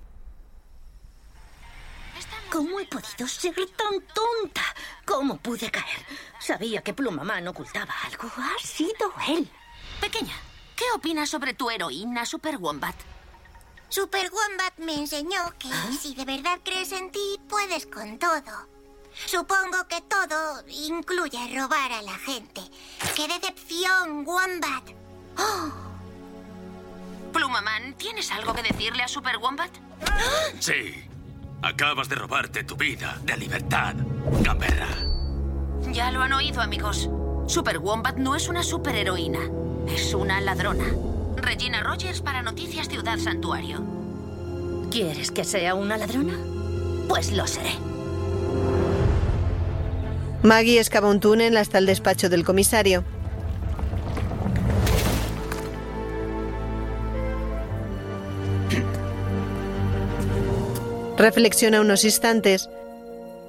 ¿Cómo 2.49 2.79
he 2.79 2.85
podido 2.85 3.27
ser 3.27 3.53
tan 3.75 3.99
tonta? 4.13 4.61
¿Cómo 5.03 5.35
pude 5.35 5.69
caer? 5.69 6.05
Sabía 6.45 6.83
que 6.83 6.93
Plumamán 6.93 7.47
ocultaba 7.47 7.91
algo. 8.03 8.29
Ha 8.37 8.63
sido 8.63 9.11
él. 9.27 9.49
Pequeña, 9.99 10.35
¿qué 10.75 10.83
opinas 10.93 11.27
sobre 11.27 11.55
tu 11.55 11.71
heroína 11.71 12.23
Super 12.23 12.57
Wombat? 12.57 12.95
Super 13.89 14.29
Wombat 14.31 14.77
me 14.77 14.93
enseñó 14.93 15.51
que 15.57 15.69
si 15.99 16.13
de 16.13 16.23
verdad 16.23 16.59
crees 16.63 16.91
en 16.91 17.11
ti, 17.11 17.39
puedes 17.49 17.87
con 17.87 18.19
todo. 18.19 18.67
Supongo 19.25 19.87
que 19.87 20.01
todo 20.01 20.63
incluye 20.67 21.57
robar 21.57 21.91
a 21.91 22.03
la 22.03 22.15
gente. 22.19 22.61
¡Qué 23.15 23.27
decepción, 23.27 24.23
Wombat! 24.27 24.83
Plumaman, 27.33 27.95
¿tienes 27.95 28.29
algo 28.29 28.53
que 28.53 28.61
decirle 28.61 29.01
a 29.01 29.07
Super 29.07 29.37
Wombat? 29.37 29.71
Sí. 30.59 31.09
Acabas 31.63 32.07
de 32.07 32.15
robarte 32.15 32.63
tu 32.63 32.75
vida 32.75 33.17
de 33.23 33.35
libertad, 33.35 33.95
gamberra. 34.41 35.14
Ya 35.91 36.11
lo 36.11 36.21
han 36.21 36.33
oído, 36.33 36.61
amigos. 36.61 37.09
Super 37.47 37.77
Wombat 37.77 38.17
no 38.17 38.35
es 38.35 38.47
una 38.49 38.63
superheroína. 38.63 39.39
Es 39.87 40.13
una 40.13 40.41
ladrona. 40.41 40.85
Regina 41.37 41.83
Rogers 41.83 42.21
para 42.21 42.41
Noticias 42.41 42.89
Ciudad 42.89 43.17
Santuario. 43.17 43.83
¿Quieres 44.89 45.31
que 45.31 45.43
sea 45.43 45.75
una 45.75 45.97
ladrona? 45.97 46.33
Pues 47.07 47.31
lo 47.31 47.45
seré. 47.45 47.71
Maggie 50.41 50.79
excava 50.79 51.09
un 51.09 51.19
túnel 51.19 51.57
hasta 51.57 51.77
el 51.77 51.85
despacho 51.85 52.29
del 52.29 52.43
comisario. 52.43 53.03
Reflexiona 61.17 61.81
unos 61.81 62.03
instantes. 62.03 62.69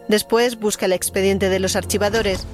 Después 0.09 0.59
busca 0.59 0.87
el 0.87 0.93
expediente 0.93 1.49
de 1.49 1.59
los 1.59 1.75
archivadores. 1.77 2.47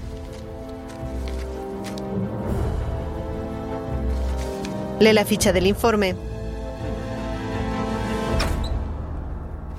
Lee 5.00 5.12
la 5.12 5.24
ficha 5.24 5.53
del 5.53 5.66
informe. 5.66 6.16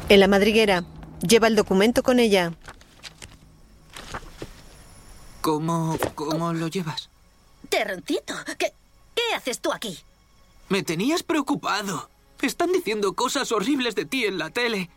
En 0.10 0.20
la 0.20 0.28
madriguera, 0.28 0.84
lleva 1.28 1.48
el 1.48 1.56
documento 1.56 2.04
con 2.04 2.20
ella. 2.20 2.54
¿Cómo, 5.42 5.98
cómo 6.14 6.54
lo 6.54 6.68
llevas? 6.68 7.10
Terroncito, 7.70 8.36
¿qué, 8.58 8.74
¿qué 9.16 9.22
haces 9.36 9.60
tú 9.60 9.74
aquí? 9.74 9.98
Me 10.70 10.84
tenías 10.84 11.24
preocupado. 11.24 12.10
Están 12.42 12.72
diciendo 12.72 13.14
cosas 13.14 13.52
horribles 13.52 13.96
de 13.96 14.06
ti 14.06 14.26
en 14.26 14.38
la 14.38 14.50
tele. 14.52 14.90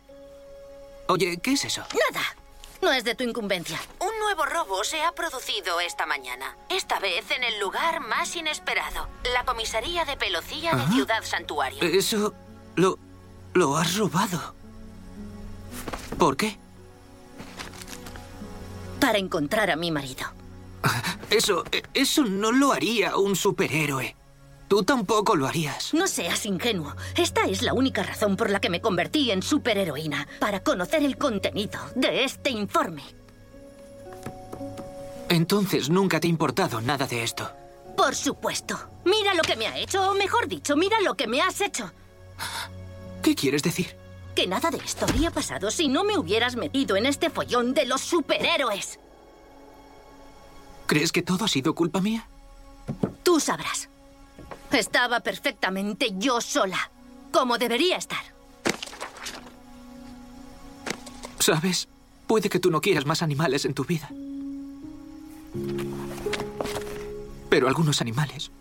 Oye, 1.07 1.37
¿qué 1.37 1.53
es 1.53 1.65
eso? 1.65 1.81
Nada. 2.11 2.36
No 2.81 2.91
es 2.91 3.03
de 3.03 3.15
tu 3.15 3.23
incumbencia. 3.23 3.79
Un 3.99 4.19
nuevo 4.19 4.45
robo 4.45 4.83
se 4.83 5.01
ha 5.01 5.11
producido 5.13 5.79
esta 5.79 6.05
mañana. 6.05 6.57
Esta 6.69 6.99
vez 6.99 7.31
en 7.31 7.43
el 7.43 7.59
lugar 7.59 8.01
más 8.01 8.35
inesperado. 8.35 9.07
La 9.33 9.45
comisaría 9.45 10.05
de 10.05 10.17
Pelocía 10.17 10.73
de. 10.73 10.93
Ciudad 10.93 11.23
Santuario. 11.23 11.81
Eso 11.81 12.33
lo... 12.75 12.99
lo 13.53 13.77
has 13.77 13.97
robado. 13.97 14.55
¿Por 16.17 16.37
qué? 16.37 16.57
Para 18.99 19.17
encontrar 19.17 19.71
a 19.71 19.75
mi 19.75 19.91
marido. 19.91 20.27
Eso... 21.29 21.63
eso 21.93 22.23
no 22.25 22.51
lo 22.51 22.73
haría 22.73 23.17
un 23.17 23.35
superhéroe. 23.35 24.16
Tú 24.67 24.83
tampoco 24.83 25.35
lo 25.35 25.47
harías. 25.47 25.93
No 25.93 26.07
seas 26.07 26.45
ingenuo. 26.45 26.93
Esta 27.15 27.45
es 27.45 27.61
la 27.61 27.73
única 27.73 28.03
razón 28.03 28.35
por 28.35 28.49
la 28.49 28.59
que 28.59 28.69
me 28.69 28.81
convertí 28.81 29.31
en 29.31 29.41
superheroína. 29.41 30.27
Para 30.39 30.61
conocer 30.61 31.03
el 31.03 31.17
contenido 31.17 31.79
de 31.95 32.25
este 32.25 32.49
informe. 32.49 33.03
Entonces 35.29 35.89
nunca 35.89 36.19
te 36.19 36.27
ha 36.27 36.29
importado 36.29 36.81
nada 36.81 37.07
de 37.07 37.23
esto. 37.23 37.49
Por 37.95 38.13
supuesto. 38.15 38.77
Mira 39.05 39.33
lo 39.33 39.41
que 39.41 39.55
me 39.55 39.67
ha 39.67 39.77
hecho, 39.77 40.11
o 40.11 40.13
mejor 40.13 40.47
dicho, 40.47 40.75
mira 40.75 40.99
lo 41.01 41.15
que 41.15 41.27
me 41.27 41.41
has 41.41 41.61
hecho. 41.61 41.91
¿Qué 43.23 43.35
quieres 43.35 43.63
decir? 43.63 43.95
Que 44.35 44.47
nada 44.47 44.69
de 44.69 44.77
esto 44.77 45.05
habría 45.05 45.31
pasado 45.31 45.71
si 45.71 45.87
no 45.87 46.03
me 46.03 46.17
hubieras 46.17 46.55
metido 46.55 46.95
en 46.95 47.05
este 47.05 47.29
follón 47.29 47.73
de 47.73 47.85
los 47.85 48.01
superhéroes. 48.01 48.99
¿Crees 50.85 51.11
que 51.11 51.23
todo 51.23 51.45
ha 51.45 51.47
sido 51.47 51.73
culpa 51.73 52.01
mía? 52.01 52.27
Tú 53.23 53.39
sabrás. 53.39 53.89
Estaba 54.71 55.21
perfectamente 55.21 56.13
yo 56.17 56.41
sola, 56.41 56.91
como 57.31 57.57
debería 57.57 57.97
estar. 57.97 58.23
¿Sabes? 61.39 61.87
Puede 62.27 62.49
que 62.49 62.59
tú 62.59 62.69
no 62.69 62.81
quieras 62.81 63.05
más 63.05 63.21
animales 63.21 63.65
en 63.65 63.73
tu 63.73 63.85
vida. 63.85 64.09
Pero 67.49 67.67
algunos 67.67 68.01
animales 68.01 68.51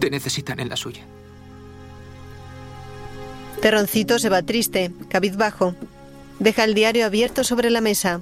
te 0.00 0.10
necesitan 0.10 0.58
en 0.58 0.68
la 0.68 0.76
suya. 0.76 1.04
Terroncito 3.60 4.18
se 4.18 4.28
va 4.28 4.42
triste, 4.42 4.90
cabizbajo. 5.08 5.76
Deja 6.40 6.64
el 6.64 6.74
diario 6.74 7.06
abierto 7.06 7.44
sobre 7.44 7.70
la 7.70 7.80
mesa. 7.80 8.20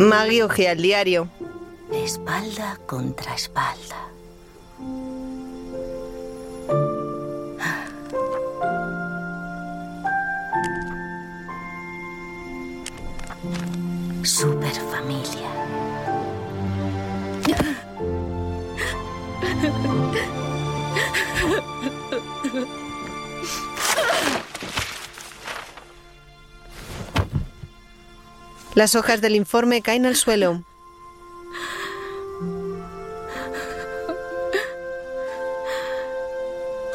Maggie 0.00 0.42
ojea 0.42 0.72
el 0.72 0.80
diario. 0.80 1.28
Espalda 1.92 2.78
contra 2.86 3.34
espalda. 3.34 4.08
Super 14.22 14.72
familia. 14.90 15.50
Las 28.80 28.94
hojas 28.94 29.20
del 29.20 29.36
informe 29.36 29.82
caen 29.82 30.06
al 30.06 30.16
suelo. 30.16 30.62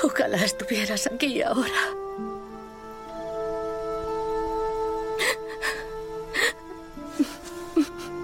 Ojalá 0.03 0.43
estuvieras 0.43 1.05
aquí 1.05 1.43
ahora. 1.43 1.69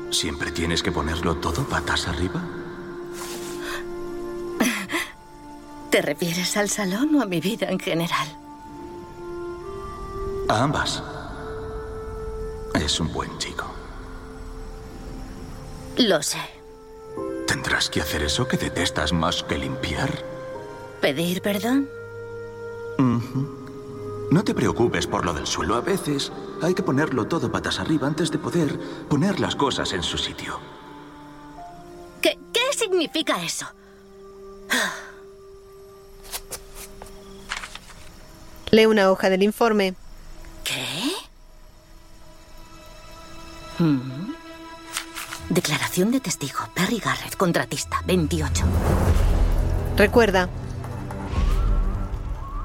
¿Siempre 0.10 0.50
tienes 0.50 0.82
que 0.82 0.92
ponerlo 0.92 1.36
todo 1.36 1.64
patas 1.70 2.08
arriba? 2.08 2.44
¿Te 5.92 6.02
refieres 6.02 6.58
al 6.58 6.68
salón 6.68 7.14
o 7.14 7.22
a 7.22 7.28
mi 7.28 7.40
vida 7.40 7.70
en 7.70 7.78
general? 7.78 8.28
A 10.50 10.64
ambas. 10.64 11.04
Es 12.74 13.00
un 13.00 13.12
buen 13.12 13.38
chico. 13.38 13.66
Lo 15.98 16.22
sé. 16.24 16.40
¿Tendrás 17.48 17.90
que 17.90 18.02
hacer 18.02 18.24
eso 18.24 18.48
que 18.48 18.58
detestas 18.58 19.12
más 19.14 19.44
que 19.44 19.58
limpiar? 19.58 20.24
¿Pedir 21.02 21.42
perdón? 21.42 21.90
No 24.32 24.44
te 24.44 24.54
preocupes 24.54 25.08
por 25.08 25.26
lo 25.26 25.34
del 25.34 25.46
suelo. 25.46 25.76
A 25.76 25.82
veces 25.82 26.32
hay 26.62 26.74
que 26.74 26.84
ponerlo 26.84 27.28
todo 27.28 27.52
patas 27.52 27.80
arriba 27.80 28.08
antes 28.08 28.32
de 28.32 28.38
poder 28.38 28.80
poner 29.10 29.40
las 29.40 29.56
cosas 29.56 29.92
en 29.94 30.04
su 30.04 30.18
sitio. 30.18 30.60
¿Qué, 32.22 32.40
qué 32.54 32.62
significa 32.78 33.44
eso? 33.44 33.66
Lee 38.72 38.86
una 38.86 39.12
hoja 39.12 39.30
del 39.30 39.44
informe. 39.44 39.96
Mm. 43.82 44.34
Declaración 45.50 46.12
de 46.12 46.20
testigo. 46.20 46.60
Perry 46.76 47.00
Garrett, 47.00 47.36
contratista, 47.36 48.02
28. 48.06 48.64
Recuerda, 49.98 50.48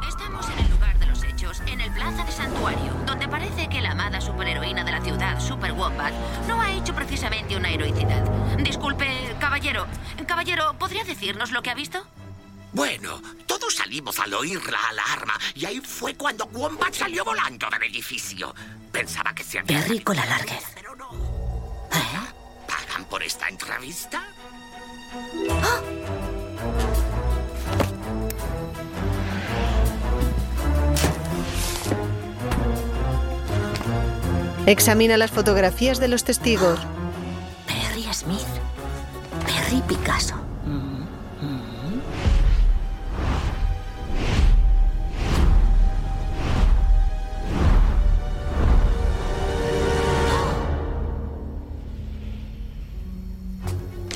Estamos 0.07 0.47
en 0.51 0.59
el 0.59 0.71
lugar 0.71 0.99
de 0.99 1.07
los 1.07 1.25
hechos, 1.25 1.63
en 1.67 1.81
el 1.81 1.91
Plaza 1.93 2.23
de 2.23 2.33
Santuario, 2.33 2.93
donde 3.07 3.29
parece 3.29 3.67
que 3.69 3.81
la 3.81 3.93
amada 3.93 4.21
superheroína 4.21 4.85
de 4.85 4.93
la 4.93 5.01
ciudad, 5.01 5.41
Super 5.41 5.73
Wombat, 5.73 6.13
no 6.47 6.61
ha 6.61 6.71
hecho 6.73 6.95
precisamente 6.95 7.57
una 7.57 7.71
heroicidad. 7.71 8.23
Disculpe, 8.59 9.07
caballero. 9.41 9.87
Caballero, 10.27 10.75
¿podría 10.79 11.05
decirnos 11.05 11.51
lo 11.51 11.63
que 11.63 11.71
ha 11.71 11.75
visto? 11.75 12.07
Bueno, 12.73 13.23
todos 13.47 13.75
salimos 13.75 14.19
al 14.19 14.35
oír 14.35 14.61
la 14.71 14.81
alarma 14.91 15.33
y 15.55 15.65
ahí 15.65 15.81
fue 15.81 16.15
cuando 16.15 16.45
Wombat 16.45 16.93
salió 16.93 17.25
volando 17.25 17.69
del 17.71 17.85
edificio. 17.85 18.55
Pensaba 18.93 19.35
que 19.35 19.43
se 19.43 19.61
había... 19.61 19.81
Perry 19.81 20.01
con 20.01 20.17
la 20.17 20.27
larguez. 20.27 20.65
¿Pagan 23.07 23.11
por 23.11 23.23
esta 23.23 23.49
entrevista? 23.49 24.23
examina 34.67 35.17
las 35.17 35.31
fotografías 35.31 36.01
de 36.01 36.09
los 36.09 36.25
testigos. 36.25 36.81
Perry 37.67 38.05
Smith. 38.13 38.41
Perry 39.47 39.81
Picasso. 39.83 40.36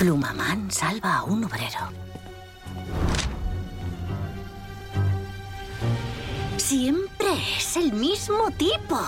Plumamán 0.00 0.70
salva 0.70 1.16
a 1.16 1.24
un 1.24 1.44
obrero. 1.44 1.90
Siempre 6.56 7.34
es 7.58 7.76
el 7.76 7.92
mismo 7.92 8.50
tipo. 8.52 8.98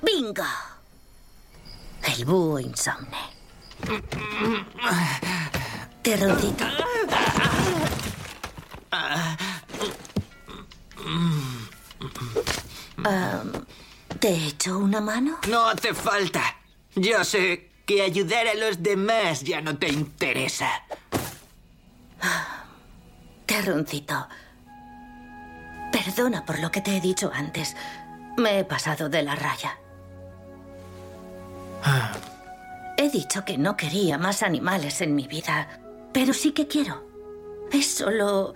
¡Bingo! 0.00 0.44
El 2.04 2.24
búho 2.24 2.58
insomne. 2.58 3.18
Terroncito. 6.00 6.64
Ah, 13.04 13.42
¿Te 14.20 14.28
he 14.28 14.48
hecho 14.48 14.78
una 14.78 15.00
mano? 15.00 15.38
No 15.48 15.68
hace 15.68 15.94
falta. 15.94 16.56
Yo 16.94 17.22
sé 17.24 17.70
que 17.86 18.02
ayudar 18.02 18.48
a 18.48 18.54
los 18.54 18.82
demás 18.82 19.42
ya 19.42 19.60
no 19.60 19.78
te 19.78 19.88
interesa. 19.88 20.68
Terroncito. 23.46 24.26
Perdona 25.92 26.44
por 26.44 26.58
lo 26.58 26.70
que 26.70 26.80
te 26.80 26.96
he 26.96 27.00
dicho 27.00 27.30
antes. 27.32 27.76
Me 28.36 28.58
he 28.58 28.64
pasado 28.64 29.08
de 29.08 29.22
la 29.22 29.34
raya. 29.34 29.78
He 32.96 33.08
dicho 33.10 33.44
que 33.44 33.56
no 33.56 33.76
quería 33.76 34.18
más 34.18 34.42
animales 34.42 35.00
en 35.00 35.14
mi 35.14 35.28
vida, 35.28 35.80
pero 36.12 36.34
sí 36.34 36.52
que 36.52 36.66
quiero. 36.66 37.06
Es 37.70 37.94
solo 37.94 38.54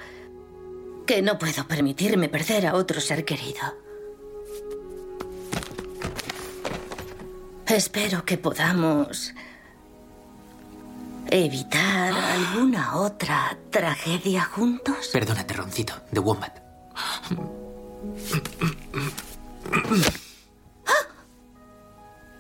que 1.07 1.23
no 1.23 1.39
puedo 1.39 1.67
permitirme 1.67 2.29
perder 2.29 2.67
a 2.67 2.75
otro 2.75 3.01
ser 3.01 3.25
querido. 3.25 3.61
Espero 7.73 8.23
que 8.27 8.37
podamos 8.37 9.33
evitar 11.31 12.13
alguna 12.13 12.97
otra 12.97 13.57
tragedia 13.71 14.45
juntos. 14.45 15.09
Perdona, 15.11 15.47
Terroncito, 15.47 15.95
de 16.11 16.21
Wombat. 16.21 16.59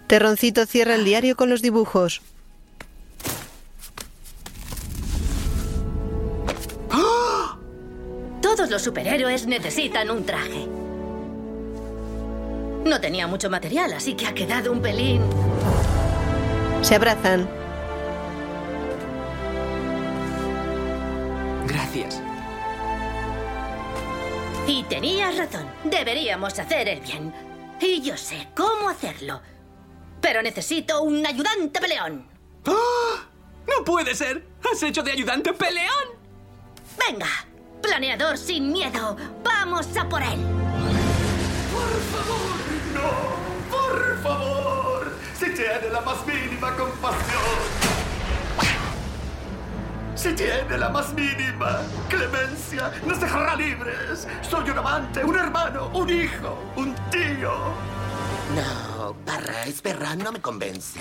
Terroncito 0.06 0.66
cierra 0.66 0.96
el 0.96 1.06
diario 1.06 1.34
con 1.34 1.48
los 1.48 1.62
dibujos. 1.62 2.20
Todos 8.42 8.68
los 8.68 8.82
superhéroes 8.82 9.46
necesitan 9.46 10.10
un 10.10 10.26
traje. 10.26 10.81
No 12.84 13.00
tenía 13.00 13.26
mucho 13.26 13.48
material, 13.48 13.92
así 13.92 14.14
que 14.14 14.26
ha 14.26 14.34
quedado 14.34 14.72
un 14.72 14.82
pelín. 14.82 15.22
Se 16.82 16.96
abrazan. 16.96 17.48
Gracias. 21.66 22.20
Y 24.66 24.82
tenías 24.84 25.36
razón. 25.36 25.66
Deberíamos 25.84 26.58
hacer 26.58 26.88
el 26.88 27.00
bien. 27.00 27.32
Y 27.80 28.00
yo 28.00 28.16
sé 28.16 28.48
cómo 28.56 28.88
hacerlo. 28.88 29.40
Pero 30.20 30.42
necesito 30.42 31.02
un 31.02 31.24
ayudante 31.26 31.80
peleón. 31.80 32.26
¡Ah! 32.66 33.26
¡No 33.66 33.84
puede 33.84 34.14
ser! 34.14 34.46
¿Has 34.70 34.82
hecho 34.82 35.02
de 35.02 35.12
ayudante 35.12 35.52
peleón? 35.52 36.22
Venga, 37.08 37.28
planeador 37.80 38.38
sin 38.38 38.72
miedo. 38.72 39.16
Vamos 39.42 39.86
a 39.96 40.08
por 40.08 40.22
él. 40.22 40.40
¡Por 41.72 41.90
favor! 42.12 42.51
Si 45.38 45.50
tiene 45.50 45.90
la 45.90 46.00
más 46.00 46.26
mínima 46.26 46.70
compasión. 46.76 47.92
Si 50.14 50.32
tiene 50.34 50.78
la 50.78 50.88
más 50.88 51.12
mínima 51.14 51.80
clemencia, 52.08 52.92
nos 53.04 53.20
dejará 53.20 53.56
libres. 53.56 54.28
Soy 54.48 54.70
un 54.70 54.78
amante, 54.78 55.24
un 55.24 55.36
hermano, 55.36 55.90
un 55.94 56.08
hijo, 56.08 56.56
un 56.76 56.94
tío. 57.10 57.52
No, 58.54 59.16
Parra, 59.26 59.64
es 59.64 59.82
verdad, 59.82 60.14
no 60.16 60.30
me 60.30 60.40
convence. 60.40 61.00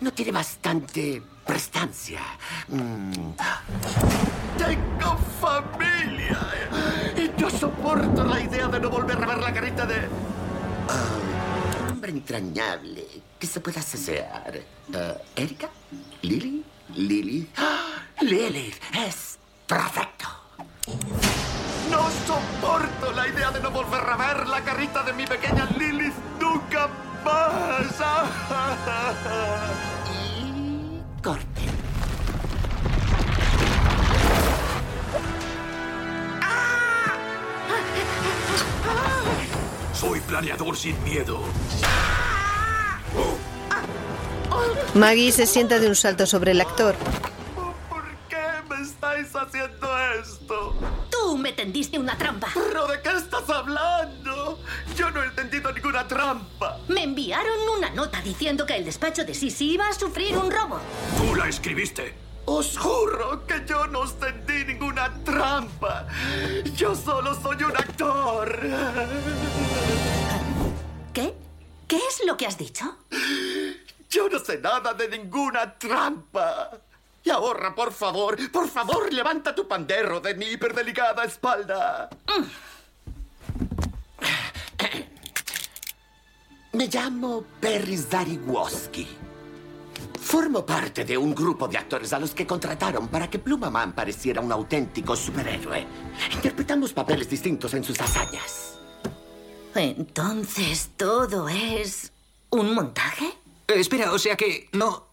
No 0.00 0.12
tiene 0.12 0.30
bastante 0.30 1.20
prestancia. 1.44 2.20
Mm. 2.68 3.32
Tengo 4.56 5.18
familia. 5.40 6.38
Y 7.16 7.40
no 7.40 7.50
soporto 7.50 8.22
la 8.24 8.40
idea 8.40 8.68
de 8.68 8.80
no 8.80 8.88
volver 8.90 9.22
a 9.22 9.26
ver 9.26 9.38
la 9.38 9.52
carita 9.52 9.84
de... 9.84 10.08
Un 10.88 11.88
hombre 11.90 12.10
entrañable 12.12 13.06
que 13.38 13.46
se 13.46 13.60
pueda 13.60 13.80
cesear. 13.80 14.60
Ah, 14.94 15.14
¿Erika? 15.36 15.68
¿Lily? 16.22 16.64
¿Lily? 16.94 17.50
¡Ah! 17.56 18.02
Lily, 18.20 18.74
es 19.06 19.38
perfecto. 19.66 20.26
No 21.90 22.08
soporto 22.26 23.12
la 23.12 23.28
idea 23.28 23.50
de 23.50 23.60
no 23.60 23.70
volver 23.70 24.02
a 24.02 24.16
ver 24.16 24.46
la 24.46 24.62
carita 24.62 25.02
de 25.02 25.12
mi 25.12 25.26
pequeña 25.26 25.66
Lilith 25.78 26.14
nunca 26.40 26.88
más. 27.24 28.00
y 30.10 31.22
corte. 31.22 31.73
Soy 40.04 40.20
planeador 40.20 40.76
sin 40.76 41.02
miedo. 41.02 41.40
Maggie 44.94 45.32
se 45.32 45.46
sienta 45.46 45.78
de 45.78 45.88
un 45.88 45.96
salto 45.96 46.26
sobre 46.26 46.50
el 46.50 46.60
actor. 46.60 46.94
¿Por 47.88 48.04
qué 48.28 48.36
me 48.68 48.82
estáis 48.82 49.34
haciendo 49.34 49.98
esto? 50.20 50.74
Tú 51.10 51.38
me 51.38 51.52
tendiste 51.52 51.98
una 51.98 52.18
trampa. 52.18 52.48
¿Pero 52.52 52.86
de 52.86 53.00
qué 53.00 53.16
estás 53.16 53.48
hablando? 53.48 54.58
Yo 54.94 55.10
no 55.10 55.22
he 55.22 55.26
entendido 55.26 55.72
ninguna 55.72 56.06
trampa. 56.06 56.78
Me 56.88 57.02
enviaron 57.02 57.56
una 57.78 57.88
nota 57.88 58.20
diciendo 58.20 58.66
que 58.66 58.76
el 58.76 58.84
despacho 58.84 59.24
de 59.24 59.32
Sisi 59.32 59.72
iba 59.72 59.88
a 59.88 59.94
sufrir 59.94 60.36
un 60.36 60.50
robo. 60.50 60.80
Tú 61.16 61.34
la 61.34 61.48
escribiste. 61.48 62.23
Os 62.46 62.76
juro 62.76 63.46
que 63.46 63.64
yo 63.66 63.86
no 63.86 64.00
os 64.00 64.18
tendí 64.18 64.64
ninguna 64.64 65.12
trampa. 65.24 66.06
Yo 66.76 66.94
solo 66.94 67.34
soy 67.40 67.62
un 67.62 67.76
actor. 67.76 68.58
¿Qué? 71.12 71.34
¿Qué 71.88 71.96
es 71.96 72.24
lo 72.26 72.36
que 72.36 72.46
has 72.46 72.58
dicho? 72.58 72.96
Yo 74.10 74.28
no 74.28 74.38
sé 74.38 74.58
nada 74.58 74.94
de 74.94 75.08
ninguna 75.08 75.74
trampa. 75.78 76.70
Y 77.24 77.30
ahorra, 77.30 77.74
por 77.74 77.92
favor, 77.92 78.36
por 78.50 78.68
favor, 78.68 79.12
levanta 79.12 79.54
tu 79.54 79.66
pandero 79.66 80.20
de 80.20 80.34
mi 80.34 80.46
hiperdelicada 80.46 81.24
espalda. 81.24 82.10
Me 86.72 86.88
llamo 86.88 87.44
Perry 87.60 87.96
Zariwoski. 87.96 89.08
Formo 90.34 90.66
parte 90.66 91.04
de 91.04 91.16
un 91.16 91.32
grupo 91.32 91.68
de 91.68 91.78
actores 91.78 92.12
a 92.12 92.18
los 92.18 92.34
que 92.34 92.44
contrataron 92.44 93.06
para 93.06 93.30
que 93.30 93.38
Plumaman 93.38 93.92
pareciera 93.92 94.40
un 94.40 94.50
auténtico 94.50 95.14
superhéroe. 95.14 95.86
Interpretamos 96.32 96.92
papeles 96.92 97.30
distintos 97.30 97.72
en 97.72 97.84
sus 97.84 98.00
hazañas. 98.00 98.76
Entonces, 99.76 100.90
¿todo 100.96 101.48
es 101.48 102.12
un 102.50 102.74
montaje? 102.74 103.26
Eh, 103.68 103.74
espera, 103.78 104.10
o 104.10 104.18
sea 104.18 104.34
que 104.34 104.68
no... 104.72 105.06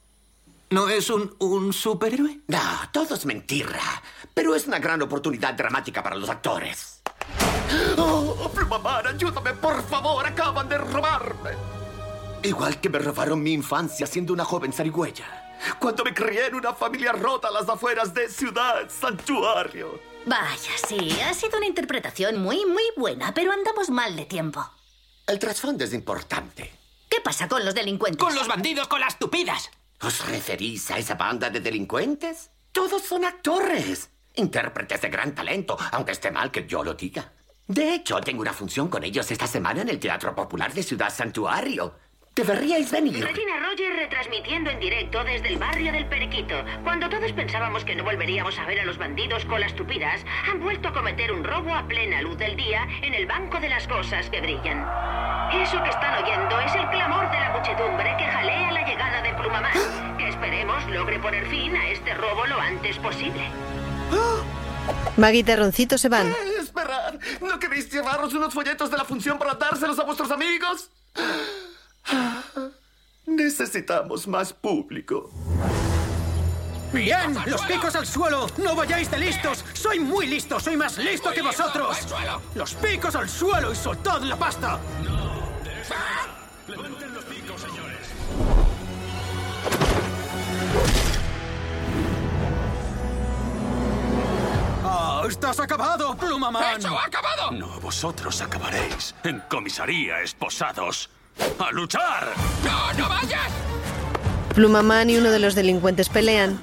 ¿No 0.72 0.90
es 0.90 1.08
un, 1.12 1.36
un 1.38 1.72
superhéroe? 1.72 2.40
No, 2.48 2.60
todo 2.92 3.14
es 3.14 3.24
mentira. 3.24 4.02
Pero 4.34 4.56
es 4.56 4.66
una 4.66 4.80
gran 4.80 5.04
oportunidad 5.04 5.54
dramática 5.54 6.02
para 6.02 6.16
los 6.16 6.32
actores. 6.32 7.04
¡Oh, 7.96 8.50
Plumaman, 8.56 9.06
ayúdame, 9.06 9.54
por 9.54 9.84
favor! 9.84 10.26
¡Acaban 10.26 10.68
de 10.68 10.80
robarme! 10.80 11.81
Igual 12.44 12.82
que 12.82 12.90
me 12.90 13.00
robaron 13.00 13.42
mi 13.44 13.54
infancia 13.54 14.08
siendo 14.08 14.34
una 14.34 14.46
joven 14.46 14.74
zarigüeya. 14.74 15.26
Cuando 15.80 16.04
me 16.04 16.14
crié 16.14 16.48
en 16.48 16.56
una 16.56 16.74
familia 16.74 17.12
rota 17.12 17.50
a 17.50 17.52
las 17.52 17.70
afueras 17.70 18.14
de 18.14 18.28
Ciudad 18.30 18.90
Santuario. 18.90 20.00
Vaya, 20.26 20.72
sí, 20.88 21.20
ha 21.22 21.34
sido 21.34 21.58
una 21.58 21.68
interpretación 21.68 22.42
muy, 22.42 22.66
muy 22.66 22.84
buena, 22.98 23.34
pero 23.34 23.52
andamos 23.52 23.90
mal 23.90 24.16
de 24.16 24.26
tiempo. 24.26 24.68
El 25.28 25.38
trasfondo 25.38 25.84
es 25.84 25.94
importante. 25.94 26.72
¿Qué 27.08 27.22
pasa 27.22 27.48
con 27.48 27.64
los 27.64 27.76
delincuentes? 27.76 28.24
Con 28.24 28.34
los 28.34 28.48
bandidos, 28.48 28.88
con 28.88 29.02
las 29.02 29.20
tupidas. 29.20 29.70
¿Os 30.02 30.28
referís 30.28 30.90
a 30.90 30.98
esa 30.98 31.14
banda 31.14 31.50
de 31.52 31.60
delincuentes? 31.60 32.50
Todos 32.72 33.04
son 33.04 33.24
actores. 33.24 34.10
Intérpretes 34.36 35.02
de 35.02 35.10
gran 35.10 35.36
talento, 35.36 35.78
aunque 35.92 36.14
esté 36.14 36.32
mal 36.32 36.50
que 36.50 36.66
yo 36.66 36.84
lo 36.84 36.96
diga. 36.96 37.34
De 37.68 37.94
hecho, 37.94 38.20
tengo 38.22 38.42
una 38.42 38.54
función 38.54 38.88
con 38.88 39.04
ellos 39.04 39.30
esta 39.30 39.46
semana 39.46 39.82
en 39.82 39.90
el 39.90 40.00
Teatro 40.00 40.34
Popular 40.34 40.74
de 40.74 40.82
Ciudad 40.82 41.14
Santuario. 41.14 41.96
Deberíais 42.34 42.90
venir. 42.90 43.22
Regina 43.26 43.60
Rogers 43.60 43.96
retransmitiendo 43.98 44.70
en 44.70 44.80
directo 44.80 45.22
desde 45.26 45.50
el 45.50 45.58
barrio 45.58 45.92
del 45.92 46.06
Periquito. 46.06 46.64
Cuando 46.82 47.10
todos 47.10 47.34
pensábamos 47.34 47.84
que 47.84 47.94
no 47.94 48.06
volveríamos 48.06 48.58
a 48.58 48.66
ver 48.66 48.80
a 48.80 48.86
los 48.86 48.98
bandidos 48.98 49.44
con 49.44 49.60
las 49.60 49.76
tupidas, 49.76 50.22
han 50.50 50.62
vuelto 50.62 50.88
a 50.88 50.94
cometer 50.94 51.34
un 51.34 51.44
robo 51.44 51.76
a 51.76 51.86
plena 51.88 52.22
luz 52.22 52.38
del 52.38 52.56
día 52.56 52.88
en 53.02 53.14
el 53.14 53.26
banco 53.26 53.60
de 53.60 53.68
las 53.68 53.86
cosas 53.86 54.30
que 54.30 54.40
brillan. 54.40 54.80
Eso 55.62 55.84
que 55.84 55.90
están 55.90 56.24
oyendo 56.24 56.58
es 56.62 56.74
el 56.74 56.88
clamor 56.90 57.30
de 57.32 57.38
la 57.38 57.52
muchedumbre 57.52 58.16
que 58.18 58.24
jalea 58.24 58.72
la 58.72 58.88
llegada 58.88 59.22
de 59.22 59.34
Plumamán, 59.34 60.18
que 60.18 60.30
esperemos 60.30 60.88
logre 60.88 61.20
poner 61.20 61.46
fin 61.48 61.76
a 61.76 61.90
este 61.90 62.14
robo 62.14 62.48
lo 62.48 62.58
antes 62.62 62.98
posible. 63.00 63.44
Maggie 65.18 65.40
y 65.40 65.44
Terroncito 65.44 65.98
se 65.98 66.08
van. 66.08 66.28
Eh, 66.28 66.36
esperad, 66.62 67.16
¿no 67.42 67.60
queréis 67.60 67.92
llevaros 67.92 68.34
unos 68.34 68.54
folletos 68.54 68.90
de 68.90 68.96
la 68.96 69.04
función 69.04 69.38
para 69.38 69.56
dárselos 69.56 70.00
a 70.00 70.06
vuestros 70.06 70.32
amigos? 70.32 70.90
Necesitamos 73.26 74.28
más 74.28 74.54
público. 74.54 75.30
Bien, 76.94 77.38
los 77.46 77.62
picos 77.62 77.96
al 77.96 78.06
suelo. 78.06 78.48
No 78.58 78.76
vayáis 78.76 79.10
de 79.10 79.18
listos. 79.18 79.64
Soy 79.74 80.00
muy 80.00 80.28
listo. 80.28 80.60
Soy 80.60 80.76
más 80.76 80.98
listo 80.98 81.32
que 81.32 81.42
vosotros. 81.42 81.98
Los 82.54 82.74
picos 82.76 83.16
al 83.16 83.30
suelo 83.30 83.72
y 83.72 83.76
soltad 83.76 84.22
la 84.22 84.36
pasta. 84.36 84.80
Levanten 86.68 87.14
los 87.14 87.24
picos, 87.26 87.62
señores. 87.62 88.08
Ah, 94.84 95.24
estás 95.28 95.60
acabado, 95.60 96.16
Plumaman. 96.18 96.78
¡Hecho, 96.78 96.98
acabado! 96.98 97.52
No, 97.52 97.80
vosotros 97.80 98.42
acabaréis 98.42 99.16
en 99.24 99.40
comisaría 99.50 100.22
esposados. 100.22 101.10
¡A 101.60 101.72
luchar! 101.72 102.34
¡No, 102.64 102.94
no 102.94 103.10
vayas! 103.10 103.52
Plumaman 104.56 105.10
y 105.10 105.18
uno 105.18 105.32
de 105.32 105.40
los 105.40 105.56
delincuentes 105.56 106.10
pelean. 106.10 106.62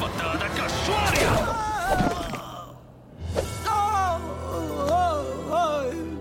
¡Patada 0.00 0.48
casuaria! 0.54 1.30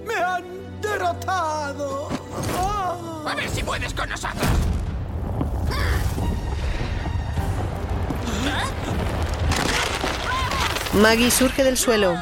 ¡Me 0.06 0.16
han 0.16 0.82
derrotado! 0.82 2.10
A 3.28 3.36
ver 3.36 3.50
si 3.50 3.64
puedes 3.64 3.94
con 3.94 4.10
nosotros. 4.10 4.48
Maggie 10.94 11.30
surge 11.30 11.64
del 11.64 11.78
suelo. 11.78 12.16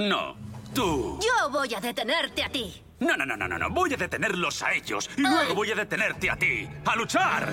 No, 0.00 0.34
tú. 0.74 1.18
Yo 1.20 1.50
voy 1.50 1.74
a 1.74 1.80
detenerte 1.80 2.42
a 2.42 2.48
ti. 2.48 2.82
No, 3.00 3.18
no, 3.18 3.26
no, 3.26 3.36
no, 3.36 3.46
no, 3.46 3.58
no. 3.58 3.68
Voy 3.68 3.92
a 3.92 3.98
detenerlos 3.98 4.62
a 4.62 4.72
ellos 4.72 5.10
y 5.14 5.20
luego 5.20 5.54
voy 5.54 5.70
a 5.72 5.74
detenerte 5.74 6.30
a 6.30 6.36
ti. 6.36 6.66
¡A 6.86 6.96
luchar! 6.96 7.52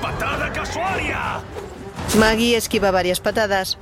¡Patada 0.00 0.50
casuaria! 0.50 1.40
Maggie 2.16 2.56
esquiva 2.56 2.90
varias 2.90 3.20
patadas. 3.20 3.76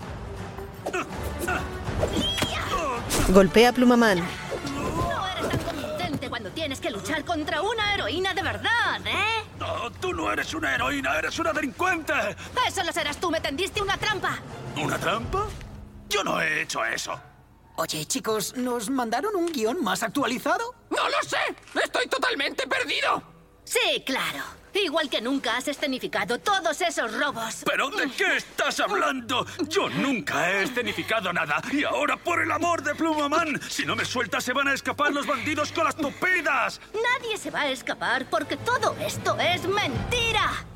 Golpea 3.29 3.69
a 3.69 3.73
Plumaman. 3.73 4.19
No 4.19 5.27
eres 5.29 5.51
tan 5.51 5.59
contundente 5.59 6.29
cuando 6.29 6.51
tienes 6.51 6.81
que 6.81 6.91
luchar 6.91 7.25
contra 7.25 7.63
una 7.63 7.95
heroína 7.95 8.35
de 8.35 8.43
verdad, 8.43 9.07
¿eh? 9.07 9.45
No, 9.61 9.93
tú 9.93 10.13
no 10.13 10.33
eres 10.33 10.53
una 10.53 10.75
heroína, 10.75 11.17
eres 11.17 11.39
una 11.39 11.53
delincuente. 11.53 12.13
Eso 12.67 12.83
lo 12.83 12.93
serás 12.93 13.19
tú, 13.19 13.31
me 13.31 13.41
tendiste 13.41 13.81
una 13.81 13.97
trampa. 13.97 14.39
¿Una 14.77 14.99
trampa? 14.99 15.47
Yo 16.09 16.25
no 16.25 16.41
he 16.41 16.63
hecho 16.63 16.85
eso. 16.85 17.21
Oye, 17.81 18.05
chicos, 18.05 18.55
¿nos 18.59 18.91
mandaron 18.91 19.35
un 19.35 19.51
guion 19.51 19.83
más 19.83 20.03
actualizado? 20.03 20.75
¡No 20.91 21.09
lo 21.09 21.23
sé! 21.27 21.39
¡Estoy 21.83 22.07
totalmente 22.09 22.67
perdido! 22.67 23.23
Sí, 23.65 24.03
claro. 24.05 24.45
Igual 24.75 25.09
que 25.09 25.23
nunca 25.23 25.57
has 25.57 25.67
escenificado 25.67 26.39
todos 26.39 26.79
esos 26.83 27.19
robos. 27.19 27.63
¿Pero 27.65 27.89
de 27.89 28.11
qué 28.11 28.37
estás 28.37 28.81
hablando? 28.81 29.47
Yo 29.67 29.89
nunca 29.89 30.51
he 30.51 30.65
escenificado 30.65 31.33
nada. 31.33 31.63
Y 31.73 31.83
ahora, 31.85 32.19
por 32.19 32.43
el 32.43 32.53
amor 32.53 32.83
de 32.83 32.95
Plumaman, 32.95 33.59
si 33.71 33.87
no 33.87 33.97
me 33.97 34.05
sueltas 34.05 34.45
se 34.45 34.53
van 34.53 34.69
a 34.69 34.75
escapar 34.75 35.15
los 35.15 35.27
bandidos 35.27 35.73
con 35.73 35.85
las 35.85 35.97
tupidas. 35.97 36.83
Nadie 36.93 37.39
se 37.39 37.51
va 37.51 37.63
a 37.63 37.71
escapar 37.71 38.29
porque 38.29 38.59
todo 38.59 38.95
esto 39.01 39.39
es 39.41 39.67
mentira. 39.67 40.67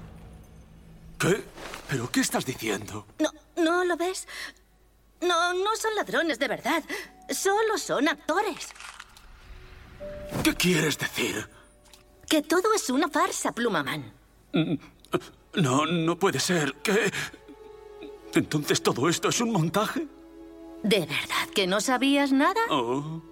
¿Qué? 1.19 1.45
¿Pero 1.87 2.11
qué 2.11 2.21
estás 2.21 2.47
diciendo? 2.47 3.07
¿No, 3.19 3.31
¿No 3.63 3.85
lo 3.85 3.95
ves? 3.99 4.27
No, 5.27 5.53
no 5.55 5.77
son 5.77 5.95
ladrones 5.95 6.39
de 6.39 6.49
verdad. 6.49 6.83
Solo 7.31 7.79
son 7.79 8.09
actores. 8.09 8.69
¿Qué 10.43 10.55
quieres 10.55 10.99
decir? 10.99 11.49
Que 12.29 12.43
todo 12.43 12.73
es 12.75 12.91
una 12.91 13.09
farsa, 13.09 13.53
Plumaman. 13.53 14.13
Mm, 14.53 14.75
No, 15.55 15.87
no 15.87 16.19
puede 16.19 16.41
ser. 16.41 16.75
¿Qué? 16.83 17.11
¿Entonces 18.35 18.83
todo 18.83 19.09
esto 19.09 19.29
es 19.29 19.41
un 19.41 19.53
montaje? 19.53 20.07
¿De 20.83 21.01
verdad 21.01 21.49
que 21.55 21.67
no 21.67 21.81
sabías 21.81 22.33
nada? 22.33 22.61
Oh. 22.71 23.23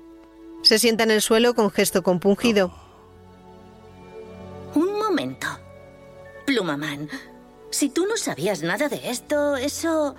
Se 0.63 0.79
sienta 0.79 1.03
en 1.05 1.11
el 1.11 1.21
suelo 1.21 1.55
con 1.55 1.71
gesto 1.71 2.03
compungido. 2.03 2.73
Un 4.75 4.99
momento. 4.99 5.47
Plumaman, 6.47 7.09
si 7.71 7.89
tú 7.91 8.07
no 8.07 8.17
sabías 8.17 8.63
nada 8.63 8.89
de 8.89 9.11
esto, 9.11 9.57
eso 9.57 10.15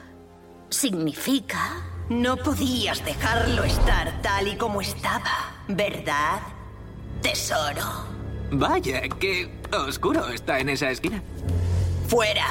significa... 0.73 1.83
No 2.09 2.35
podías 2.35 3.03
dejarlo 3.05 3.63
estar 3.63 4.21
tal 4.21 4.47
y 4.49 4.57
como 4.57 4.81
estaba, 4.81 5.55
¿verdad? 5.69 6.41
Tesoro. 7.21 7.81
Vaya, 8.51 9.01
qué 9.19 9.49
oscuro 9.71 10.27
está 10.27 10.59
en 10.59 10.69
esa 10.69 10.89
esquina. 10.91 11.23
¡Fuera! 12.09 12.45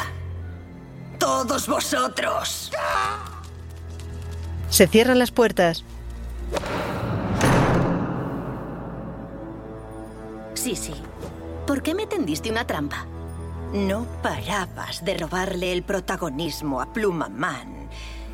¡Todos 1.18 1.68
vosotros! 1.68 2.73
Se 4.70 4.87
cierran 4.87 5.18
las 5.18 5.31
puertas. 5.31 5.85
Sí, 10.55 10.75
sí. 10.75 10.95
¿Por 11.66 11.83
qué 11.83 11.95
me 11.95 12.07
tendiste 12.07 12.51
una 12.51 12.66
trampa? 12.66 13.07
No 13.75 14.07
parabas 14.23 15.05
de 15.05 15.18
robarle 15.18 15.73
el 15.73 15.83
protagonismo 15.83 16.81
a 16.81 16.93
Plumaman 16.93 17.72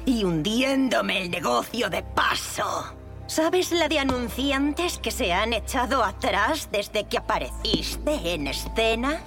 y 0.09 0.25
hundiéndome 0.25 1.23
el 1.23 1.31
negocio 1.31 1.91
de 1.91 2.03
paso. 2.03 2.95
¿Sabes 3.27 3.73
la 3.73 3.89
de 3.89 3.99
anunciantes 3.99 4.97
que 4.97 5.11
se 5.11 5.35
han 5.35 5.53
echado 5.53 6.03
atrás 6.03 6.71
desde 6.73 7.05
que 7.05 7.19
apareciste 7.19 8.33
en 8.33 8.47
escena? 8.47 9.21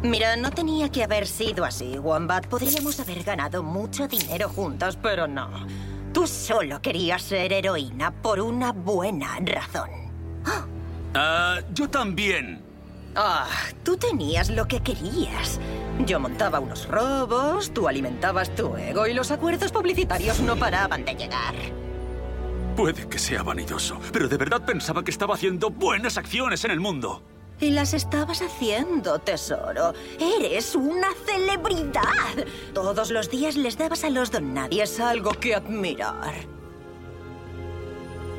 Mira, 0.00 0.36
no 0.36 0.52
tenía 0.52 0.88
que 0.90 1.02
haber 1.02 1.26
sido 1.26 1.64
así, 1.64 1.98
Wombat. 1.98 2.46
Podríamos 2.46 3.00
haber 3.00 3.24
ganado 3.24 3.64
mucho 3.64 4.06
dinero 4.06 4.48
juntos, 4.48 4.96
pero 5.02 5.26
no. 5.26 5.50
Tú 6.12 6.28
solo 6.28 6.80
querías 6.80 7.22
ser 7.22 7.52
heroína 7.52 8.12
por 8.12 8.38
una 8.38 8.70
buena 8.70 9.38
razón. 9.40 9.90
Ah, 11.14 11.58
yo 11.74 11.90
también. 11.90 12.62
Ah, 13.16 13.48
tú 13.82 13.96
tenías 13.96 14.50
lo 14.50 14.68
que 14.68 14.80
querías. 14.80 15.58
Yo 16.06 16.20
montaba 16.20 16.60
unos 16.60 16.86
robos, 16.88 17.70
tú 17.72 17.88
alimentabas 17.88 18.54
tu 18.54 18.76
ego 18.76 19.06
y 19.06 19.14
los 19.14 19.30
acuerdos 19.30 19.72
publicitarios 19.72 20.40
no 20.40 20.56
paraban 20.56 21.04
de 21.04 21.14
llegar. 21.14 21.54
Puede 22.76 23.08
que 23.08 23.18
sea 23.18 23.42
vanidoso, 23.42 23.98
pero 24.12 24.28
de 24.28 24.36
verdad 24.36 24.64
pensaba 24.64 25.02
que 25.02 25.10
estaba 25.10 25.34
haciendo 25.34 25.70
buenas 25.70 26.16
acciones 26.16 26.64
en 26.64 26.70
el 26.70 26.80
mundo. 26.80 27.22
Y 27.60 27.70
las 27.70 27.92
estabas 27.92 28.40
haciendo, 28.40 29.18
tesoro. 29.18 29.92
Eres 30.20 30.76
una 30.76 31.08
celebridad. 31.26 32.46
Todos 32.72 33.10
los 33.10 33.28
días 33.30 33.56
les 33.56 33.76
dabas 33.76 34.04
a 34.04 34.10
los 34.10 34.30
donadies 34.30 35.00
algo 35.00 35.32
que 35.32 35.56
admirar. 35.56 36.34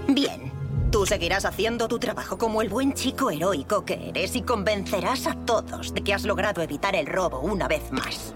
Bien, 0.08 0.52
tú 0.90 1.06
seguirás 1.06 1.46
haciendo 1.46 1.88
tu 1.88 2.00
trabajo 2.00 2.38
como 2.38 2.62
el 2.62 2.70
buen 2.70 2.94
chico 2.94 3.32
heroico 3.32 3.86
que 3.86 4.10
eres 4.10 4.36
y 4.36 4.42
convencerás 4.42 5.28
a 5.28 5.36
todos 5.36 5.94
de 5.94 6.02
que 6.02 6.14
has 6.14 6.24
logrado 6.26 6.62
evitar 6.62 6.96
el 6.96 7.06
robo 7.06 7.40
una 7.40 7.68
vez 7.68 7.92
más. 7.92 8.34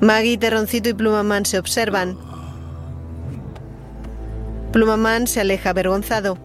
Maggie, 0.00 0.38
Terroncito 0.38 0.88
y 0.88 0.94
Plumaman 0.94 1.46
se 1.46 1.58
observan. 1.58 2.18
Plumaman 4.72 5.26
se 5.26 5.40
aleja 5.40 5.70
avergonzado. 5.70 6.38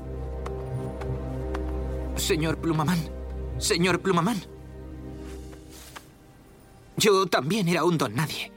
Señor 2.16 2.58
Plumaman. 2.58 3.00
Señor 3.58 4.00
Plumaman. 4.00 4.42
Yo 6.98 7.26
también 7.26 7.68
era 7.68 7.84
un 7.84 7.98
don 7.98 8.16
nadie. 8.16 8.52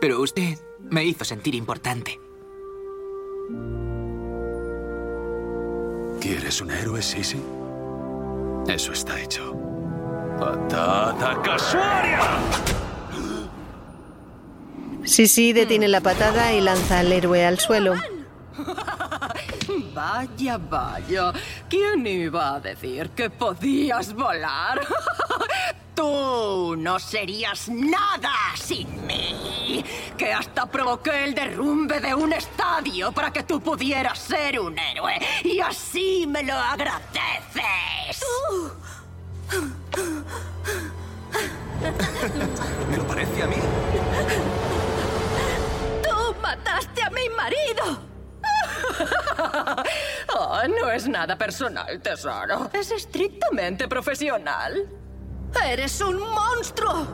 Pero 0.00 0.20
usted 0.20 0.58
me 0.90 1.04
hizo 1.04 1.24
sentir 1.24 1.54
importante. 1.54 2.18
¿Quieres 6.22 6.60
un 6.60 6.70
héroe, 6.70 7.02
Sisi? 7.02 7.42
Eso 8.68 8.92
está 8.92 9.20
hecho. 9.20 9.56
¡Patata 10.38 11.42
casuaria! 11.42 12.20
Sisi 15.02 15.52
detiene 15.52 15.88
la 15.88 16.00
patada 16.00 16.52
y 16.52 16.60
lanza 16.60 17.00
al 17.00 17.10
héroe 17.10 17.44
al 17.44 17.58
suelo. 17.58 17.94
Vaya, 19.92 20.58
vaya. 20.58 21.32
¿Quién 21.68 22.06
iba 22.06 22.54
a 22.54 22.60
decir 22.60 23.10
que 23.10 23.28
podías 23.28 24.14
volar? 24.14 24.80
Tú 25.94 26.74
no 26.76 26.98
serías 26.98 27.68
nada 27.68 28.32
sin 28.56 29.06
mí. 29.06 29.84
Que 30.16 30.32
hasta 30.32 30.66
provoqué 30.66 31.24
el 31.24 31.34
derrumbe 31.34 32.00
de 32.00 32.14
un 32.14 32.32
estadio 32.32 33.12
para 33.12 33.30
que 33.30 33.42
tú 33.42 33.60
pudieras 33.60 34.18
ser 34.18 34.58
un 34.58 34.78
héroe. 34.78 35.18
Y 35.44 35.60
así 35.60 36.26
me 36.26 36.42
lo 36.42 36.54
agradeces. 36.54 38.24
Me 42.88 42.96
lo 42.96 43.06
parece 43.06 43.42
a 43.42 43.46
mí. 43.46 43.56
¡Tú 46.02 46.34
mataste 46.40 47.02
a 47.02 47.10
mi 47.10 47.28
marido! 47.36 48.12
Oh, 50.34 50.62
no 50.66 50.90
es 50.90 51.06
nada 51.06 51.36
personal, 51.36 52.00
tesoro. 52.00 52.70
Es 52.72 52.90
estrictamente 52.90 53.86
profesional. 53.86 54.88
¡Eres 55.60 56.00
un 56.00 56.18
monstruo! 56.18 57.06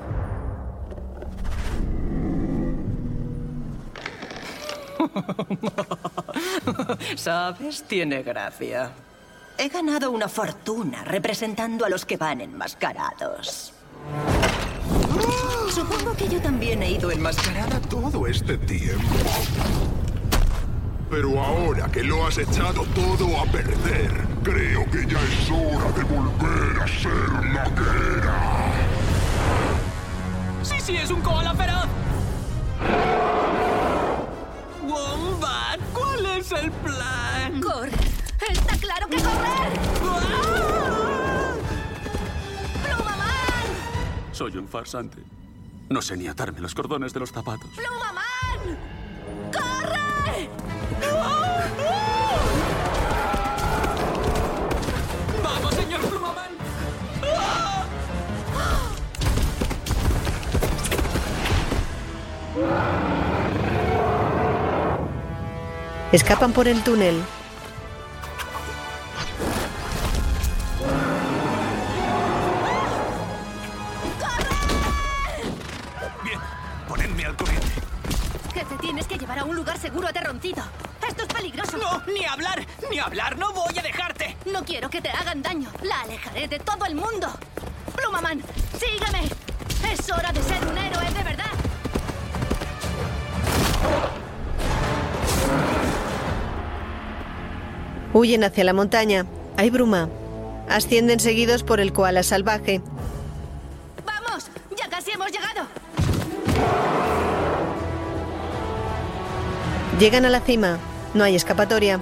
¿Sabes? 7.16 7.82
Tiene 7.84 8.22
gracia. 8.22 8.90
He 9.56 9.68
ganado 9.68 10.10
una 10.10 10.28
fortuna 10.28 11.04
representando 11.04 11.84
a 11.84 11.88
los 11.88 12.04
que 12.04 12.16
van 12.16 12.40
enmascarados. 12.40 13.72
Supongo 15.70 16.14
que 16.16 16.28
yo 16.28 16.40
también 16.40 16.82
he 16.82 16.92
ido 16.92 17.10
enmascarada 17.10 17.80
todo 17.80 18.26
este 18.26 18.56
tiempo. 18.58 19.04
Pero 21.10 21.42
ahora 21.42 21.88
que 21.90 22.02
lo 22.02 22.26
has 22.26 22.36
echado 22.36 22.84
todo 22.94 23.40
a 23.40 23.46
perder, 23.46 24.12
creo 24.42 24.84
que 24.90 25.06
ya 25.06 25.18
es 25.18 25.50
hora 25.50 25.90
de 25.92 26.04
volver 26.04 26.82
a 26.82 26.86
ser 26.86 27.44
la 27.54 27.64
que 27.74 28.18
era. 28.18 28.72
¡Sí, 30.62 30.80
sí, 30.80 30.96
es 30.96 31.10
un 31.10 31.22
koala 31.22 31.54
feroz! 31.54 31.86
Wombat, 34.86 35.80
¿cuál 35.94 36.26
es 36.26 36.52
el 36.52 36.70
plan? 36.70 37.60
¡Corre! 37.62 37.90
¡Está 38.50 38.76
claro 38.76 39.08
que 39.08 39.16
correr! 39.16 39.80
¡Plumaman! 42.84 43.66
Soy 44.32 44.56
un 44.58 44.68
farsante. 44.68 45.22
No 45.88 46.02
sé 46.02 46.18
ni 46.18 46.28
atarme 46.28 46.60
los 46.60 46.74
cordones 46.74 47.14
de 47.14 47.20
los 47.20 47.32
zapatos. 47.32 47.70
¡Plumaman! 47.70 48.78
¡Corre! 49.50 50.67
¡Vamos, 55.42 55.74
señor 55.74 56.00
Plumaman! 56.00 56.50
Escapan 66.10 66.52
por 66.52 66.66
el 66.66 66.82
túnel. 66.82 67.22
Bien, 76.24 76.40
ponedme 76.88 77.26
al 77.26 77.36
corriente. 77.36 77.66
Que 78.54 78.64
te 78.64 78.76
tienes 78.76 79.06
que 79.06 79.18
llevar 79.18 79.38
a 79.40 79.44
un 79.44 79.54
lugar 79.54 79.78
seguro 79.78 80.08
a 80.08 80.12
Terroncito. 80.12 80.62
Esto 81.08 81.22
es 81.22 81.28
peligroso. 81.28 81.76
No, 81.78 82.02
ni 82.12 82.24
hablar, 82.24 82.66
ni 82.90 82.98
hablar, 82.98 83.38
no 83.38 83.52
voy 83.52 83.78
a 83.78 83.82
dejarte. 83.82 84.36
No 84.52 84.64
quiero 84.64 84.90
que 84.90 85.00
te 85.00 85.08
hagan 85.08 85.42
daño. 85.42 85.70
La 85.82 86.02
alejaré 86.02 86.48
de 86.48 86.58
todo 86.58 86.84
el 86.86 86.94
mundo. 86.94 87.28
Plumaman, 87.96 88.42
sígueme. 88.78 89.28
Es 89.90 90.10
hora 90.10 90.32
de 90.32 90.42
ser 90.42 90.66
un 90.66 90.76
héroe 90.76 91.10
de 91.10 91.22
verdad. 91.22 91.50
Huyen 98.12 98.44
hacia 98.44 98.64
la 98.64 98.72
montaña. 98.72 99.24
Hay 99.56 99.70
bruma. 99.70 100.08
Ascienden 100.68 101.20
seguidos 101.20 101.62
por 101.62 101.80
el 101.80 101.92
koala 101.92 102.22
salvaje. 102.22 102.82
¡Vamos! 104.04 104.50
¡Ya 104.76 104.88
casi 104.88 105.12
hemos 105.12 105.30
llegado! 105.30 105.66
Llegan 109.98 110.26
a 110.26 110.30
la 110.30 110.40
cima. 110.40 110.78
No 111.14 111.24
hay 111.24 111.34
escapatoria. 111.36 112.00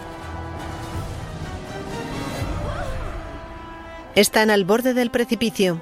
Están 4.15 4.51
al 4.51 4.65
borde 4.65 4.95
del 4.95 5.11
precipicio. 5.11 5.81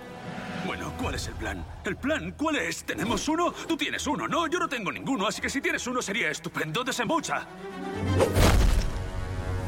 Bueno, 0.66 0.92
¿cuál 1.01 1.14
es 1.14 1.28
el 1.28 1.34
plan? 1.34 1.64
¿El 1.84 1.96
plan 1.96 2.34
cuál 2.36 2.56
es? 2.56 2.84
¿Tenemos 2.84 3.28
uno? 3.28 3.52
Tú 3.52 3.76
tienes 3.76 4.06
uno, 4.06 4.26
¿no? 4.26 4.46
Yo 4.48 4.59
no 4.59 4.68
tengo 4.68 4.90
ninguno, 4.90 5.28
así 5.28 5.40
que 5.40 5.48
si 5.48 5.60
tienes 5.60 5.86
uno 5.86 6.02
sería 6.02 6.30
estupendo. 6.30 6.82
Desembucha. 6.82 7.46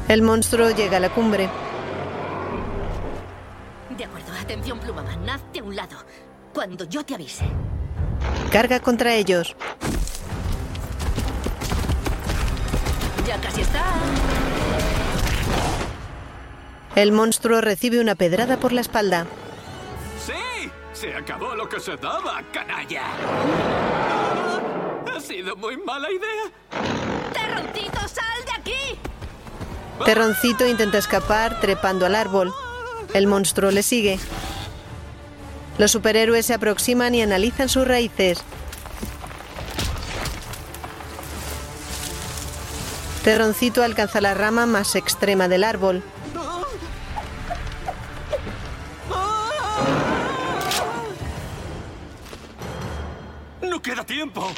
El 0.07 0.21
monstruo 0.21 0.69
llega 0.71 0.97
a 0.97 0.99
la 0.99 1.09
cumbre. 1.09 1.49
De 3.97 4.05
acuerdo, 4.05 4.33
atención, 4.39 4.79
Plumaman. 4.79 5.29
Hazte 5.29 5.59
a 5.59 5.63
un 5.63 5.75
lado. 5.75 5.97
Cuando 6.53 6.83
yo 6.85 7.05
te 7.05 7.15
avise. 7.15 7.45
Carga 8.51 8.79
contra 8.79 9.15
ellos. 9.15 9.55
Ya 13.27 13.41
casi 13.41 13.59
está. 13.59 13.83
El 16.95 17.11
monstruo 17.11 17.59
recibe 17.59 17.99
una 17.99 18.15
pedrada 18.15 18.55
por 18.55 18.71
la 18.71 18.79
espalda. 18.79 19.27
¡Sí! 20.25 20.71
Se 20.93 21.13
acabó 21.13 21.53
lo 21.53 21.67
que 21.67 21.81
se 21.81 21.97
daba, 21.97 22.41
canalla. 22.53 23.03
Ha 25.13 25.19
sido 25.19 25.57
muy 25.57 25.75
mala 25.75 26.07
idea. 26.09 26.51
¡Terroncito, 27.33 27.99
sal 28.07 28.45
de 28.45 28.51
aquí! 28.61 28.99
Terroncito 30.05 30.65
intenta 30.65 30.97
escapar 30.97 31.59
trepando 31.59 32.05
al 32.05 32.15
árbol. 32.15 32.53
El 33.13 33.27
monstruo 33.27 33.71
le 33.71 33.83
sigue. 33.83 34.19
Los 35.77 35.91
superhéroes 35.91 36.45
se 36.45 36.53
aproximan 36.53 37.13
y 37.13 37.21
analizan 37.21 37.67
sus 37.67 37.85
raíces. 37.85 38.41
Terroncito 43.27 43.83
alcanza 43.83 44.21
la 44.21 44.33
rama 44.33 44.65
más 44.65 44.95
extrema 44.95 45.49
del 45.49 45.65
árbol. 45.65 46.01
¡No 53.61 53.81
queda 53.81 54.05
tiempo! 54.05 54.49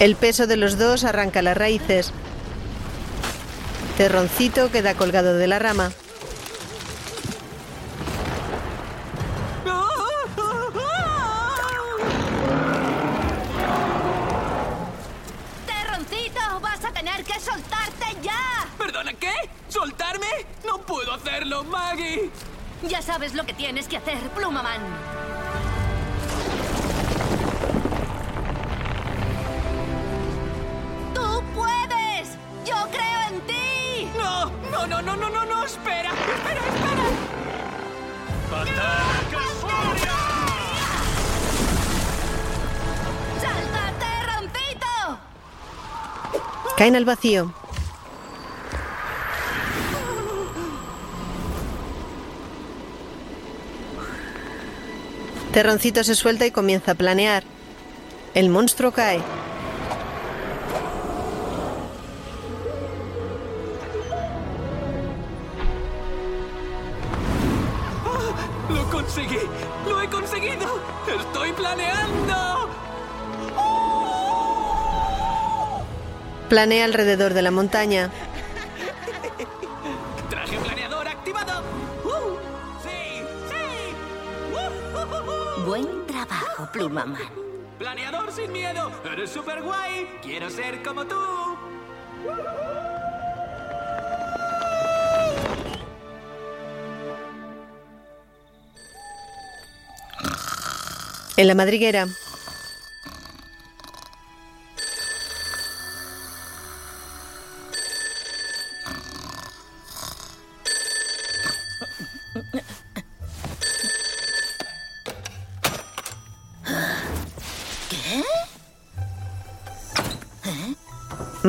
El 0.00 0.16
peso 0.16 0.48
de 0.48 0.56
los 0.56 0.78
dos 0.78 1.04
arranca 1.04 1.42
las 1.42 1.56
raíces. 1.56 2.12
Terroncito 3.96 4.72
queda 4.72 4.94
colgado 4.94 5.34
de 5.36 5.46
la 5.46 5.60
rama. 5.60 5.92
Plumaman. 24.34 24.80
¡Tú 31.14 31.42
puedes! 31.54 32.38
¡Yo 32.64 32.74
creo 32.90 33.20
en 33.30 33.40
ti! 33.46 34.08
No, 34.16 34.50
no, 34.70 34.86
no, 34.86 35.02
no, 35.02 35.16
no, 35.16 35.28
no, 35.30 35.44
no, 35.44 35.64
espera, 35.64 36.10
espera, 36.10 36.60
espera. 36.60 37.04
¡Salta, 43.40 43.92
Terroncito! 43.98 45.18
Caen 46.76 46.96
al 46.96 47.04
vacío. 47.04 47.63
Terroncito 55.54 56.02
se 56.02 56.16
suelta 56.16 56.44
y 56.46 56.50
comienza 56.50 56.90
a 56.90 56.94
planear. 56.96 57.44
El 58.34 58.48
monstruo 58.48 58.90
cae. 58.90 59.20
¡Lo 68.68 68.90
conseguí! 68.90 69.38
¡Lo 69.88 70.02
he 70.02 70.10
conseguido! 70.10 70.80
¡Estoy 71.20 71.52
planeando! 71.52 72.68
Planea 76.48 76.84
alrededor 76.84 77.32
de 77.32 77.42
la 77.42 77.52
montaña. 77.52 78.10
Plumaman. 86.94 87.18
¡Planeador 87.78 88.30
sin 88.30 88.52
miedo! 88.52 88.92
¡Eres 89.12 89.30
súper 89.30 89.62
guay! 89.62 90.08
¡Quiero 90.22 90.48
ser 90.48 90.80
como 90.82 91.04
tú! 91.04 91.16
En 101.36 101.48
la 101.48 101.54
madriguera. 101.56 102.06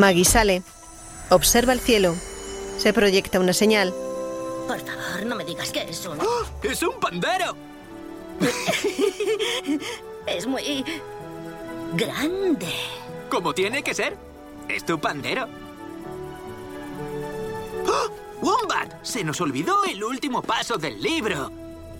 Maggie 0.05 0.23
sale. 0.23 0.61
Observa 1.31 1.73
el 1.73 1.79
cielo. 1.79 2.13
Se 2.77 2.93
proyecta 2.93 3.39
una 3.39 3.53
señal. 3.53 3.91
Por 4.67 4.79
favor, 4.79 5.25
no 5.25 5.35
me 5.35 5.43
digas 5.43 5.71
que 5.71 5.81
es 5.81 6.05
un... 6.05 6.19
¡Es 6.61 6.83
un 6.83 6.99
pandero! 6.99 7.55
es 10.27 10.45
muy... 10.45 10.85
grande. 11.95 12.71
Como 13.31 13.51
tiene 13.55 13.81
que 13.81 13.95
ser. 13.95 14.15
Es 14.69 14.85
tu 14.85 14.99
pandero. 14.99 15.47
¡Oh! 17.87 18.11
¡Wombat! 18.43 19.03
Se 19.03 19.23
nos 19.23 19.41
olvidó 19.41 19.85
el 19.85 20.03
último 20.03 20.43
paso 20.43 20.77
del 20.77 21.01
libro. 21.01 21.51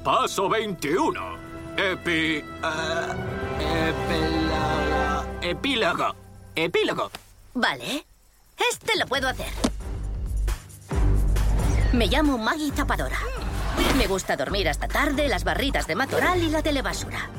Paso 0.03 0.47
21. 0.47 1.37
Epi... 1.75 2.43
Ah, 2.61 3.15
epílogo. 5.41 5.41
Epílogo. 5.41 6.15
Epílogo. 6.53 7.24
Vale. 7.55 8.05
Este 8.69 8.97
lo 8.97 9.07
puedo 9.07 9.29
hacer. 9.29 9.47
Me 11.93 12.07
llamo 12.07 12.37
Maggie 12.37 12.71
Tapadora. 12.71 13.17
Me 13.97 14.07
gusta 14.07 14.35
dormir 14.35 14.67
hasta 14.67 14.89
tarde, 14.89 15.29
las 15.29 15.45
barritas 15.45 15.87
de 15.87 15.95
matorral 15.95 16.43
y 16.43 16.49
la 16.49 16.61
telebasura. 16.61 17.29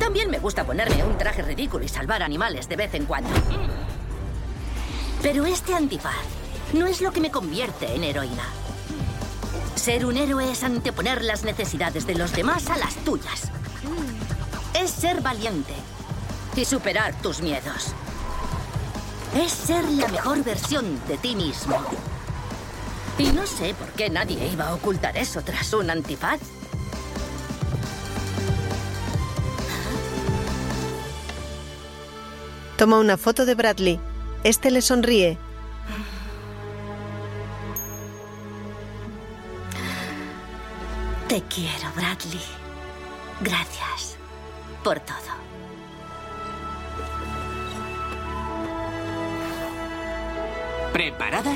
También 0.00 0.30
me 0.30 0.38
gusta 0.38 0.64
ponerme 0.64 1.04
un 1.04 1.18
traje 1.18 1.42
ridículo 1.42 1.84
y 1.84 1.88
salvar 1.88 2.22
animales 2.22 2.70
de 2.70 2.76
vez 2.76 2.94
en 2.94 3.04
cuando. 3.04 3.28
Pero 5.20 5.44
este 5.44 5.74
antifaz 5.74 6.24
no 6.72 6.86
es 6.86 7.02
lo 7.02 7.12
que 7.12 7.20
me 7.20 7.30
convierte 7.30 7.94
en 7.94 8.04
heroína. 8.04 8.44
Ser 9.74 10.06
un 10.06 10.16
héroe 10.16 10.50
es 10.50 10.64
anteponer 10.64 11.22
las 11.22 11.44
necesidades 11.44 12.06
de 12.06 12.14
los 12.14 12.32
demás 12.32 12.70
a 12.70 12.78
las 12.78 12.94
tuyas. 13.04 13.50
Es 14.72 14.90
ser 14.90 15.20
valiente 15.20 15.74
y 16.56 16.64
superar 16.64 17.12
tus 17.20 17.42
miedos. 17.42 17.94
Es 19.34 19.50
ser 19.52 19.84
la 19.90 20.06
mejor 20.08 20.44
versión 20.44 21.00
de 21.08 21.18
ti 21.18 21.34
mismo. 21.34 21.76
Y 23.18 23.32
no 23.32 23.46
sé 23.46 23.74
por 23.74 23.88
qué 23.90 24.08
nadie 24.08 24.46
iba 24.46 24.68
a 24.68 24.74
ocultar 24.74 25.16
eso 25.16 25.42
tras 25.42 25.72
un 25.72 25.90
antifaz. 25.90 26.40
Toma 32.76 32.98
una 32.98 33.16
foto 33.16 33.44
de 33.44 33.54
Bradley. 33.54 34.00
Este 34.44 34.70
le 34.70 34.82
sonríe. 34.82 35.38
Te 41.28 41.42
quiero, 41.42 41.90
Bradley. 41.96 42.40
Gracias 43.40 44.16
por 44.84 45.00
todo. 45.00 45.33
¿Preparada? 50.94 51.50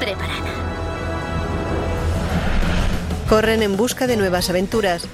Preparada. 0.00 0.50
Corren 3.28 3.62
en 3.62 3.76
busca 3.76 4.08
de 4.08 4.16
nuevas 4.16 4.50
aventuras. 4.50 5.06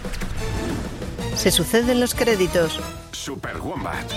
Se 1.37 1.51
suceden 1.51 2.01
los 2.01 2.15
créditos. 2.15 2.81
Super 3.13 3.59
Wombat. 3.59 4.11